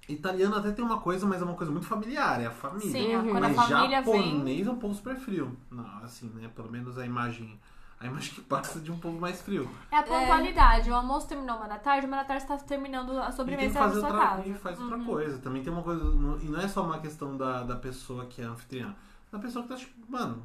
[0.07, 2.91] Italiano até tem uma coisa, mas é uma coisa muito familiar, é a família.
[2.91, 3.31] Sim, Uhum.
[3.31, 4.23] quando a Mas família vem.
[4.23, 5.56] japonês é um povo super frio.
[5.69, 6.49] Não, assim, né?
[6.56, 7.60] Pelo menos a imagem.
[7.99, 9.69] A imagem que passa de um povo mais frio.
[9.91, 10.90] É a pontualidade.
[10.90, 13.86] O almoço terminou uma da tarde, uma da tarde você tá terminando a sobremesa na
[13.88, 14.48] fazer sua outra, casa.
[14.48, 15.06] e faz outra Uhum.
[15.06, 15.38] coisa.
[15.40, 16.03] Também tem uma coisa.
[16.41, 18.95] E não é só uma questão da, da pessoa que é anfitriã.
[19.31, 20.41] Da pessoa que tá tipo, mano,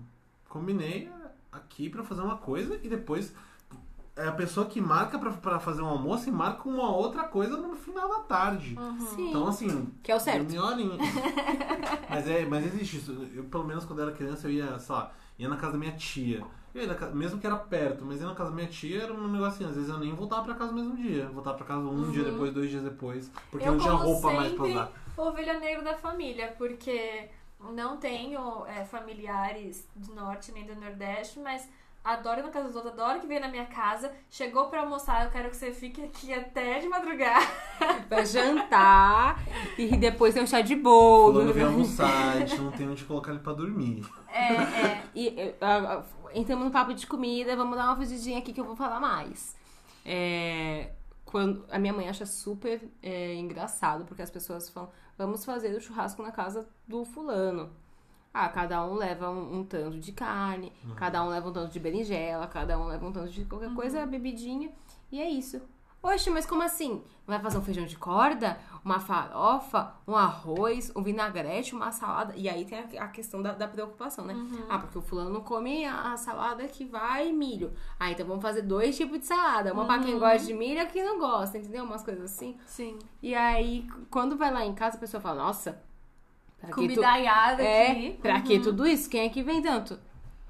[0.49, 1.11] combinei
[1.53, 3.33] aqui pra fazer uma coisa e depois.
[4.17, 7.57] É a pessoa que marca pra, pra fazer um almoço e marca uma outra coisa
[7.57, 8.77] no final da tarde.
[9.15, 9.31] Sim.
[9.31, 9.93] Então, assim.
[10.03, 10.45] Que é o certo.
[10.45, 10.99] dormir horinha.
[12.09, 13.13] mas, é, mas existe isso.
[13.35, 15.93] Eu, pelo menos, quando era criança, eu ia, sei lá, ia na casa da minha
[15.93, 16.45] tia.
[16.75, 19.03] Eu ia na ca- mesmo que era perto, mas ia na casa da minha tia
[19.03, 19.69] era um negocinho.
[19.69, 21.29] Às vezes eu nem voltava pra casa no mesmo dia.
[21.29, 23.31] Voltava pra casa um dia depois, dois dias depois.
[23.51, 24.93] Porque Eu, não tinha roupa mais pra sempre, usar.
[25.17, 27.29] Ovelha negra da família, porque
[27.73, 31.69] não tenho é, familiares do norte nem do nordeste, mas
[32.05, 34.13] adoro ir na casa dos outros, adoro que venha na minha casa.
[34.31, 37.47] Chegou pra almoçar, eu quero que você fique aqui até de madrugada.
[38.09, 39.43] Vai jantar
[39.79, 41.33] e depois tem um chá de bolo.
[41.33, 44.05] Fulano veio almoçar, a gente não tem onde colocar ele pra dormir.
[44.29, 45.03] É, é.
[45.15, 45.55] E
[46.35, 49.57] entramos no papo de comida, vamos dar uma fugidinha aqui que eu vou falar mais.
[50.05, 50.91] É,
[51.25, 55.81] quando a minha mãe acha super é, engraçado, porque as pessoas falam, vamos fazer o
[55.81, 57.71] churrasco na casa do fulano.
[58.35, 61.79] Ah, cada um leva um, um tanto de carne, cada um leva um tanto de
[61.79, 64.73] berinjela, cada um leva um tanto de qualquer coisa, bebidinha,
[65.13, 65.63] e é isso.
[66.03, 67.03] Oxe, mas como assim?
[67.27, 72.35] Vai fazer um feijão de corda, uma farofa, um arroz, um vinagrete, uma salada.
[72.37, 74.35] E aí tem a, a questão da, da preocupação, né?
[74.69, 77.73] Ah, porque o fulano não come a, a salada que vai milho.
[77.99, 79.73] Ah, então vamos fazer dois tipos de salada.
[79.73, 81.85] Uma pra quem gosta de milho e a quem não gosta, entendeu?
[81.85, 82.59] Umas coisas assim.
[82.67, 82.99] Sim.
[83.23, 85.83] E aí, quando vai lá em casa, a pessoa fala, nossa,
[86.65, 87.03] pra que tu...
[87.05, 88.19] É, aqui.
[88.23, 89.09] pra que tudo isso?
[89.09, 89.99] Quem é que vem tanto?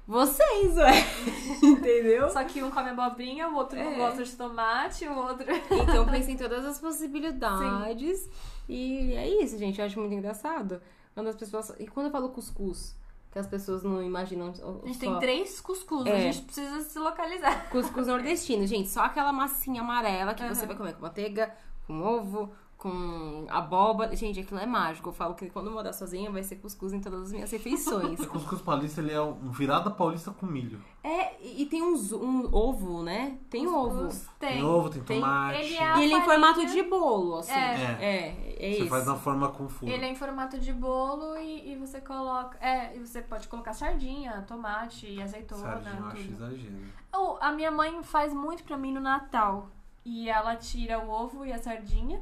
[0.07, 0.91] Vocês, ué.
[1.63, 2.29] Entendeu?
[2.29, 3.95] Só que um come abobrinha, o outro não É.
[3.95, 5.45] gosta de tomate, o outro.
[5.71, 8.29] Então pensa em todas as possibilidades.
[8.69, 9.79] E é isso, gente.
[9.79, 10.81] Eu acho muito engraçado.
[11.13, 11.73] Quando as pessoas.
[11.79, 12.95] E quando eu falo cuscuz,
[13.31, 14.47] que as pessoas não imaginam.
[14.49, 14.99] A gente só...
[14.99, 16.31] tem três cuscuz, a É.
[16.31, 17.69] gente precisa se localizar.
[17.69, 18.89] Cuscuz nordestino, gente.
[18.89, 20.67] Só aquela massinha amarela que você Aham.
[20.67, 21.55] vai comer com manteiga,
[21.87, 22.51] com ovo,
[22.89, 24.15] com abóbora.
[24.15, 25.09] Gente, aquilo é mágico.
[25.09, 28.19] Eu falo que quando eu morar sozinha vai ser cuscuz em todas as minhas refeições.
[28.25, 30.79] O cuscuz paulista ele é um virada paulista com milho.
[31.03, 33.37] é, e tem uns- um ovo, né?
[33.49, 34.05] Tem ovo.
[34.05, 34.63] Cuscuz Tem, Tem.
[34.63, 35.59] ovo, tem, Tem- tomate.
[35.61, 37.51] Ele é a E ele em farinha- formato de bolo, assim.
[37.53, 37.97] É.
[37.99, 38.87] É, é Você isso.
[38.89, 39.91] faz na forma com furo.
[39.91, 42.57] Ele é em formato de bolo e, e você coloca.
[42.65, 46.33] É, e você pode colocar sardinha, tomate e azeitona, Sardinha, eu acho tudo.
[46.33, 46.77] exagero.
[47.13, 49.69] Oh, a minha mãe faz muito pra mim no Natal.
[50.03, 52.21] E ela tira o ovo e a sardinha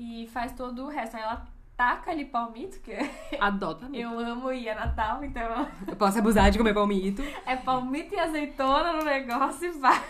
[0.00, 1.16] e faz todo o resto.
[1.16, 1.44] Aí ela
[1.76, 2.92] taca ali palmito, que
[3.40, 4.00] Adoro também.
[4.00, 7.22] eu amo e é Natal, então Eu posso abusar de comer palmito.
[7.46, 10.02] é palmito e azeitona no negócio e vai.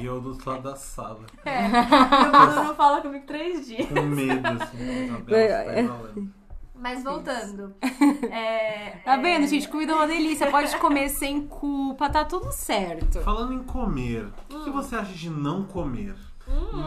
[0.00, 1.24] E eu do outro lado da sala.
[1.44, 1.68] É.
[1.68, 3.88] Meu Bruno fala comigo três dias.
[3.88, 5.24] Com medo, assim.
[5.34, 5.64] É.
[5.64, 6.32] tá enrolando.
[6.74, 7.74] Mas voltando.
[8.30, 9.68] É, Tá vendo, é, gente?
[9.68, 10.50] Comida é uma delícia.
[10.50, 13.20] Pode comer sem culpa, tá tudo certo.
[13.22, 14.64] Falando em comer, o que, Hum.
[14.64, 16.14] que você acha de não comer?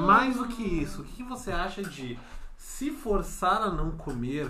[0.05, 2.17] Mais do que isso, o que você acha de
[2.79, 4.49] se forçar a não comer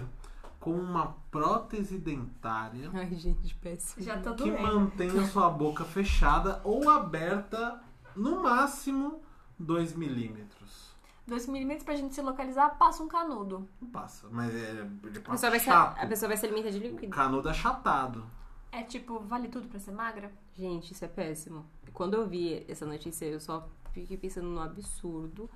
[0.60, 4.06] com uma prótese dentária Ai, gente, péssimo.
[4.06, 4.62] Já tô que doendo.
[4.62, 7.82] mantenha sua boca fechada ou aberta
[8.16, 9.20] no máximo
[9.58, 10.90] 2 milímetros?
[11.26, 13.68] 2 milímetros pra gente se localizar, passa um canudo.
[13.82, 14.70] Não passa, mas é,
[15.04, 15.98] ele A pessoa, vai se, chato.
[16.00, 17.12] a pessoa vai se alimentar de O líquido.
[17.12, 18.24] canudo é achatado.
[18.72, 20.32] É tipo, vale tudo pra ser magra?
[20.54, 21.66] Gente, isso é péssimo.
[21.94, 25.50] Quando eu vi essa notícia, eu só fiquei pensando no absurdo.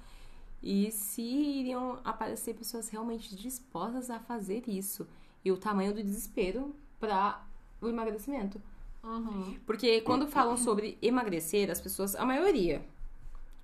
[0.63, 5.05] E se iriam aparecer pessoas realmente dispostas a fazer isso.
[5.43, 7.45] E o tamanho do desespero para
[7.81, 8.61] o emagrecimento.
[9.03, 9.59] Uhum.
[9.65, 12.81] Porque quando falam sobre emagrecer, as pessoas, a maioria,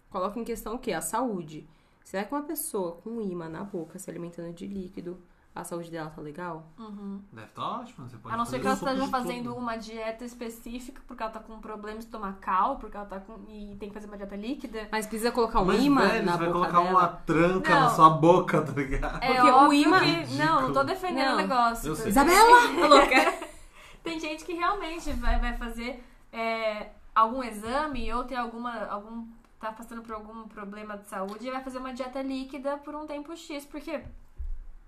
[0.10, 0.92] colocam em questão o quê?
[0.92, 1.66] A saúde.
[2.04, 5.18] Será que uma pessoa com imã na boca se alimentando de líquido,
[5.56, 6.66] a saúde dela tá legal?
[6.78, 7.22] Uhum.
[7.34, 9.58] Deve estar ótimo, você pode A não ser que ela esteja fazendo tudo.
[9.58, 13.34] uma dieta específica porque ela tá com um problema estomacal, porque ela tá com.
[13.50, 14.88] e tem que fazer uma dieta líquida.
[14.92, 16.90] Mas precisa colocar um Mas, imã velho, na você vai boca colocar dela?
[16.90, 17.90] uma tranca na Não.
[17.96, 19.24] sua boca, tá ligado?
[19.24, 21.34] É Porque o imã- que- Não, não tô defendendo Não.
[21.34, 21.88] o negócio.
[21.90, 22.10] Eu sei.
[22.10, 22.60] Isabela!
[22.80, 23.50] Tá louca?
[24.04, 26.02] Tem gente que realmente vai, vai fazer
[26.32, 28.86] é, algum exame ou tem alguma.
[28.86, 29.28] algum.
[29.60, 33.06] tá passando por algum problema de saúde e vai fazer uma dieta líquida por um
[33.06, 34.02] tempo X, porque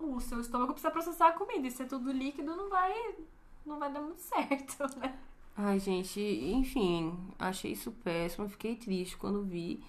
[0.04, 1.68] o seu estômago precisa processar a comida.
[1.68, 2.94] E se é tudo líquido, não vai.
[3.66, 5.16] não vai dar muito certo, né?
[5.58, 9.84] Ai, gente, enfim, achei isso péssimo, fiquei triste quando vi.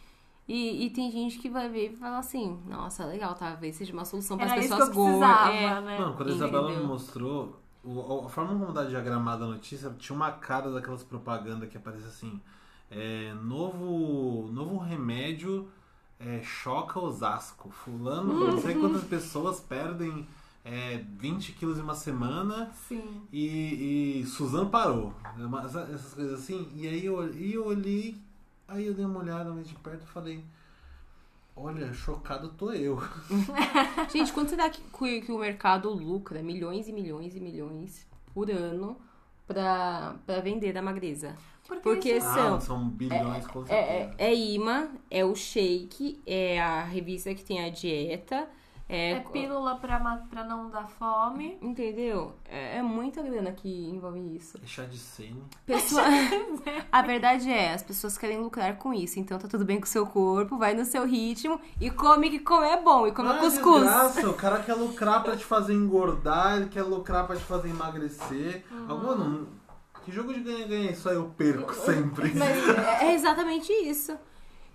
[0.48, 4.05] E, e tem gente que vai ver e falar assim, nossa, legal, talvez seja uma
[4.05, 5.48] solução para as pessoas gordas.
[5.55, 5.80] É.
[5.80, 5.98] né?
[6.01, 10.14] Mano, quando a Isabela me mostrou, o- a forma como tá diagramada a notícia, tinha
[10.16, 12.40] uma cara daquelas propagandas que aparece assim:
[12.90, 15.68] é, novo, novo remédio
[16.24, 17.70] é, choca Osasco.
[17.70, 20.26] Fulano, não sei quantas pessoas perdem
[20.64, 23.22] é, 20 quilos em uma semana Sim.
[23.32, 25.12] e, e Suzano parou.
[25.64, 26.70] Essa- Essas coisas assim.
[26.74, 28.16] E aí eu, e eu olhei,
[28.68, 30.44] aí eu dei uma olhada mais de perto e falei.
[31.54, 32.98] Olha, chocado tô eu.
[34.10, 34.80] Gente, quanto será que,
[35.20, 38.96] que, o mercado lucra milhões e milhões e milhões por ano
[39.46, 41.36] pra vender da magreza.
[41.66, 44.14] Porque, Porque isso- são- Ah, são bilhões, com É, certeza.
[44.18, 48.48] é, é imã, é o shake, é a revista que tem a dieta,
[48.89, 49.12] é.
[49.12, 49.98] é pílula pra,
[50.28, 51.56] pra não dar fome.
[51.62, 52.34] Entendeu?
[52.47, 54.59] É, é muita grana que envolve isso.
[54.62, 55.43] É chá de sene.
[55.64, 56.02] Pessoa...
[56.90, 59.18] a verdade é, as pessoas querem lucrar com isso.
[59.18, 62.40] Então tá tudo bem com o seu corpo, vai no seu ritmo e come que
[62.40, 63.06] comer é bom.
[63.06, 63.82] E come Ah, cuscuz.
[63.84, 67.70] desgraça, o cara quer lucrar pra te fazer engordar, ele quer lucrar pra te fazer
[67.70, 68.64] emagrecer.
[68.70, 68.86] Uhum.
[68.90, 69.61] Alguma não.
[70.04, 72.32] Que jogo de ganha-ganha isso aí eu perco sempre.
[72.34, 72.68] Mas
[73.00, 74.16] é é exatamente isso.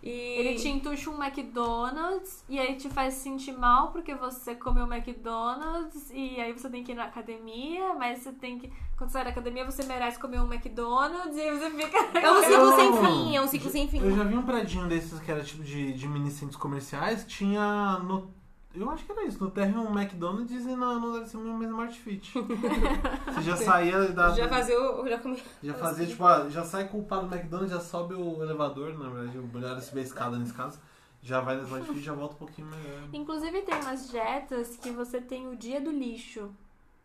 [0.01, 0.09] E...
[0.09, 6.11] Ele te entuxa um McDonald's e aí te faz sentir mal porque você comeu McDonald's
[6.13, 8.71] e aí você tem que ir na academia, mas você tem que.
[8.95, 11.97] Quando você sai da academia, você merece comer um McDonald's e aí você fica.
[12.19, 13.99] É um ciclo sem fim, é um ciclo sem fim.
[13.99, 17.99] Eu já vi um predinho desses que era tipo de, de mini centros comerciais, tinha
[17.99, 18.36] no.
[18.79, 21.63] Eu acho que era isso, no térreo um McDonald's e na, no deve ser um
[21.63, 22.33] Smart Fit.
[23.33, 24.29] Você já saía da.
[24.33, 25.07] Já fazia o.
[25.07, 25.43] Já comi.
[25.63, 29.37] Já fazia, tipo, ah, já sai culpado do McDonald's, já sobe o elevador, na verdade,
[29.39, 30.79] o melhor é subir a escada nesse caso.
[31.23, 33.01] Já vai no Smart Fit e já volta um pouquinho melhor.
[33.11, 36.51] Inclusive, tem umas dietas que você tem o dia do lixo.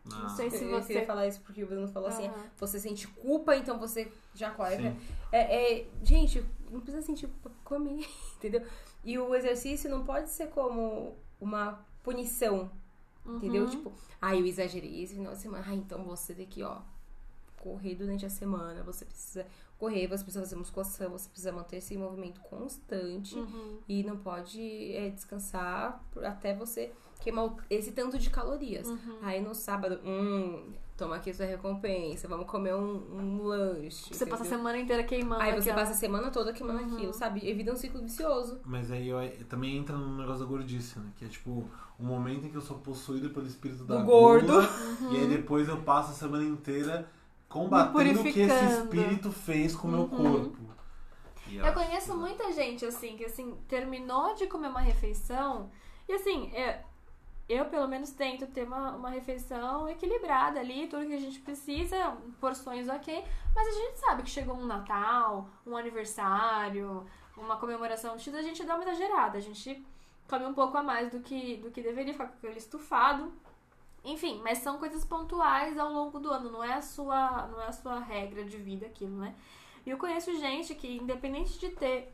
[0.05, 1.05] Não Ah, sei se Eu eu queria você.
[1.05, 2.43] falar isso porque o Bruno falou assim: Aham.
[2.57, 4.75] você sente culpa, então você já corre.
[4.77, 4.97] Sim.
[5.31, 8.05] É, é, gente, não precisa sentir culpa comer,
[8.37, 8.61] entendeu?
[9.03, 12.69] E o exercício não pode ser como uma punição,
[13.25, 13.63] entendeu?
[13.65, 13.69] Uhum.
[13.69, 13.91] Tipo,
[14.21, 15.63] ai, eu exagerei esse final de semana.
[15.67, 16.79] Ah, então você tem que, ó,
[17.57, 19.45] correr durante a semana, você precisa
[19.79, 23.79] correr, você precisa fazer musculação, você precisa manter esse movimento constante Uhum.
[23.87, 26.91] e não pode é, descansar até você
[27.21, 28.87] queimar esse tanto de calorias.
[28.87, 29.17] Uhum.
[29.21, 34.13] Aí no sábado, hum, toma aqui sua recompensa, vamos comer um, um lanche.
[34.13, 34.57] Você passa a entendeu?
[34.59, 35.41] semana inteira queimando.
[35.41, 36.95] Aí você aquela- passa a semana toda queimando Uhum.
[36.95, 37.47] aquilo, sabe?
[37.49, 38.61] Evita um ciclo vicioso.
[38.65, 39.17] Mas aí eu,
[39.49, 41.05] também entra no negócio da gordice, né?
[41.17, 41.67] Que é tipo
[41.99, 44.47] o momento em que eu sou possuído pelo espírito da Do gordo.
[44.47, 44.69] gula,
[45.11, 47.09] E aí depois eu passo a semana inteira
[47.49, 50.07] combatendo o que esse espírito fez com o meu Uhum.
[50.09, 50.57] corpo.
[51.47, 55.69] E Eu conheço que- muita gente, assim, que assim, terminou de comer uma refeição
[56.07, 56.73] e assim, eu,
[57.47, 62.17] eu pelo menos tento ter uma, uma refeição equilibrada ali, tudo que a gente precisa,
[62.39, 63.23] porções ok,
[63.55, 67.05] mas a gente sabe que chegou um Natal, um aniversário,
[67.35, 69.85] uma comemoração X, a gente dá uma exagerada, a gente
[70.27, 73.31] come um pouco a mais do que, do que deveria, ficar com aquele estufado.
[74.05, 77.67] Enfim, mas são coisas pontuais ao longo do ano, não é a sua, não é
[77.67, 79.33] a sua regra de vida aquilo, né?
[79.85, 82.13] E eu conheço gente que, independente de ter,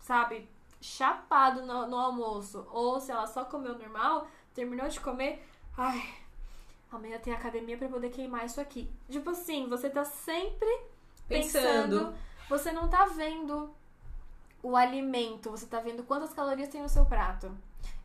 [0.00, 0.48] sabe,
[0.80, 5.44] chapado no, no almoço, ou se ela só comeu normal, terminou de comer,
[5.76, 6.02] ai,
[6.90, 8.90] amanhã tem academia pra poder queimar isso aqui.
[9.08, 10.68] Tipo assim, você tá sempre
[11.28, 12.14] pensando, Pensando.
[12.48, 13.70] você não tá vendo
[14.62, 17.50] o alimento, você tá vendo quantas calorias tem no seu prato.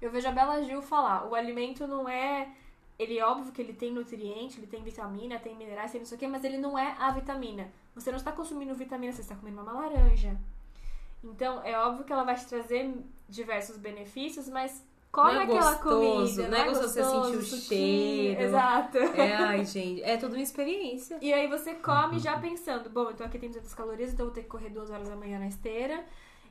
[0.02, 2.50] Eu vejo a Bela Gil falar, o alimento não é.
[2.98, 6.16] Ele é óbvio que ele tem nutriente, ele tem vitamina, tem minerais, tem não sei
[6.16, 7.70] o quê, mas ele não é a vitamina.
[7.94, 10.38] Você não está consumindo vitamina, você está comendo uma laranja.
[11.26, 12.94] Então, é óbvio que ela vai te trazer
[13.28, 16.48] diversos benefícios, mas come Não é aquela gostoso, comida.
[16.50, 18.42] não é gostoso você sentir o cheiro.
[18.42, 18.98] Exato.
[18.98, 21.18] É, ai, gente, é toda uma experiência.
[21.22, 24.36] E aí você come já pensando, bom, então aqui tem 200 calorias, então eu vou
[24.36, 26.04] ter que correr duas horas da manhã na esteira.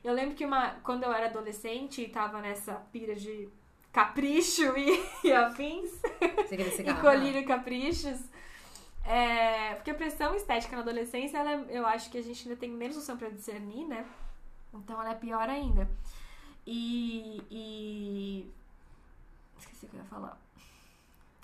[0.03, 3.49] Eu lembro que uma, quando eu era adolescente e tava nessa pira de
[3.91, 5.89] capricho e, e afins,
[6.47, 8.19] Você ser e colírio e caprichos,
[9.05, 12.59] é, porque a pressão estética na adolescência, ela, é- eu acho que a gente ainda
[12.59, 14.05] tem menos noção pra discernir, né?
[14.77, 15.89] Então ela é pior ainda.
[16.65, 17.41] E.
[17.49, 18.51] e...
[19.57, 20.37] Esqueci o que eu ia falar.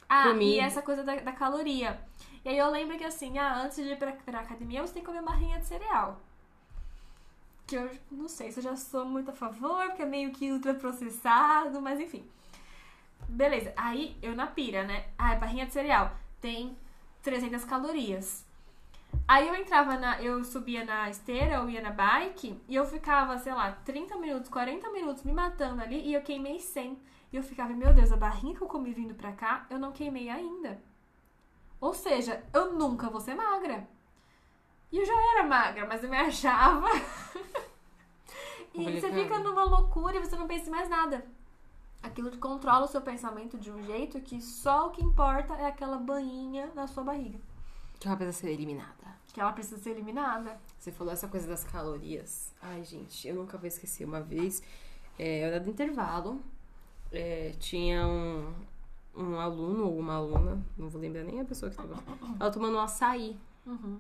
[0.10, 2.02] Ah, e essa coisa da, da caloria.
[2.44, 5.02] E aí eu lembro que assim, ah, antes de ir pra, pra academia, você tem
[5.02, 6.20] que comer barrinha de cereal.
[7.66, 10.52] Que eu não sei se eu já sou muito a favor, porque é meio que
[10.52, 12.30] ultraprocessado, mas enfim.
[13.30, 15.06] Beleza, aí eu na pira, né?
[15.18, 16.76] Ah, barrinha de cereal tem
[17.22, 18.46] 300 calorias.
[19.28, 20.22] Aí eu entrava na.
[20.22, 24.50] Eu subia na esteira ou ia na bike e eu ficava, sei lá, 30 minutos,
[24.50, 26.98] 40 minutos me matando ali e eu queimei 100.
[27.32, 29.92] E eu ficava, meu Deus, a barrinha que eu comi vindo pra cá, eu não
[29.92, 30.82] queimei ainda.
[31.80, 33.88] Ou seja, eu nunca vou ser magra.
[34.92, 36.88] E eu já era magra, mas eu me achava.
[38.74, 41.26] e você fica numa loucura e você não pensa em mais nada.
[42.04, 45.98] Aquilo controla o seu pensamento de um jeito que só o que importa é aquela
[45.98, 47.40] bainha na sua barriga.
[48.00, 49.01] Que ela precisa ser eliminada.
[49.34, 50.60] Que ela precisa ser eliminada.
[50.78, 52.54] Você falou essa coisa das calorias.
[52.62, 54.04] Ai, gente, eu nunca vou esquecer.
[54.04, 54.62] Uma vez,
[55.18, 56.42] é, eu era do intervalo,
[57.12, 58.54] é, tinha um,
[59.16, 61.96] um aluno ou uma aluna, não vou lembrar nem a pessoa que tava.
[62.40, 64.00] Ela tomando um açaí, Uhum.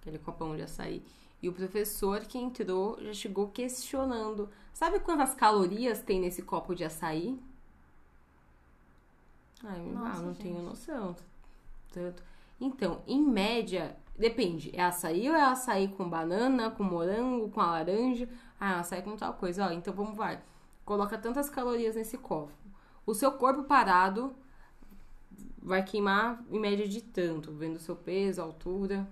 [0.00, 1.02] aquele copão de açaí.
[1.42, 6.84] E o professor que entrou já chegou questionando: sabe quantas calorias tem nesse copo de
[6.84, 7.38] açaí?
[9.64, 10.42] Ai, ah, Nossa, não gente.
[10.42, 11.16] tenho noção.
[11.92, 12.22] Tanto.
[12.60, 14.70] Então, em média, depende.
[14.74, 18.28] É açaí ou é açaí com banana, com morango, com a laranja?
[18.58, 19.66] Ah, açaí com tal coisa.
[19.66, 20.40] Ó, então vamos vai.
[20.84, 22.52] Coloca tantas calorias nesse copo.
[23.04, 24.34] O seu corpo parado
[25.62, 29.06] vai queimar em média de tanto, vendo o seu peso, a altura.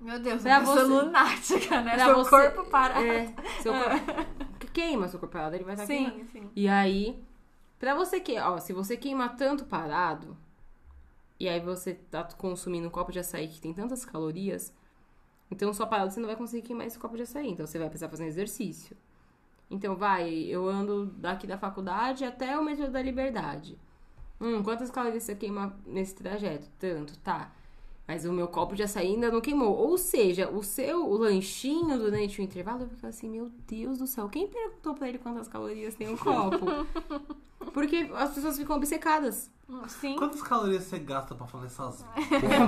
[0.00, 1.98] Meu Deus, Pra é pessoa você- lunática, né?
[1.98, 3.02] Seu você- corpo para.
[3.02, 4.66] É, seu corpo.
[4.72, 6.16] queima seu corpo parado, ele vai estar queimando.
[6.18, 6.50] Sim, sim.
[6.54, 7.18] E aí,
[7.78, 10.36] pra você que, ó, se você queima tanto parado,
[11.38, 14.72] e aí você tá consumindo um copo de açaí que tem tantas calorias,
[15.50, 17.88] então só parado você não vai conseguir queimar esse copo de açaí, então você vai
[17.88, 18.96] precisar fazer um exercício.
[19.70, 23.78] Então vai, eu ando daqui da faculdade até o metrô da Liberdade.
[24.40, 26.68] Hum, quantas calorias você queima nesse trajeto?
[26.78, 27.52] Tanto, tá.
[28.08, 29.74] Mas o meu copo de açaí ainda não queimou.
[29.76, 34.06] Ou seja, o seu o lanchinho durante o intervalo, eu fico assim, meu Deus do
[34.06, 36.66] céu, quem perguntou pra ele quantas calorias tem um copo?
[37.72, 39.50] Porque as pessoas ficam obcecadas.
[39.88, 40.14] Sim.
[40.16, 42.08] Quantas calorias você gasta pra fazer sozinho?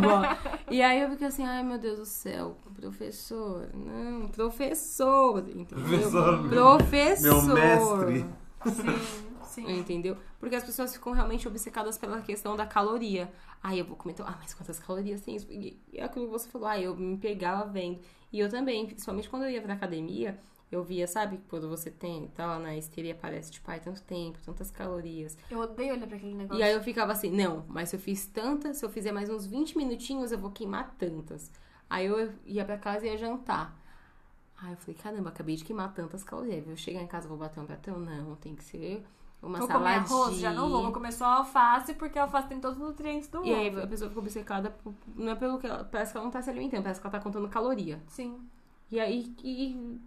[0.69, 5.67] e aí eu fico assim, ai meu Deus do céu, professor, não, professor, entendeu?
[5.85, 7.45] Professor, meu- Professor.
[7.47, 8.27] meu mestre.
[8.67, 9.79] Sim, sim.
[9.79, 10.17] Entendeu?
[10.39, 13.33] Porque as pessoas ficam realmente obcecadas pela questão da caloria.
[13.63, 15.51] Aí eu vou comentar, ah, mas quantas calorias tem isso?
[15.51, 18.01] E e é aquilo que você falou, ah, eu me pegava vendo.
[18.33, 20.39] E eu também, principalmente quando eu ia pra academia,
[20.71, 24.03] eu via, sabe, quando você tem, tá lá na esteira e aparece, tipo, ai, tanto
[24.03, 25.37] tempo, tantas calorias.
[25.51, 26.61] Eu odeio olhar pra aquele negócio.
[26.61, 29.31] E aí eu ficava assim, não, mas se eu fiz tantas, se eu fizer mais
[29.31, 31.51] uns 20 minutinhos, eu vou queimar tantas.
[31.89, 33.75] Aí eu ia pra casa e ia jantar.
[34.61, 36.69] Aí eu falei, caramba, acabei de queimar tantas calorias.
[36.69, 37.99] Eu chegar em casa, vou bater um pratão?
[37.99, 39.05] Não, tem que ser
[39.43, 40.83] uma Vou comer arroz, já não vou.
[40.83, 43.87] Vou comer só alface, porque a alface tem todos os nutrientes do E aí a
[43.87, 46.51] pessoa ficou obcecada, por- não é pelo que ela, parece que ela não tá se
[46.51, 48.03] alimentando, parece que ela tá contando caloria.
[48.09, 48.41] Sim.
[48.91, 50.01] E aí, e,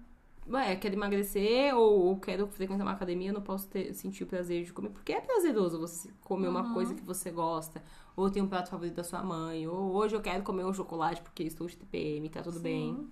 [0.50, 4.66] ué, quero emagrecer ou, ou quero frequentar uma academia, não posso ter, sentir o prazer
[4.66, 6.56] de comer, porque é prazeroso você comer Uhum.
[6.58, 7.82] uma coisa que você gosta,
[8.16, 11.22] ou tem um prato favorito da sua mãe, ou hoje eu quero comer um chocolate
[11.22, 12.96] porque estou de TPM, tá tudo bem.
[12.96, 13.10] Sim.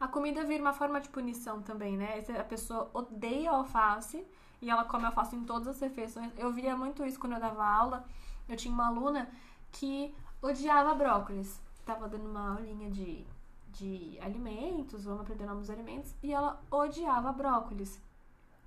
[0.00, 2.24] A comida vira uma forma de punição também, né?
[2.38, 4.26] A pessoa odeia alface
[4.62, 6.30] e ela come alface em todas as refeições.
[6.38, 8.04] Eu via muito isso quando eu dava aula.
[8.48, 9.28] Eu tinha uma aluna
[9.72, 11.60] que odiava brócolis.
[11.84, 13.26] Tava dando uma aulinha de,
[13.70, 18.00] de alimentos, vamos aprender novos alimentos, e ela odiava brócolis.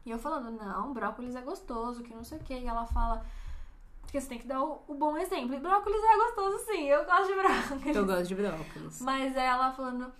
[0.05, 2.59] E eu falando, não, brócolis é gostoso, que não sei o quê.
[2.59, 3.25] E ela fala,
[4.01, 5.55] porque você tem que dar o, o bom exemplo.
[5.55, 7.95] E brócolis é gostoso sim, eu gosto de brócolis.
[7.95, 9.01] Eu gosto de brócolis.
[9.01, 10.11] Mas ela falando,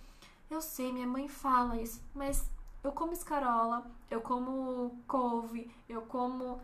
[0.50, 2.50] eu sei, minha mãe fala isso, mas
[2.86, 6.60] eu como escarola, eu como couve, eu como.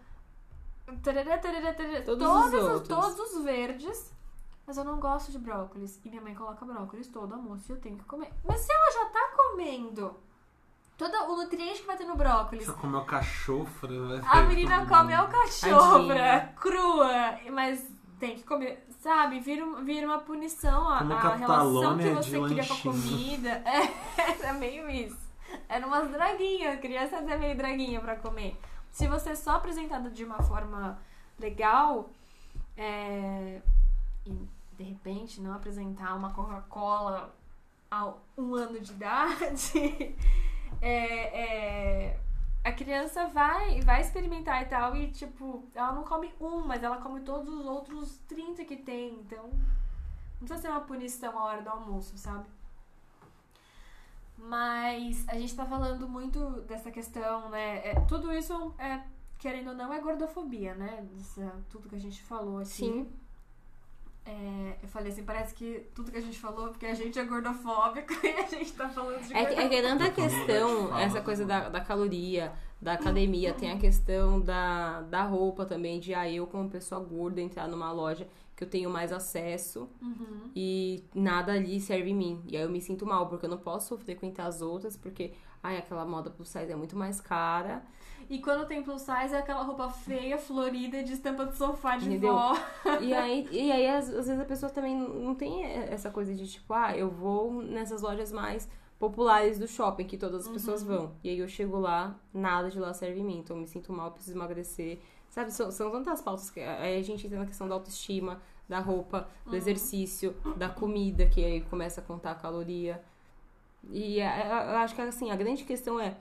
[1.02, 2.88] tarará, tarará, tarará, Todos todas os outros.
[2.88, 4.12] todos os verdes,
[4.66, 6.00] mas eu não gosto de brócolis.
[6.04, 8.32] E minha mãe coloca brócolis todo almoço e eu tenho que comer.
[8.44, 10.16] Mas se ela já tá comendo
[10.96, 15.12] todo o nutriente que vai ter no brócolis, Você comeu cachofra, vai a menina come
[15.12, 16.54] alcachofra Tadinha.
[16.60, 17.90] crua, mas
[18.20, 19.40] tem que comer, sabe?
[19.40, 23.62] Vira, vira uma punição a, a relação que você cria com a comida.
[24.16, 25.31] É, é meio isso.
[25.68, 28.58] Era umas draguinhas, criança é meio draguinha pra comer.
[28.90, 30.98] Se você é só apresentado de uma forma
[31.38, 32.10] legal,
[32.76, 33.60] é,
[34.26, 37.34] e de repente não apresentar uma Coca-Cola
[37.90, 39.72] a um ano de idade,
[40.80, 42.20] é, é,
[42.64, 46.98] a criança vai, vai experimentar e tal, e tipo, ela não come um, mas ela
[46.98, 51.62] come todos os outros 30 que tem, então não precisa ser uma punição a hora
[51.62, 52.46] do almoço, sabe?
[54.48, 57.78] Mas a gente tá falando muito dessa questão, né?
[57.86, 59.00] É, tudo isso é,
[59.38, 61.06] querendo ou não, é gordofobia, né?
[61.12, 62.68] Dessa- tudo que a gente falou aqui.
[62.68, 63.08] Sim.
[64.24, 67.24] É, eu falei assim, parece que tudo que a gente falou, porque a gente é
[67.24, 70.30] gordofóbico e a gente tá falando de É, que- é que é tanta Todo mundo
[70.30, 71.20] questão, fala, essa né?
[71.22, 76.28] coisa da, da caloria, da academia, tem a questão da, da roupa também, de ah,
[76.30, 78.26] eu como pessoa gorda entrar numa loja
[78.62, 80.50] que eu tenho mais acesso Uhum.
[80.54, 82.42] e nada ali serve em mim.
[82.46, 85.32] E aí eu me sinto mal, porque eu não posso frequentar as outras, porque
[85.62, 87.82] ai, aquela moda plus size é muito mais cara.
[88.30, 92.06] E quando tem plus size é aquela roupa feia, florida, de estampa de sofá de
[92.06, 92.32] Entendeu?
[92.32, 92.54] vó.
[93.00, 96.46] E aí, e aí às, às vezes a pessoa também não tem essa coisa de
[96.46, 98.68] tipo, ah, eu vou nessas lojas mais
[98.98, 101.16] populares do shopping que todas as pessoas vão.
[101.24, 103.38] E aí eu chego lá, nada de lá serve em mim.
[103.38, 105.00] Então eu me sinto mal, preciso emagrecer.
[105.32, 108.80] Sabe, são, são tantas pautas que aí a gente entra na questão da autoestima, da
[108.80, 113.02] roupa, do exercício, da comida, que aí começa a contar a caloria.
[113.90, 116.18] E eu acho que assim, a grande questão é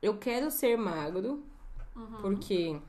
[0.00, 1.42] eu quero ser magro,
[2.22, 2.80] porque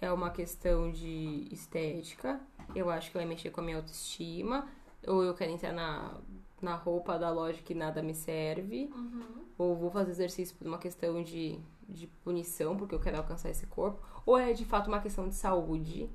[0.00, 2.40] é uma questão de estética.
[2.74, 4.66] Eu acho que vai mexer com a minha autoestima.
[5.06, 6.18] Ou eu quero entrar na,
[6.60, 8.90] na roupa da loja que nada me serve.
[9.56, 11.56] Ou vou fazer exercício por uma questão de,
[11.90, 14.00] de punição, porque eu quero alcançar esse corpo.
[14.24, 16.08] Ou é de fato uma questão de saúde.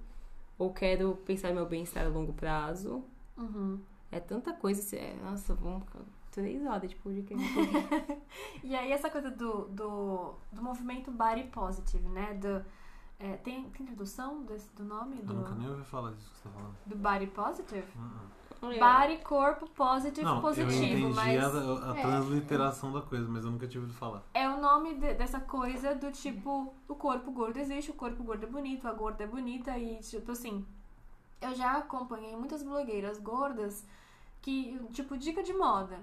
[0.57, 3.03] ou quero pensar no meu bem-estar a longo prazo.
[3.37, 3.79] Uhum.
[4.11, 4.79] É tanta coisa.
[4.81, 5.99] assim, É, nossa, vamos ficar
[6.31, 7.45] três horas de podcast.
[8.63, 12.33] E aí essa coisa do, do, do movimento body positive, né?
[12.35, 12.63] Do,
[13.19, 15.17] é, tem, tem tradução desse, do nome?
[15.19, 16.75] Eu Do, nunca nem ouvi falar disso que você tá falando.
[16.85, 17.87] do body positive?
[17.97, 18.29] Uh-uh.
[18.79, 20.71] Body, corpo, positive, Não, eu positivo.
[20.71, 22.01] entendi mas a, a é.
[22.01, 24.23] transliteração da coisa, mas eu nunca tive ouvido falar.
[24.33, 28.45] é o nome de- dessa coisa do tipo, o corpo gordo existe, o corpo gordo
[28.45, 30.65] é bonito, a gorda é bonita e tipo assim.
[31.41, 33.85] Eu já acompanhei muitas blogueiras gordas
[34.41, 35.99] que, tipo, dica de moda.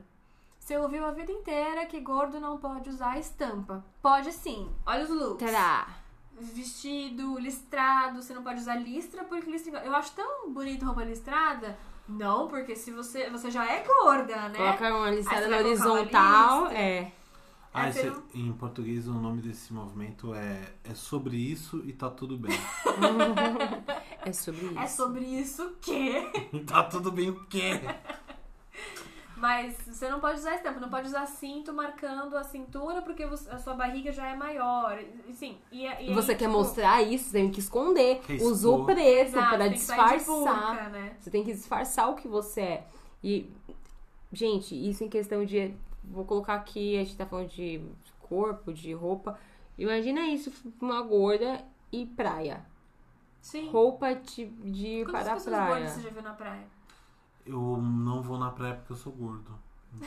[0.59, 3.85] Você ouviu a vida inteira que gordo não pode usar estampa.
[4.01, 4.71] Pode sim.
[4.87, 5.45] Olha os looks.
[5.51, 5.89] Tará.
[6.39, 9.85] Vestido, listrado, você não pode usar listra porque listra.
[9.85, 11.77] Eu acho tão bonito roupa listrada.
[12.09, 13.31] Não, porque se você.
[13.31, 14.57] Você já é gorda, né?
[14.59, 16.65] Coloca uma listada na horizontal.
[16.65, 16.79] lista.
[16.79, 17.13] É.
[17.75, 22.11] Ah, esse- não- em português o nome desse movimento é, é sobre isso e tá
[22.11, 22.53] tudo bem.
[24.25, 24.79] É sobre isso.
[24.79, 26.13] É sobre isso que.
[26.65, 27.81] tá tudo bem o quê?
[29.43, 33.51] Mas você não pode usar estampa, não pode usar cinto marcando a cintura porque você-
[33.51, 34.97] a sua barriga já é maior.
[35.27, 38.21] E, Sim, e, e E você aí, quer tipo, mostrar isso, você tem que esconder.
[38.21, 40.25] Quer Usou preto para que disfarçar.
[40.25, 41.17] burca, né?
[41.19, 42.87] Você tem que disfarçar o que você é.
[43.21, 43.51] E,
[44.33, 45.75] gente, isso em questão de.
[46.05, 47.83] Vou colocar aqui, a gente tá falando de
[48.21, 49.37] corpo, de roupa.
[49.77, 51.61] Imagina isso, uma gorda
[51.91, 52.65] e praia.
[53.41, 53.69] Sim.
[53.71, 55.75] Roupa de, de Quantas para a pessoas praia.
[55.75, 56.63] gordas você já viu na praia?
[57.47, 59.51] Eu não vou na praia porque eu sou gordo.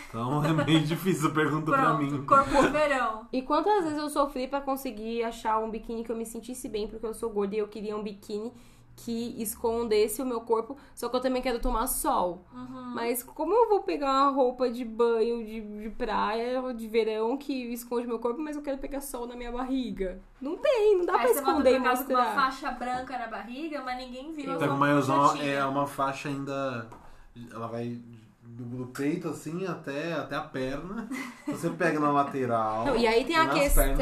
[0.10, 2.26] Então é meio difícil a pergunta pra Pronto, mim.
[2.26, 3.28] corpo verão.
[3.32, 6.88] E quantas vezes eu sofri pra conseguir achar um biquíni que eu me sentisse bem,
[6.88, 8.52] porque eu sou gorda e eu queria um biquíni
[8.98, 12.45] que escondesse o meu corpo, só que eu também quero tomar sol.
[12.53, 12.94] Uhum.
[12.95, 17.36] Mas como eu vou pegar uma roupa de banho, de, de praia, ou de verão
[17.38, 20.22] que esconde meu corpo, mas eu quero pegar sol na minha barriga?
[20.40, 22.36] Não tem, não dá pra Aí você bota esconder e de uma mostrar.
[22.36, 24.57] faixa branca na barriga, mas ninguém viu.
[24.57, 25.52] Pega o maiôzão, projetinha.
[25.56, 26.88] é uma faixa ainda.
[27.52, 27.99] Ela vai
[28.41, 31.10] do, do peito assim até, até a perna.
[31.48, 32.86] Você pega na lateral.
[32.86, 33.95] Não, e aí tem a questão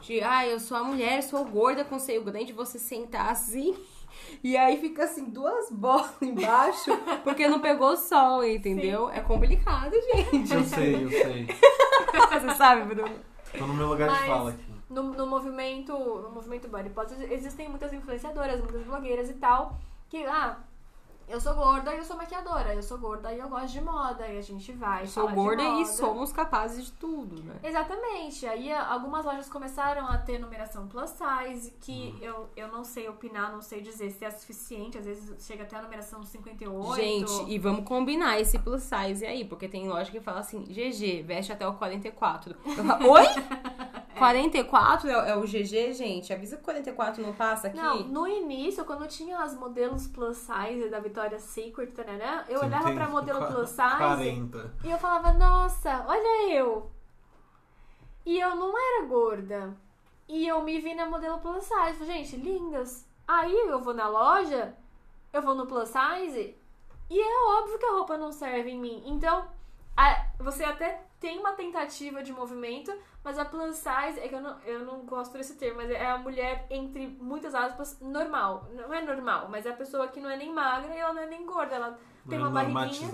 [0.00, 3.76] de, ah, eu sou a mulher, sou gorda com seio grande, você sentar assim.
[4.44, 6.90] E aí fica assim, duas bolas embaixo,
[7.24, 9.08] porque não pegou sol, entendeu?
[9.10, 10.52] É complicado, gente.
[10.52, 11.46] Eu sei, eu sei.
[12.40, 13.14] Você sabe, Bruno?
[13.56, 14.64] Tô no meu lugar Mas- de fala aqui.
[14.88, 19.78] No, no movimento no movimento body positive existem muitas influenciadoras, muitas blogueiras e tal,
[20.08, 20.58] que, ah,
[21.30, 24.26] eu sou gorda e eu sou maquiadora, eu sou gorda e eu gosto de moda,
[24.26, 27.54] e a gente vai Sou falar de gorda e somos capazes de tudo, né?
[27.62, 28.46] Exatamente.
[28.46, 33.52] Aí algumas lojas começaram a ter numeração plus size, que eu, eu não sei opinar,
[33.52, 36.94] não sei dizer se é suficiente, às vezes chega até a numeração 58.
[36.96, 41.22] Gente, e vamos combinar esse plus size aí, porque tem loja que fala assim, GG,
[41.22, 42.56] veste até o 44.
[42.64, 43.24] Eu falo, Oi?
[44.18, 46.32] 44 é, é o GG, gente?
[46.32, 47.76] Avisa que o 44 não passa aqui.
[47.76, 52.64] Não, no início, quando tinha as modelos plus size da Victoria's Secret, tarará, eu Você
[52.66, 54.74] olhava pra modelo plus size 40.
[54.84, 56.90] e eu falava, nossa, olha eu.
[58.26, 59.76] E eu não era gorda.
[60.28, 61.98] E eu me vi na modelo plus size.
[61.98, 63.06] Falei, Gente, lindas.
[63.26, 64.74] Aí eu vou na loja,
[65.32, 66.56] eu vou no plus size,
[67.08, 69.02] e é óbvio que a roupa não serve em mim.
[69.06, 69.44] Então,
[69.96, 72.92] a- você até tem uma tentativa de movimento,
[73.22, 76.10] mas a plus size, é que eu não, eu não gosto desse termo, mas é
[76.10, 78.66] a mulher, entre muitas aspas, normal.
[78.72, 81.22] Não é normal, mas é a pessoa que não é nem magra e ela não
[81.22, 81.74] é nem gorda.
[81.74, 81.98] Ela
[82.28, 83.10] tem uma é barriguinha.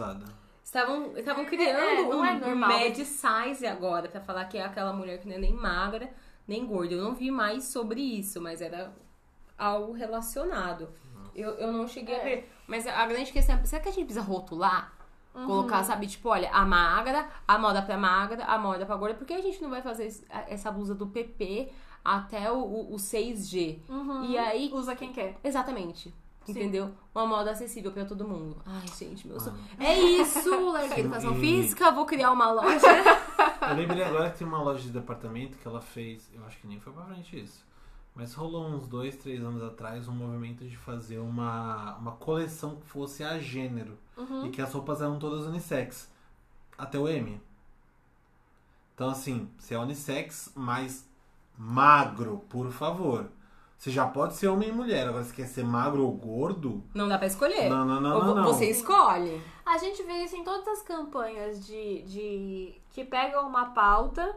[0.62, 2.70] Estavam, estavam É, criando não um, é normal.
[2.70, 6.10] mad size agora, pra falar que é aquela mulher que não é nem magra,
[6.46, 6.94] nem gorda.
[6.94, 8.92] Eu não vi mais sobre isso, mas era
[9.58, 10.88] algo relacionado.
[11.34, 12.24] Eu, eu não cheguei a É.
[12.24, 12.52] ver.
[12.66, 14.92] Mas a grande questão é, será que a gente precisa rotular?
[15.36, 15.46] Uhum.
[15.46, 19.14] Colocar, sabe, tipo, olha, a magra, a moda pra magra, a moda pra gorda.
[19.14, 20.10] Por que a gente não vai fazer
[20.48, 21.70] essa blusa do PP
[22.04, 23.80] até o, o, o 6G?
[23.88, 24.24] Uhum.
[24.24, 25.38] E aí, Usa quem quer.
[25.44, 26.14] exatamente.
[26.44, 26.52] Sim.
[26.52, 26.92] Entendeu?
[27.12, 28.56] Uma moda acessível pra todo mundo.
[28.64, 29.40] Ai, gente, meu Ah.
[29.40, 29.58] sonho.
[29.80, 30.70] É isso!
[30.70, 32.86] Larguei educação E- física, vou criar uma loja.
[33.68, 36.30] Eu lembrei agora que tem uma loja de departamento que ela fez.
[36.32, 37.66] Eu acho que nem foi pra frente isso.
[38.16, 42.86] Mas rolou uns dois, três anos atrás um movimento de fazer uma, uma coleção que
[42.86, 43.98] fosse a gênero.
[44.16, 44.46] Uhum.
[44.46, 46.10] E que as roupas eram todas unissex.
[46.78, 47.38] Até o M.
[48.94, 51.06] Então, assim, se é unissex, mas
[51.58, 53.30] magro, por favor.
[53.76, 55.06] Você já pode ser homem e mulher.
[55.06, 56.82] Agora, se quer ser magro ou gordo.
[56.94, 57.68] Não dá pra escolher.
[57.68, 58.44] Não, não, não, não.
[58.44, 59.42] Você escolhe.
[59.66, 64.34] A gente vê isso em todas as campanhas de, de que pegam uma pauta,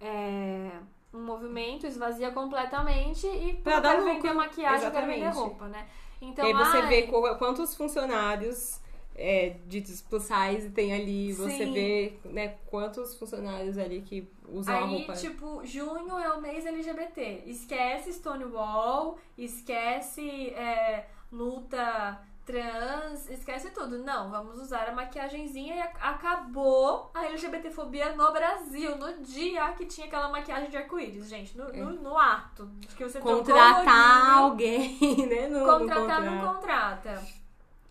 [0.00, 0.72] é,
[1.14, 5.38] um movimento, esvazia completamente e Pra eu dar quero vender maquiagem, eu quero vender Exatamente.
[5.38, 5.86] roupa, né?
[6.20, 8.80] Então, e aí você ai, vê qu- quantos funcionários
[9.14, 11.72] é, ditos plus size, tem ali, você Sim.
[11.72, 15.12] vê, né, quantos funcionários ali que usam a Aí, roupa.
[15.14, 17.42] tipo, junho é o mês LGBT.
[17.46, 22.20] Esquece Stonewall, esquece é, luta
[22.52, 23.98] trans, esquece tudo.
[23.98, 28.94] Não, vamos usar a maquiagenzinha e acabou a LGBTfobia no Brasil.
[28.98, 31.56] No dia que tinha aquela maquiagem de arco-íris, gente.
[31.56, 32.68] No, no, no ato.
[32.94, 35.48] Que você Contratar alguém, né?
[35.48, 37.08] No Contratar não contrato.
[37.08, 37.42] contrata.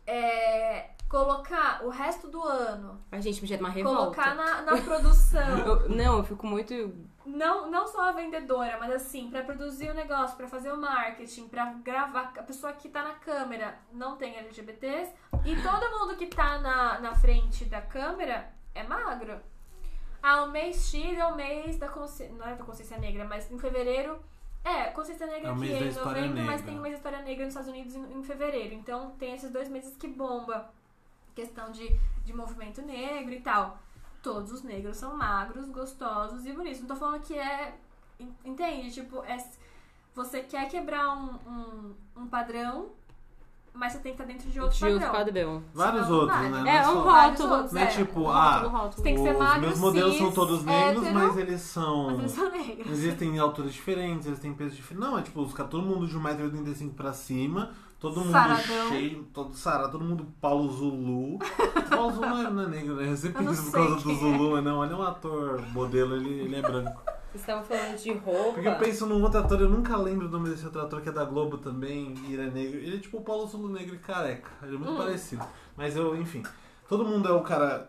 [0.06, 3.04] É, colocar o resto do ano.
[3.12, 4.00] A gente me gera uma revolta.
[4.00, 5.58] Colocar na, na produção.
[5.60, 6.74] Eu- não, eu fico muito.
[7.26, 11.50] Não, não só a vendedora, mas assim, pra produzir o negócio, pra fazer o marketing,
[11.50, 15.14] pra gravar, a pessoa que tá na câmera não tem LGBTs
[15.46, 19.38] e todo mundo que tá na, na frente da câmera é magro.
[20.24, 23.52] Ah, o mês X é o mês da consciência, não é da consciência negra, mas
[23.52, 24.18] em fevereiro
[24.64, 27.46] é, consciência negra É aqui é em novembro, mas tem o mês da história negra
[27.46, 28.74] nos Estados Unidos em, em fevereiro.
[28.76, 30.72] Então tem esses dois meses que bomba
[31.36, 31.96] questão de,
[32.26, 33.80] de movimento negro e tal.
[34.22, 36.82] Todos os negros são magros, gostosos e bonitos.
[36.82, 37.76] Não tô falando que é.
[38.20, 38.92] en- Entende?
[38.92, 39.38] Tipo, é,
[40.14, 42.90] você quer quebrar um, um, um padrão,
[43.74, 45.26] mas você tem que estar dentro de outro de outro padrão.
[45.26, 45.64] padrão.
[45.74, 46.50] Vários Senão outros, vale.
[46.64, 46.72] né?
[46.72, 47.74] É, é um só- Vários rótulo.
[47.74, 49.04] Não é tipo, ah, rótulo.
[49.04, 52.06] Tem que ser os meus modelos cis, são todos negros, hétero, mas eles são.
[52.08, 52.92] Mas eles são negros.
[52.92, 55.10] Existem alturas diferentes, eles têm pesos diferentes.
[55.10, 57.72] Não, é tipo, os todo mundo de 1,85m pra cima,
[58.02, 58.90] todo mundo Saradão.
[58.90, 61.40] cheio, todo sarado, todo mundo Paulo Zulu.
[61.90, 63.10] Paulo Zulu não é, não é negro, né?
[63.10, 64.20] Eu sempre Eu não penso por sei causa do quem é.
[64.20, 67.02] Zulu, mas não, ele é um ator modelo, ele, ele é branco.
[67.32, 68.52] Vocês estavam falando de roupa.
[68.56, 71.08] Porque eu penso num outro ator, eu nunca lembro o nome desse outro ator que
[71.08, 72.78] é da Globo também, e ele é negro.
[72.78, 74.50] Ele é tipo o Paulo Zulu negro e careca.
[74.64, 74.98] Ele é muito Hum.
[74.98, 75.46] parecido.
[75.78, 76.44] Mas eu, enfim,
[76.90, 77.88] todo mundo é o cara.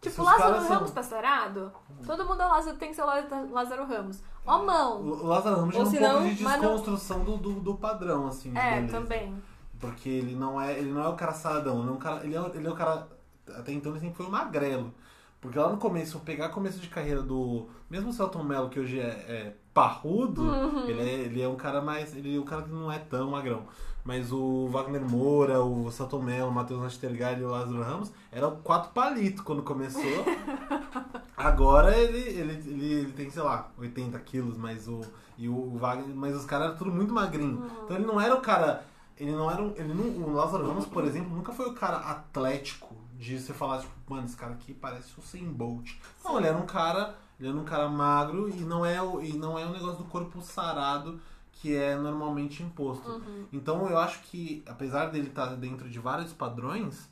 [0.00, 1.72] se Tipo, os Lázaro caras são- Ramos tá sarado?
[2.06, 4.22] Todo mundo é Lázaro, tem que ser Lázaro Ramos.
[4.46, 5.00] Ó mão!
[5.02, 7.74] O Lázaro Ramos já é um senão, pouco de mas não- desconstrução do, do, do
[7.76, 8.56] padrão, assim.
[8.56, 9.34] É, também.
[9.78, 12.36] Porque ele não é, ele não é o cara saradão, ele é um cara, ele
[12.36, 13.08] é, ele é o cara
[13.56, 14.92] até então ele sempre foi um magrelo.
[15.40, 19.00] Porque lá no começo, pegar começo de carreira do mesmo o Celton Mello que hoje
[19.00, 20.86] é, é parrudo, Uhum.
[20.86, 23.30] ele, é, ele é um cara mais, ele é um cara que não é tão
[23.30, 23.62] magrão.
[24.04, 25.90] Mas o Wagner Moura, o
[26.22, 30.02] Mello, o Matheus Nastergalli e o Lázaro Ramos eram quatro palitos quando começou.
[31.36, 35.00] Agora ele, ele, ele, ele tem, sei lá, 80 quilos, mas o,
[35.36, 37.70] e o Wagner, mas os caras eram tudo muito magrinho.
[37.84, 38.84] Então ele não era o cara.
[39.16, 39.72] Ele não era um.
[39.76, 43.80] Ele não, o Lázaro Ramos, por exemplo, nunca foi o cara atlético de você falar,
[43.80, 45.92] tipo, mano, esse cara aqui parece o Usain Bolt.
[46.24, 47.14] Não, ele era um cara.
[47.38, 50.04] Ele era um cara magro e não é o, e não é o negócio do
[50.04, 51.18] corpo sarado
[51.60, 53.22] que é normalmente imposto.
[53.52, 57.08] Então eu acho que, apesar dele estar dentro de vários padrões,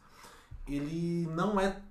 [0.66, 1.82] ele não é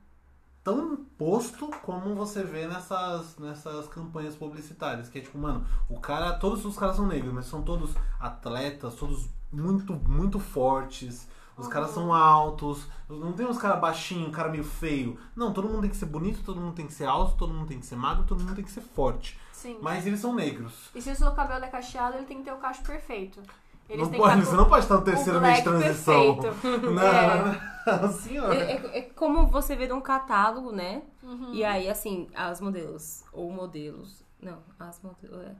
[0.63, 5.07] tão imposto como você vê nessas, nessas campanhas publicitárias.
[5.07, 6.33] Que é tipo, mano, o cara.
[6.33, 11.27] Todos os caras são negros, mas são todos atletas, todos muito, muito fortes.
[11.55, 12.87] Os caras são altos.
[13.07, 15.17] Não tem uns caras baixinhos, um cara meio feio.
[15.35, 17.67] Não, todo mundo tem que ser bonito, todo mundo tem que ser alto, todo mundo
[17.67, 19.39] tem que ser magro, todo mundo tem que ser forte.
[19.57, 19.79] Sim.
[19.81, 20.91] Mas eles são negros.
[20.93, 23.41] E se o seu cabelo é cacheado, ele tem que ter o cacho perfeito.
[23.89, 26.37] Eles Não têm pode, você não pode estar no terceiro mês de black transição.
[26.39, 26.91] perfeito.
[26.91, 28.01] Não, É.
[28.01, 28.53] não, senhora.
[28.55, 31.01] É, é- é como você vê num catálogo, né?
[31.23, 31.53] Uhum.
[31.53, 33.23] E aí, assim, as modelos.
[33.33, 34.23] Ou modelos.
[34.41, 35.41] Não, as modelos.
[35.47, 35.55] É.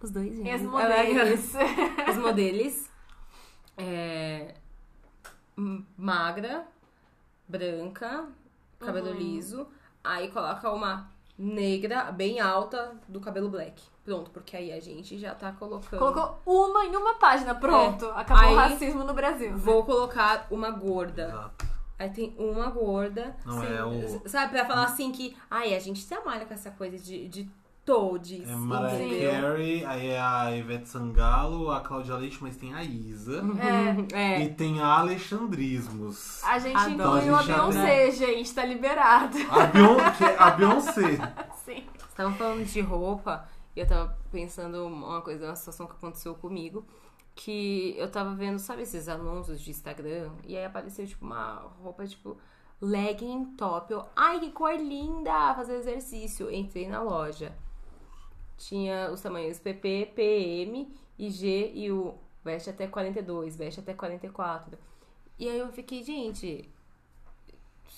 [0.00, 0.46] Os dois, gente.
[0.46, 1.40] E as modelos.
[2.08, 2.88] Os modelos.
[3.76, 4.54] É,
[5.96, 6.66] magra,
[7.48, 8.26] branca,
[8.78, 9.16] cabelo Uhum.
[9.18, 9.66] liso.
[10.04, 13.80] Aí coloca uma negra, bem alta, do cabelo black.
[14.04, 15.98] Pronto, porque aí a gente já tá colocando.
[15.98, 18.06] Colocou uma em uma página, pronto.
[18.06, 18.12] É.
[18.16, 19.52] Acabou Aí- o racismo no Brasil.
[19.52, 19.56] né?
[19.56, 21.28] Vou colocar uma gorda.
[21.28, 21.68] Exato.
[21.98, 23.36] Aí tem uma gorda.
[23.44, 24.28] Não é o.
[24.28, 25.36] Sabe, pra falar assim que.
[25.50, 27.50] Ai, a gente trabalha com essa coisa de, de
[27.88, 28.46] todes.
[28.46, 29.30] É Mariah entendeu?
[29.30, 33.42] Carey, aí é a Ivete Sangalo, a Cláudia Leite, mas tem a Isa.
[34.12, 34.34] É.
[34.34, 34.44] É.
[34.44, 36.44] E tem a Alexandrismos.
[36.44, 36.92] A gente Adoro.
[36.92, 39.38] incluiu Então a a Beyoncé, gente, tá liberado.
[39.38, 39.64] A,
[40.22, 41.16] é a Beyoncé.
[41.64, 41.82] Sim.
[42.10, 46.86] Estavam falando de roupa e eu tava pensando uma coisa, uma situação que aconteceu comigo.
[47.34, 50.32] Que eu tava vendo, sabe, esses anúncios de Instagram?
[50.44, 52.36] E aí apareceu, tipo, uma roupa, tipo,
[52.82, 53.92] legging top.
[53.92, 55.54] Eu, ai, que cor linda!
[55.54, 56.52] Fazer exercício.
[56.52, 57.56] Entrei na loja.
[58.58, 62.14] Tinha os tamanhos PP, PM e G e o
[62.44, 64.76] veste até 42, veste até 44.
[65.38, 66.68] E aí eu fiquei, gente,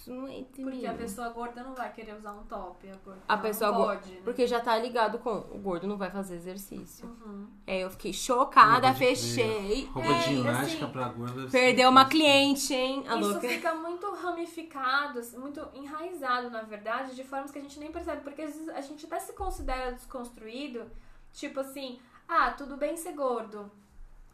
[0.00, 2.88] isso não é entre Porque a pessoa gorda não vai querer usar um top.
[2.88, 4.06] A, gorda A não pessoa gorda.
[4.06, 4.20] né?
[4.24, 7.06] Porque já tá ligado com o gordo não vai fazer exercício.
[7.06, 7.46] Uhum.
[7.66, 9.84] Aí eu fiquei chocada, Roupa de fechei.
[9.92, 11.50] Roupa É, de e ginástica assim, pra gorda.
[11.50, 13.04] Perdeu uma cliente, hein?
[13.06, 13.48] A Isso louca.
[13.48, 18.22] fica muito ramificado, assim, muito enraizado, na verdade, de formas que a gente nem percebe.
[18.22, 20.90] Porque às vezes a gente até se considera desconstruído,
[21.32, 23.70] tipo assim, ah, tudo bem ser gordo.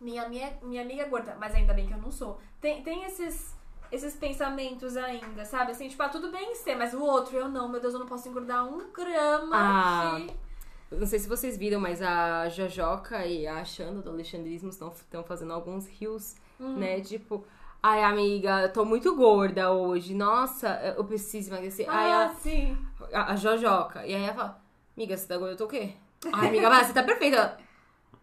[0.01, 2.39] Minha, minha, minha amiga é gorda, mas ainda bem que eu não sou.
[2.61, 3.56] Tem, tem esses,
[3.93, 5.73] esses pensamentos ainda, sabe?
[5.73, 8.07] Assim, tipo, ah, tudo bem ser, mas o outro, eu não, meu Deus, eu não
[8.07, 10.19] posso engordar um grama Ah.
[10.19, 10.47] de.
[10.91, 14.93] Não sei se vocês viram, mas a Jojoca e a Xanda do Alexandrismo estão
[15.25, 16.77] fazendo alguns rios, Hum.
[16.77, 17.01] né?
[17.01, 17.45] Tipo,
[17.83, 20.15] ai, amiga, eu tô muito gorda hoje.
[20.15, 21.87] Nossa, eu preciso emagrecer.
[21.91, 22.79] Ah, a, sim.
[23.13, 24.07] a, a Jojoca.
[24.07, 24.63] E aí ela fala,
[24.97, 25.93] amiga, você tá gorda, eu tô o quê?
[26.33, 27.59] Ai, amiga, mas você tá perfeita.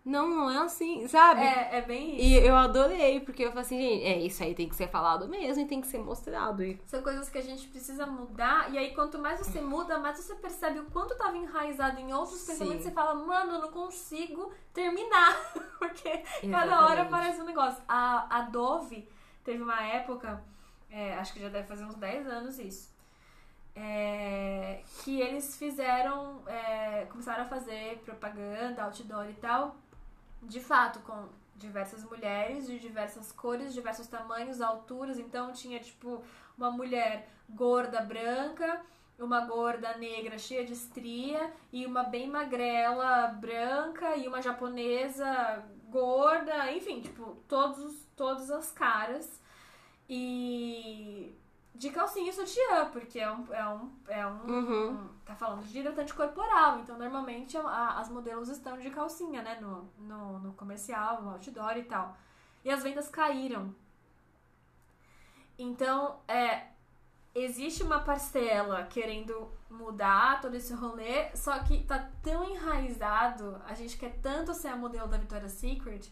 [0.06, 1.42] Não, não é assim, sabe?
[1.42, 2.26] É, é bem isso.
[2.26, 5.30] E eu adorei, porque eu falei assim, gente, é, isso aí tem que ser falado
[5.30, 6.62] mesmo e tem que ser mostrado.
[6.62, 8.70] E São coisas que a gente precisa mudar.
[8.74, 12.42] E aí, quanto mais você muda, mais você percebe o quanto tava enraizado em outros
[12.42, 12.48] Sim.
[12.52, 12.84] pensamentos.
[12.84, 15.54] Você fala, mano, eu não consigo terminar.
[15.80, 16.74] Porque cada Exatamente.
[16.74, 17.82] hora aparece um negócio.
[17.88, 19.08] A, a Dove
[19.44, 20.44] teve uma época,
[20.90, 22.92] é, acho que já deve fazer uns 10 anos isso.
[23.76, 29.76] é, que eles fizeram, é, começaram a fazer propaganda, outdoor e tal,
[30.46, 35.20] de fato, com diversas mulheres de diversas cores, diversos tamanhos, alturas.
[35.20, 36.24] Então tinha tipo
[36.58, 38.82] uma mulher gorda branca,
[39.18, 46.72] uma gorda negra cheia de estria e uma bem magrela branca e uma japonesa gorda,
[46.72, 49.42] enfim, tipo, todos, todas as caras.
[50.10, 51.34] E
[51.76, 54.90] de calcinha e sutiã, porque é um, é um, é um, Uhum.
[54.92, 59.60] um- tá falando de hidratante corporal, então normalmente a- as modelos estão de calcinha, né,
[59.60, 62.16] no, no, no comercial, no outdoor e tal.
[62.64, 63.74] E as vendas caíram.
[65.58, 66.68] Então, é,
[67.36, 73.98] existe uma parcela querendo mudar todo esse rolê, só que tá tão enraizado, a gente
[73.98, 76.12] quer tanto ser a modelo da Victoria's Secret,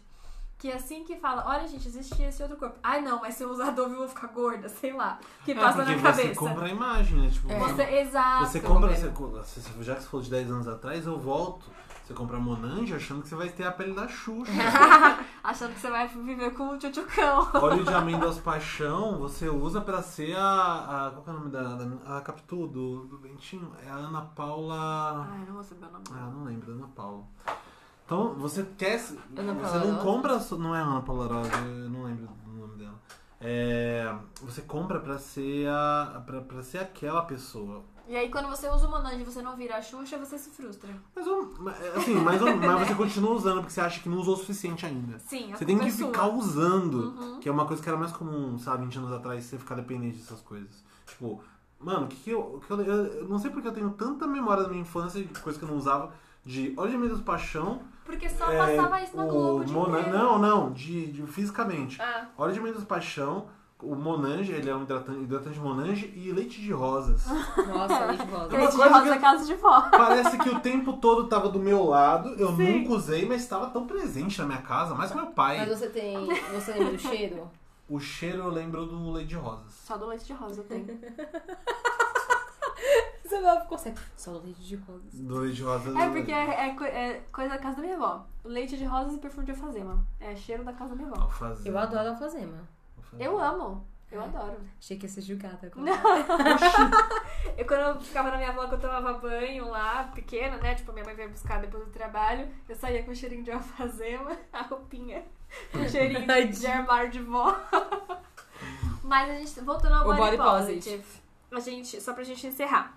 [0.62, 2.78] que assim que fala, olha gente, existe esse outro corpo.
[2.84, 5.18] Ai não, mas se eu usar Dove eu vou ficar gorda, sei lá.
[5.44, 6.38] Que É, passa porque na você cabeça.
[6.38, 7.28] compra a imagem, né?
[7.28, 8.46] Tipo, Você, exato.
[8.46, 11.66] Você compra, você, você- já que você falou de 10 anos atrás, eu volto.
[12.04, 14.52] Você compra Monange achando que você vai ter a pele da Xuxa.
[15.42, 17.48] Achando que você vai viver com o tchutchucão.
[17.54, 21.06] Óleo de amêndoas paixão, você usa pra ser a.
[21.06, 21.62] a qual que é o nome da.
[21.74, 23.72] da a Capitu do, do Bentinho?
[23.84, 25.28] É a Ana Paula.
[25.32, 26.04] Ai, não vou saber o nome.
[26.12, 27.24] Ah, não lembro, Ana Paula.
[28.04, 29.00] Então, você quer.
[29.36, 30.02] Ana você Paula não Rosa?
[30.04, 30.58] compra.
[30.58, 32.94] Não é Ana Paula Rosa, eu não lembro do nome dela.
[33.40, 36.22] É, você compra pra ser a.
[36.24, 37.82] Pra, pra ser aquela pessoa.
[38.08, 40.50] E aí, quando você usa o Monange e você não vira a Xuxa, você se
[40.50, 40.90] frustra.
[41.14, 44.18] Mas, eu- mas, assim, mas, eu- mas você continua usando porque você acha que não
[44.18, 45.18] usou o suficiente ainda.
[45.20, 46.12] Sim, a Você tem culpa que é sua.
[46.12, 47.40] ficar usando, Uhum.
[47.40, 50.18] que é uma coisa que era mais comum, sabe, 20 anos atrás, você ficar dependente
[50.18, 50.84] dessas coisas.
[51.06, 51.40] Tipo,
[51.78, 54.26] mano, o que, que, eu, que eu, eu- eu não sei porque eu tenho tanta
[54.26, 56.12] memória da minha infância de coisa que eu não usava,
[56.44, 60.00] de Olha de Amêndoas Paixão, Porque só é, passava isso na Globo o dia Mona-
[60.00, 60.18] inteiro.
[60.18, 62.00] Não, não, de, de fisicamente.
[62.02, 63.46] Ah, Olha de Amêndoas Paixão,
[63.80, 67.26] o Monange, ele é um hidratante, hidratante Monange e leite de rosas.
[67.66, 68.48] Nossa, leite rosa.
[68.48, 69.80] uma leite de coisa rosa que é casa de vó.
[69.90, 72.80] Parece que o tempo todo tava do meu lado, eu Sim.
[72.80, 75.58] nunca usei, mas estava tão presente na minha casa, mais que meu pai.
[75.58, 76.16] Mas você tem.
[76.54, 77.50] Você lembra do cheiro?
[77.88, 79.72] O cheiro eu lembro do leite de rosas.
[79.84, 80.86] Só do leite de rosa eu tenho.
[84.16, 85.14] Só do leite de rosas.
[85.14, 85.96] Do leite de rosas.
[85.96, 88.26] É porque é, é co- é coisa da casa da minha avó.
[88.44, 90.04] Leite de rosas e perfume de alfazema.
[90.20, 91.22] É cheiro da casa da minha avó.
[91.22, 91.68] Alfazema.
[91.68, 92.68] Eu adoro alfazema.
[92.98, 93.22] Alfazema.
[93.22, 93.86] Eu amo.
[94.10, 94.24] Eu É.
[94.24, 94.56] adoro.
[94.78, 95.90] Achei que ia ser julgada agora.
[97.56, 100.74] Eu, quando eu ficava na minha avó, que eu tomava banho lá, pequena, né?
[100.76, 102.48] Tipo, minha mãe veio buscar depois do trabalho.
[102.68, 105.24] Eu saía com cheirinho de alfazema, a roupinha
[105.72, 107.54] com cheirinho de armário de vó.
[109.02, 111.04] Mas a gente, voltando ao O body, body positive.
[111.50, 112.96] A gente, só pra gente encerrar.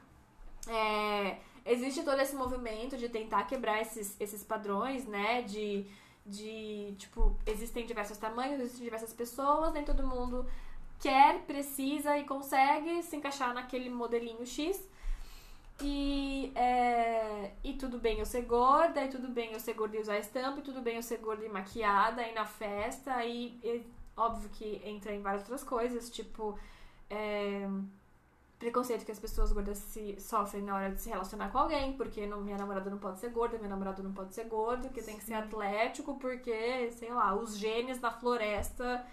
[0.68, 5.42] É, existe todo esse movimento de tentar quebrar esses, esses padrões, né?
[5.44, 5.86] De,
[6.26, 10.46] de, tipo, existem diversos tamanhos, existem diversas pessoas, nem todo mundo
[11.00, 14.82] quer, precisa e consegue se encaixar naquele modelinho X.
[15.82, 20.00] E, é, e tudo bem eu ser gorda, e tudo bem eu ser gorda e
[20.00, 23.86] usar estampa, e tudo bem eu ser gorda e maquiada, e na festa, e, e
[24.16, 26.58] óbvio que entra em várias outras coisas, tipo
[27.10, 27.68] é,
[28.66, 32.26] preconceito que as pessoas gordas se, sofrem na hora de se relacionar com alguém, porque
[32.26, 35.18] não, minha namorada não pode ser gorda, meu namorado não pode ser gordo, que tem
[35.18, 39.06] que ser atlético, porque, sei lá, os genes na floresta,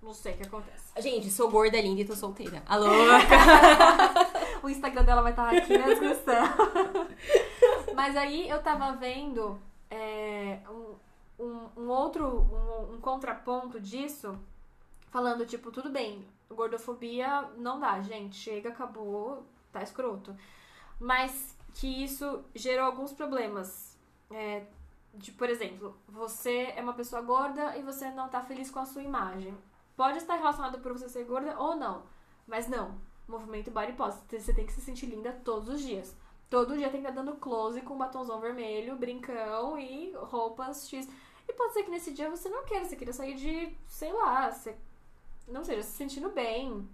[0.00, 0.92] não sei o que acontece.
[1.00, 2.62] Gente, sou gorda, linda e tô solteira.
[2.66, 2.86] Alô?
[4.62, 6.44] O Instagram dela vai estar aqui na descrição.
[7.96, 9.58] Mas aí eu tava vendo
[9.90, 14.38] é, um, um, um outro, um, um contraponto disso,
[15.10, 20.36] falando, tipo, tudo bem, gordofobia não dá, gente, chega, acabou, tá escroto.
[20.98, 23.98] Mas que isso gerou alguns problemas.
[24.30, 24.66] É,
[25.14, 28.86] de, por exemplo, você é uma pessoa gorda e você não tá feliz com a
[28.86, 29.56] sua imagem.
[29.96, 32.04] Pode estar relacionado por você ser gorda ou não,
[32.46, 32.98] mas não.
[33.28, 34.42] Movimento body positive.
[34.42, 36.16] Você tem que se sentir linda todos os dias.
[36.48, 41.08] Todo dia tem que estar dando close com batonzão vermelho, brincão e roupas X.
[41.48, 44.50] E pode ser que nesse dia você não queira, você queira sair de, sei lá,
[44.50, 44.76] você
[45.50, 46.88] não seja, se sentindo bem.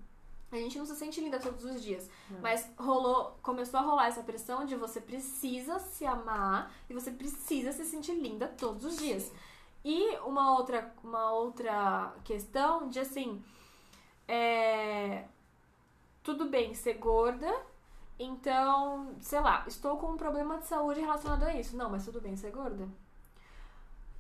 [0.51, 2.09] A gente não se sente linda todos os dias.
[2.41, 7.73] Mas rolou, começou a rolar essa pressão de você precisa se amar e você precisa
[7.73, 9.33] se sentir linda todos os dias.
[9.85, 13.43] E uma outra, uma outra questão de assim.
[14.29, 15.25] É,
[16.23, 17.53] tudo bem ser gorda,
[18.19, 21.77] então, sei lá, estou com um problema de saúde relacionado a isso.
[21.77, 22.89] Não, mas tudo bem ser gorda.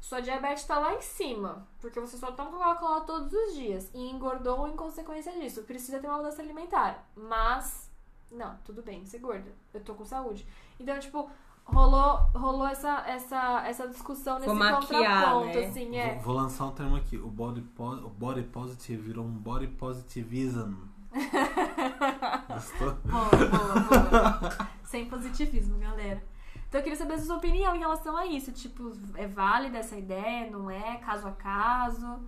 [0.06, 4.08] Sua diabetes tá lá em cima, porque você só toma Coca-Cola todos os dias e
[4.08, 5.62] engordou em consequência disso.
[5.64, 7.04] Precisa ter uma mudança alimentar.
[7.16, 7.90] Mas,
[8.30, 9.50] não, tudo bem, ser gorda.
[9.74, 10.46] Eu tô com saúde.
[10.78, 11.28] Então, tipo,
[11.64, 14.80] rolou, rolou essa, essa, essa discussão nesse maquiar,
[15.24, 15.66] contraponto, né?
[15.66, 16.14] assim, é.
[16.14, 17.16] Vou, vou lançar um termo aqui.
[17.16, 20.72] O body, po- o body positive virou um body positivism.
[22.48, 22.94] Gostou?
[23.04, 24.68] Boa, boa, boa.
[24.84, 26.22] Sem positivismo, galera.
[26.76, 28.52] Então eu queria saber a sua opinião em relação a isso.
[28.52, 30.50] Tipo, é válida essa ideia?
[30.50, 30.98] Não é?
[30.98, 32.20] Caso a caso?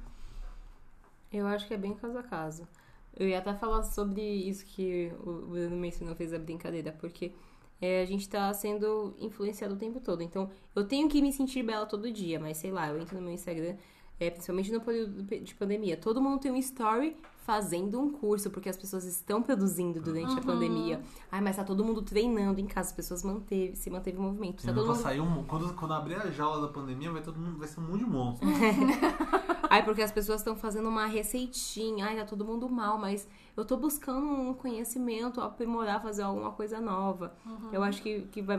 [1.31, 2.66] Eu acho que é bem caso a caso.
[3.15, 7.35] Eu ia até falar sobre isso que o Bruno mencionou, fez a brincadeira, porque
[7.79, 10.23] é, a gente tá sendo influenciado o tempo todo.
[10.23, 13.23] Então, eu tenho que me sentir bela todo dia, mas sei lá, eu entro no
[13.23, 13.77] meu Instagram,
[14.19, 17.19] é, principalmente no período de pandemia, todo mundo tem um story
[17.49, 21.01] fazendo um curso, porque as pessoas estão produzindo durante a pandemia.
[21.33, 24.62] Ai, mas tá todo mundo treinando em casa, as pessoas manteve, se manteve o movimento.
[24.62, 27.59] Tá todo mundo sair um, quando, quando abrir a jaula da pandemia, vai, todo mundo,
[27.59, 28.47] vai ser um monte de monstro.
[29.70, 32.05] Ai, porque as pessoas estão fazendo uma receitinha.
[32.05, 33.27] Ai, tá todo mundo mal, mas
[33.57, 37.35] eu tô buscando um conhecimento, aprimorar, fazer alguma coisa nova.
[37.73, 38.59] Eu acho que, que vai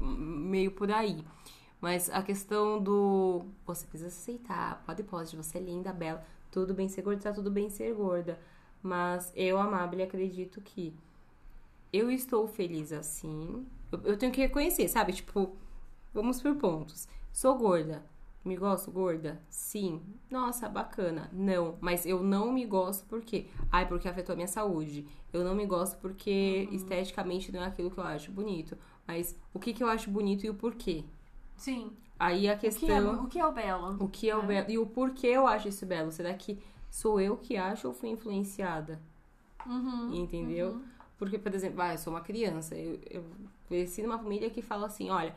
[0.00, 1.24] meio por aí.
[1.80, 6.88] Mas a questão do você precisa aceitar, pode pode, você é linda, bela, tudo bem
[6.88, 8.38] ser gorda, tá tudo bem ser gorda.
[8.82, 10.94] Mas eu, Amabile, acredito que
[11.92, 13.66] eu estou feliz assim.
[13.90, 15.12] Eu, eu tenho que reconhecer, sabe?
[15.12, 15.56] Tipo,
[16.12, 17.08] vamos por pontos.
[17.32, 18.04] Sou gorda.
[18.44, 19.40] Me gosto gorda?
[19.48, 20.02] Sim.
[20.30, 21.30] Nossa, bacana.
[21.32, 23.46] Não, mas eu não me gosto por quê?
[23.70, 25.06] Ai, porque afetou a minha saúde.
[25.32, 28.76] Eu não me gosto porque esteticamente não é aquilo que eu acho bonito.
[29.06, 31.04] Mas o que, que eu acho bonito e o porquê?
[31.56, 31.92] Sim.
[32.26, 33.24] Aí a O que, é, questão.
[33.24, 33.96] o que é o belo?
[34.04, 34.46] O que é o É.
[34.46, 34.70] belo?
[34.70, 36.10] E o porquê eu acho isso belo?
[36.12, 36.58] Será que
[36.90, 39.00] sou eu que acho ou fui influenciada?
[39.66, 40.14] Uhum.
[40.14, 40.80] Entendeu?
[41.18, 42.74] Porque, por exemplo, ah, eu sou uma criança.
[42.76, 43.24] Eu, eu
[43.68, 45.34] cresci numa família que fala assim: olha,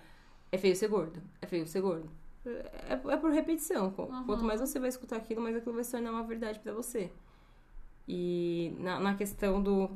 [0.51, 2.09] é feio ser gordo, é feio ser gordo.
[2.45, 3.91] É, é por repetição.
[3.91, 6.73] Qu- Quanto mais você vai escutar aquilo, mais aquilo vai se tornar uma verdade pra
[6.73, 7.11] você.
[8.07, 9.89] E na, na questão do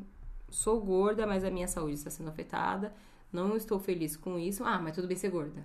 [0.49, 2.93] sou gorda, mas a minha saúde está sendo afetada,
[3.31, 4.63] não estou feliz com isso.
[4.63, 5.63] Ah, mas tudo bem ser gorda.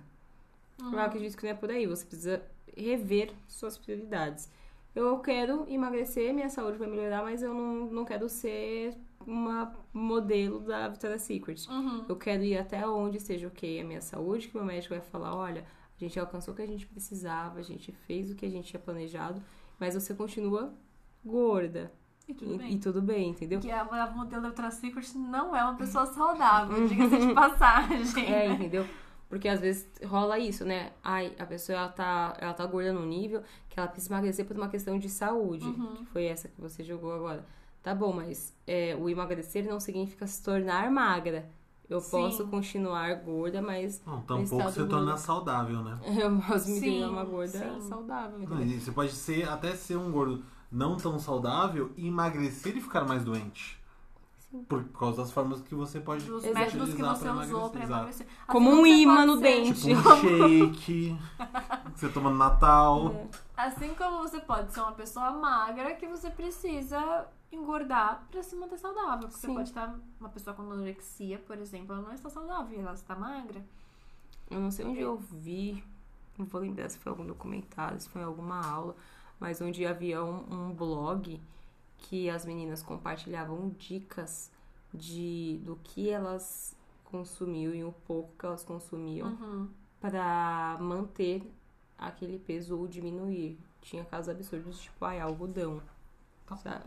[0.79, 1.85] Eu acredito que não é por aí.
[1.87, 2.43] Você precisa
[2.75, 4.51] rever suas prioridades.
[4.93, 8.95] Eu quero emagrecer, minha saúde vai melhorar, mas eu não, não quero ser
[9.27, 11.67] uma modelo da Victoria's Secret.
[11.69, 12.05] Uhum.
[12.07, 15.35] Eu quero ir até onde esteja ok a minha saúde, que meu médico vai falar,
[15.35, 15.65] olha,
[15.95, 18.69] a gente alcançou o que a gente precisava, a gente fez o que a gente
[18.69, 19.41] tinha planejado,
[19.79, 20.73] mas você continua
[21.23, 21.91] gorda.
[22.27, 22.71] E tudo e, bem.
[22.73, 23.59] e tudo bem, entendeu?
[23.59, 28.25] Porque a, a modelo da Ultra Secret não é uma pessoa saudável, diga-se de passagem.
[28.25, 28.85] É, entendeu?
[29.35, 30.93] Porque às vezes rola isso, né?
[31.03, 34.55] Ai, a pessoa ela tá, ela tá gorda num nível que ela precisa emagrecer por
[34.55, 37.45] uma questão de saúde, que foi essa que você jogou agora.
[37.83, 41.49] Tá bom, mas é, o emagrecer não significa se tornar magra.
[41.89, 42.11] Eu Sim.
[42.11, 44.89] posso continuar gorda, mas Não, tampouco se gordo.
[44.89, 45.99] tornar saudável, né?
[46.17, 47.89] eu posso me Sim, tornar uma gorda sim.
[47.89, 48.39] saudável.
[48.39, 53.03] Não, Você pode ser até ser um gordo não tão saudável e emagrecer e ficar
[53.03, 53.77] mais doente.
[54.55, 54.63] Sim.
[54.63, 57.83] Por causa das formas que você pode Dos métodos que utilizar você pra usou pra
[57.83, 58.27] emagrecer.
[58.47, 59.81] Como um você imã no dente.
[59.81, 61.17] Tipo um shake que
[61.95, 63.11] você toma no Natal.
[63.11, 63.27] É.
[63.57, 68.77] Assim como você pode ser uma pessoa magra que você precisa engordar pra se manter
[68.77, 69.27] saudável.
[69.27, 69.53] Porque você Sim.
[69.53, 73.63] pode estar uma pessoa com anorexia, por exemplo, ela não está saudável, ela está magra.
[74.49, 75.83] Eu não sei onde eu vi,
[76.37, 78.95] não vou lembrar se foi algum documentário, se foi alguma aula,
[79.39, 81.41] mas onde havia um, um blog
[82.09, 84.51] que as meninas compartilhavam dicas
[84.93, 86.75] de do que elas
[87.05, 89.67] consumiam e o pouco que elas consumiam Uhum.
[89.99, 91.43] para manter
[91.97, 93.57] aquele peso ou diminuir.
[93.81, 95.81] Tinha casos absurdos, tipo, ai, algodão.
[96.45, 96.83] Tá sabe?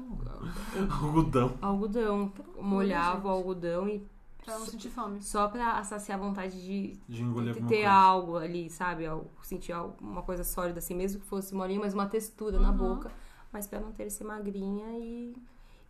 [0.90, 1.52] Algodão.
[1.60, 2.32] Algodão.
[2.60, 3.26] Molhava gente.
[3.26, 4.06] o algodão e
[4.44, 5.20] Pra não sentir fome.
[5.22, 7.90] só pra saciar a vontade de De engolir ter, coisa.
[7.90, 9.04] algo ali, sabe?
[9.42, 12.76] Sentir algo- uma coisa sólida assim, mesmo que fosse molinha, mas uma textura na Uhum.
[12.76, 13.10] boca.
[13.52, 15.34] Mas pra manter-se magrinha e.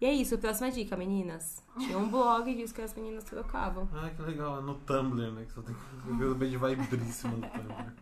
[0.00, 1.60] E é isso, próxima dica, meninas.
[1.76, 3.88] Tinha um blog disso que as meninas trocavam.
[3.92, 4.58] Ah, que legal.
[4.58, 5.44] É no Tumblr, né?
[5.44, 5.74] Que só tem
[6.36, 7.92] bem de vibríssima no Tumblr.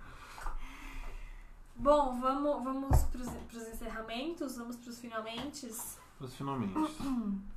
[1.74, 5.70] Bom, vamos, vamos pros, pros encerramentos, vamos pros finalmente.
[6.20, 6.74] Mas finalmente.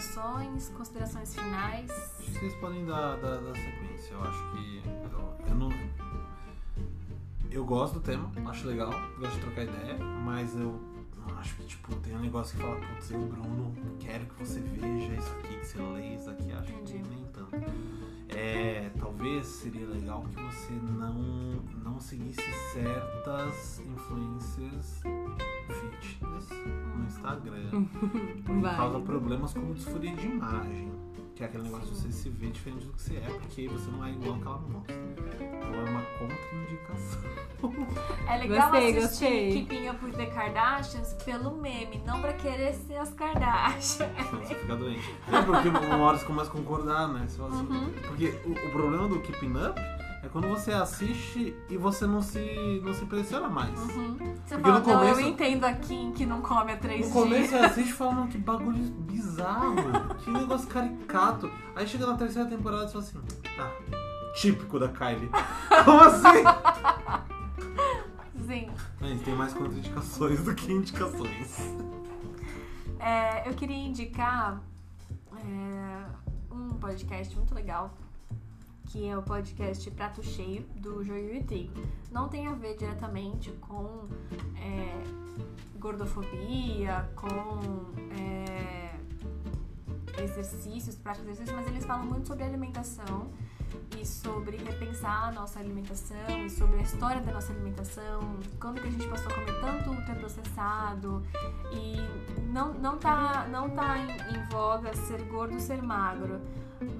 [0.00, 1.90] Indicações, considerações finais.
[1.90, 4.14] Acho que vocês podem dar, dar, dar sequência.
[4.14, 4.82] Eu acho que.
[4.86, 5.68] Eu, eu não.
[7.50, 10.80] Eu gosto do tema, acho legal, gosto de trocar ideia, mas eu
[11.38, 15.12] acho que, tipo, tem um negócio que fala, putz, eu, Bruno, quero que você veja
[15.12, 17.56] isso aqui, que você lê isso aqui, acho que nem tanto.
[18.30, 21.14] É, talvez seria legal que você não,
[21.84, 22.40] não seguisse
[22.72, 25.02] certas influências
[26.08, 26.48] fitness
[26.96, 27.70] no Instagram.
[28.44, 28.76] Porque Vai.
[28.76, 30.90] causa problemas como disforia de imagem.
[31.34, 33.90] Que é aquele negócio de você se ver diferente do que você é, porque você
[33.90, 34.94] não é igual aquela mostra.
[34.94, 37.22] Então é uma contraindicação.
[38.28, 39.52] É legal Gostei, assistir gostei.
[39.52, 43.96] Keeping Up with the Kardashians pelo meme, não pra querer ser as Kardashians.
[44.32, 45.14] Você fica doente.
[45.32, 47.24] É porque uma hora você começa a concordar, né?
[47.26, 47.92] Você fala assim, Uhum.
[48.08, 49.80] Porque o, o problema do Keeping Up
[50.32, 53.78] quando você assiste e você não se, não se impressiona mais.
[53.78, 54.14] Uhum.
[54.16, 57.06] Você Porque fala, no não, começo- eu entendo a Kim que não come há três
[57.08, 57.50] No começo dias.
[57.50, 59.74] você assiste fala, "Mano, que bagulho bizarro,
[60.18, 61.50] que negócio caricato.
[61.74, 63.18] Aí chega na terceira temporada e fala assim,
[63.58, 63.70] ah,
[64.34, 65.28] típico da Kylie.
[65.84, 66.44] Como assim?
[68.46, 68.70] Sim.
[69.00, 71.56] Mas tem mais contraindicações do que indicações.
[72.98, 74.60] É, eu queria indicar
[75.36, 76.04] é,
[76.52, 77.94] um podcast muito legal,
[78.90, 81.80] que é o podcast Prato Cheio, do Joio e Trigo.
[82.10, 84.08] Não tem a ver diretamente com
[84.56, 85.04] é,
[85.78, 87.86] gordofobia, com
[88.18, 88.96] é,
[90.20, 93.30] exercícios, práticas de exercício, mas eles falam muito sobre alimentação
[93.96, 98.88] e sobre repensar a nossa alimentação e sobre a história da nossa alimentação, quando que
[98.88, 101.22] a gente passou a comer tanto ultraprocessado
[101.70, 106.40] e não, não tá, não tá em, em voga ser gordo ser magro,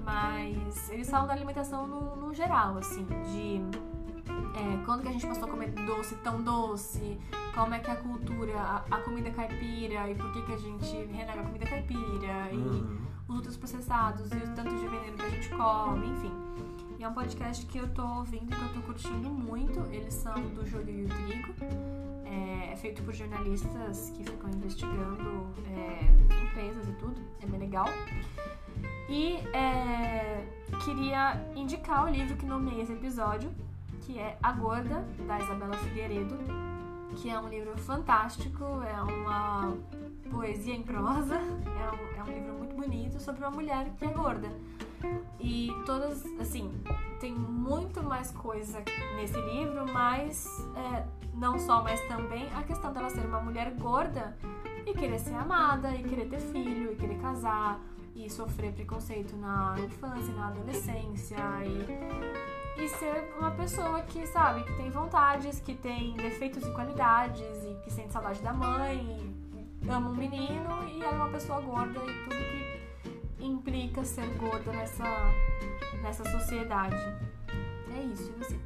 [0.03, 3.61] mas eles falam da alimentação no, no geral, assim, de
[4.57, 7.17] é, quando que a gente passou a comer doce tão doce,
[7.55, 10.95] como é que a cultura, a, a comida caipira e por que que a gente
[11.11, 13.01] renega a comida caipira e Uhum.
[13.27, 16.31] os outros processados e o tanto de veneno que a gente come, enfim.
[16.99, 19.79] E é um podcast que eu tô ouvindo e que eu tô curtindo muito.
[19.91, 22.10] Eles são do Joio e o Trigo.
[22.31, 27.21] É, é feito por jornalistas que ficam investigando é, empresas e tudo.
[27.41, 27.87] É bem legal.
[29.09, 30.47] E é,
[30.85, 33.51] queria indicar o livro que nomeei esse episódio,
[34.01, 36.37] que é A Gorda, da Isabela Figueiredo,
[37.17, 39.75] que é um livro fantástico, é uma
[40.29, 44.07] poesia em prosa, é um, é um livro muito bonito sobre uma mulher que é
[44.07, 44.49] gorda.
[45.39, 46.71] E todas, assim,
[47.19, 48.83] tem muito mais coisa
[49.15, 54.37] nesse livro, mas é, não só, mas também a questão dela ser uma mulher gorda
[54.85, 57.79] e querer ser amada, e querer ter filho, e querer casar,
[58.15, 64.73] e sofrer preconceito na infância, na adolescência, e, e ser uma pessoa que, sabe, que
[64.75, 69.33] tem vontades, que tem defeitos e qualidades, e que sente saudade da mãe,
[69.83, 72.50] e ama um menino, e é uma pessoa gorda, e tudo
[73.41, 75.03] implica ser gorda nessa,
[76.01, 76.95] nessa sociedade.
[77.95, 78.59] É isso, e você?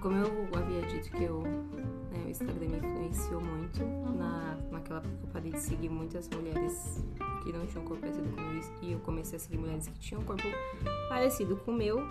[0.00, 3.84] Como eu havia dito que eu, né, o Instagram me influenciou muito,
[4.16, 7.04] na, naquela época eu parei de seguir muitas mulheres
[7.42, 9.98] que não tinham corpo parecido com o meu e eu comecei a seguir mulheres que
[9.98, 10.44] tinham corpo
[11.08, 12.06] parecido com o meu,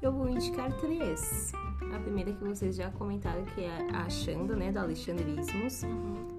[0.00, 1.52] eu vou indicar três.
[1.94, 5.82] A primeira que vocês já comentaram, que é a Xanda, né, do Alexandrismos.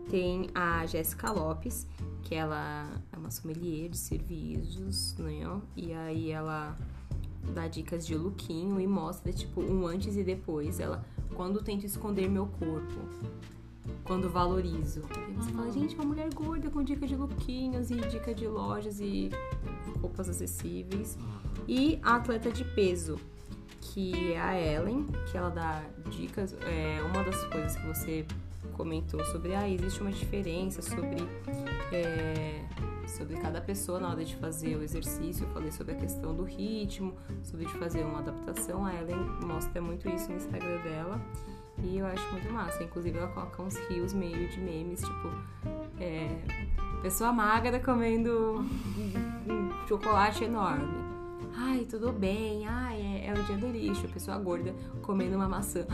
[0.09, 1.85] Tem a Jéssica Lopes,
[2.23, 5.43] que ela é uma sommelier de serviços, né?
[5.75, 6.77] E aí ela
[7.53, 10.79] dá dicas de lookinho e mostra, tipo, um antes e depois.
[10.79, 11.03] Ela,
[11.35, 12.99] quando tento esconder meu corpo,
[14.03, 15.01] quando valorizo.
[15.29, 18.99] E você fala, gente, uma mulher gorda com dica de lookinhos e dica de lojas
[18.99, 19.29] e
[20.01, 21.17] roupas acessíveis.
[21.67, 23.19] E a atleta de peso,
[23.81, 26.53] que é a Ellen, que ela dá dicas.
[26.61, 28.25] É, uma das coisas que você
[28.77, 31.17] comentou sobre, ah, existe uma diferença sobre,
[31.91, 32.63] é,
[33.07, 35.45] sobre cada pessoa na hora de fazer o exercício.
[35.45, 38.85] Eu falei sobre a questão do ritmo, sobre de fazer uma adaptação.
[38.85, 41.19] A Ellen mostra muito isso no Instagram dela.
[41.83, 42.83] E eu acho muito massa.
[42.83, 45.29] Inclusive, ela coloca uns rios meio de memes, tipo,
[45.99, 46.29] é,
[47.01, 48.65] pessoa magra comendo
[49.47, 51.07] um, chocolate enorme.
[51.55, 52.67] Ai, tudo bem.
[52.67, 54.07] Ai, é, é o dia do lixo.
[54.07, 55.85] Pessoa gorda comendo uma maçã.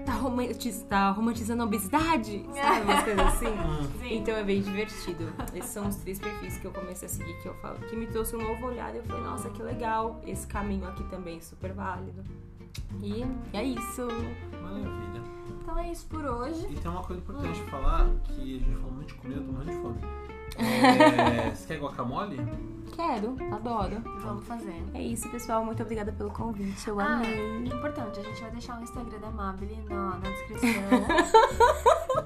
[0.00, 2.44] Ah, Tá, romantiz, tá romantizando a obesidade?
[2.54, 3.46] Sabe, umas coisas assim?
[4.00, 4.14] Sim.
[4.16, 5.32] Então é bem divertido.
[5.54, 8.06] Esses são os três perfis que eu comecei a seguir, que eu falo, que me
[8.06, 8.94] trouxe um novo olhar.
[8.94, 10.20] E eu falei, nossa, que legal.
[10.26, 12.22] Esse caminho aqui também é super válido.
[13.02, 14.06] E é isso.
[14.62, 15.22] Maravilha.
[15.62, 16.66] Então é isso por hoje.
[16.70, 19.44] E tem uma coisa importante de falar, que a gente falou muito de comida, eu
[19.46, 20.00] tô morrendo de fome.
[20.58, 22.38] É, você quer guacamole?
[22.94, 24.02] Quero, adoro.
[24.22, 24.82] Vamos fazer.
[24.94, 25.64] É isso, pessoal.
[25.64, 26.88] Muito obrigada pelo convite.
[26.88, 27.64] Eu Ah, amei.
[27.66, 30.70] importante, a gente vai deixar o Instagram da Mabile na, na descrição.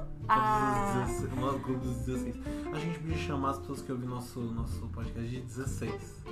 [0.28, 1.04] Ah.
[1.06, 2.36] Clube dos 16, no Clube dos 16.
[2.72, 6.22] A gente podia chamar as pessoas que ouvem nosso, nosso podcast de 16.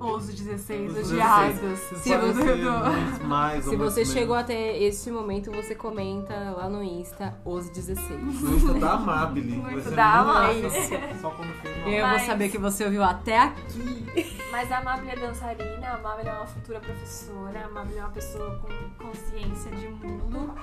[0.00, 1.16] Os 16, Os os 16.
[1.16, 1.60] diabos.
[1.60, 4.12] Vocês Se mais ou Se você menos.
[4.12, 8.08] chegou até esse momento, você comenta lá no Insta os 16.
[8.22, 9.56] No Insta da Amabile.
[9.56, 10.70] Muito da Amabile.
[11.20, 14.38] Só quando fez eu vou Mas- saber que você ouviu até aqui.
[14.52, 18.10] Mas a Amabile é dançarina, a Amabile é uma futura professora, a Amabile é uma
[18.10, 20.54] pessoa com consciência de mundo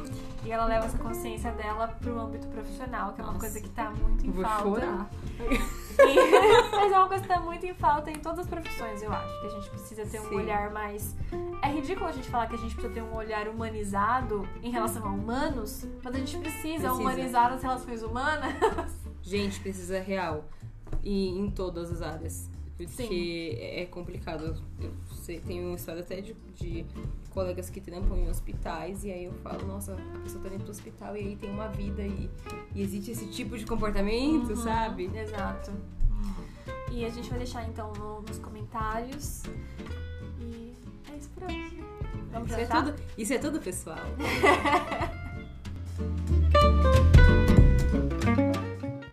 [0.45, 3.39] e ela leva essa consciência dela pro âmbito profissional, que é uma Nossa.
[3.39, 4.64] coisa que tá muito em Vou falta.
[4.64, 5.10] chorar.
[5.39, 5.85] E-
[6.76, 9.41] Mas é uma coisa que tá muito em falta em todas as profissões, eu acho.
[9.41, 10.35] Que a gente precisa ter um Sim.
[10.35, 11.15] olhar mais.
[11.61, 15.06] É ridículo a gente falar que a gente precisa ter um olhar humanizado em relação
[15.06, 16.93] a humanos, mas a gente precisa, Precisa.
[16.93, 18.53] humanizar as relações humanas.
[19.23, 20.45] Gente, precisa real.
[21.02, 22.47] E em todas as áreas.
[22.77, 23.57] Porque Sim.
[23.60, 24.61] é complicado.
[24.80, 24.91] Eu
[25.23, 26.85] sei, tenho uma história até de, de
[27.36, 30.72] colegas que trampam em hospitais e aí eu falo, nossa, a pessoa tá dentro do
[30.72, 32.30] hospital e aí tem uma vida e,
[32.74, 35.12] e existe esse tipo de comportamento, Uhum, sabe?
[35.14, 35.72] Exato.
[36.91, 39.44] E a gente vai deixar então no- nos comentários.
[40.40, 40.74] E
[41.14, 41.84] é isso por hoje.
[42.32, 43.98] Vamos Isso é, tudo, isso é tudo, pessoal.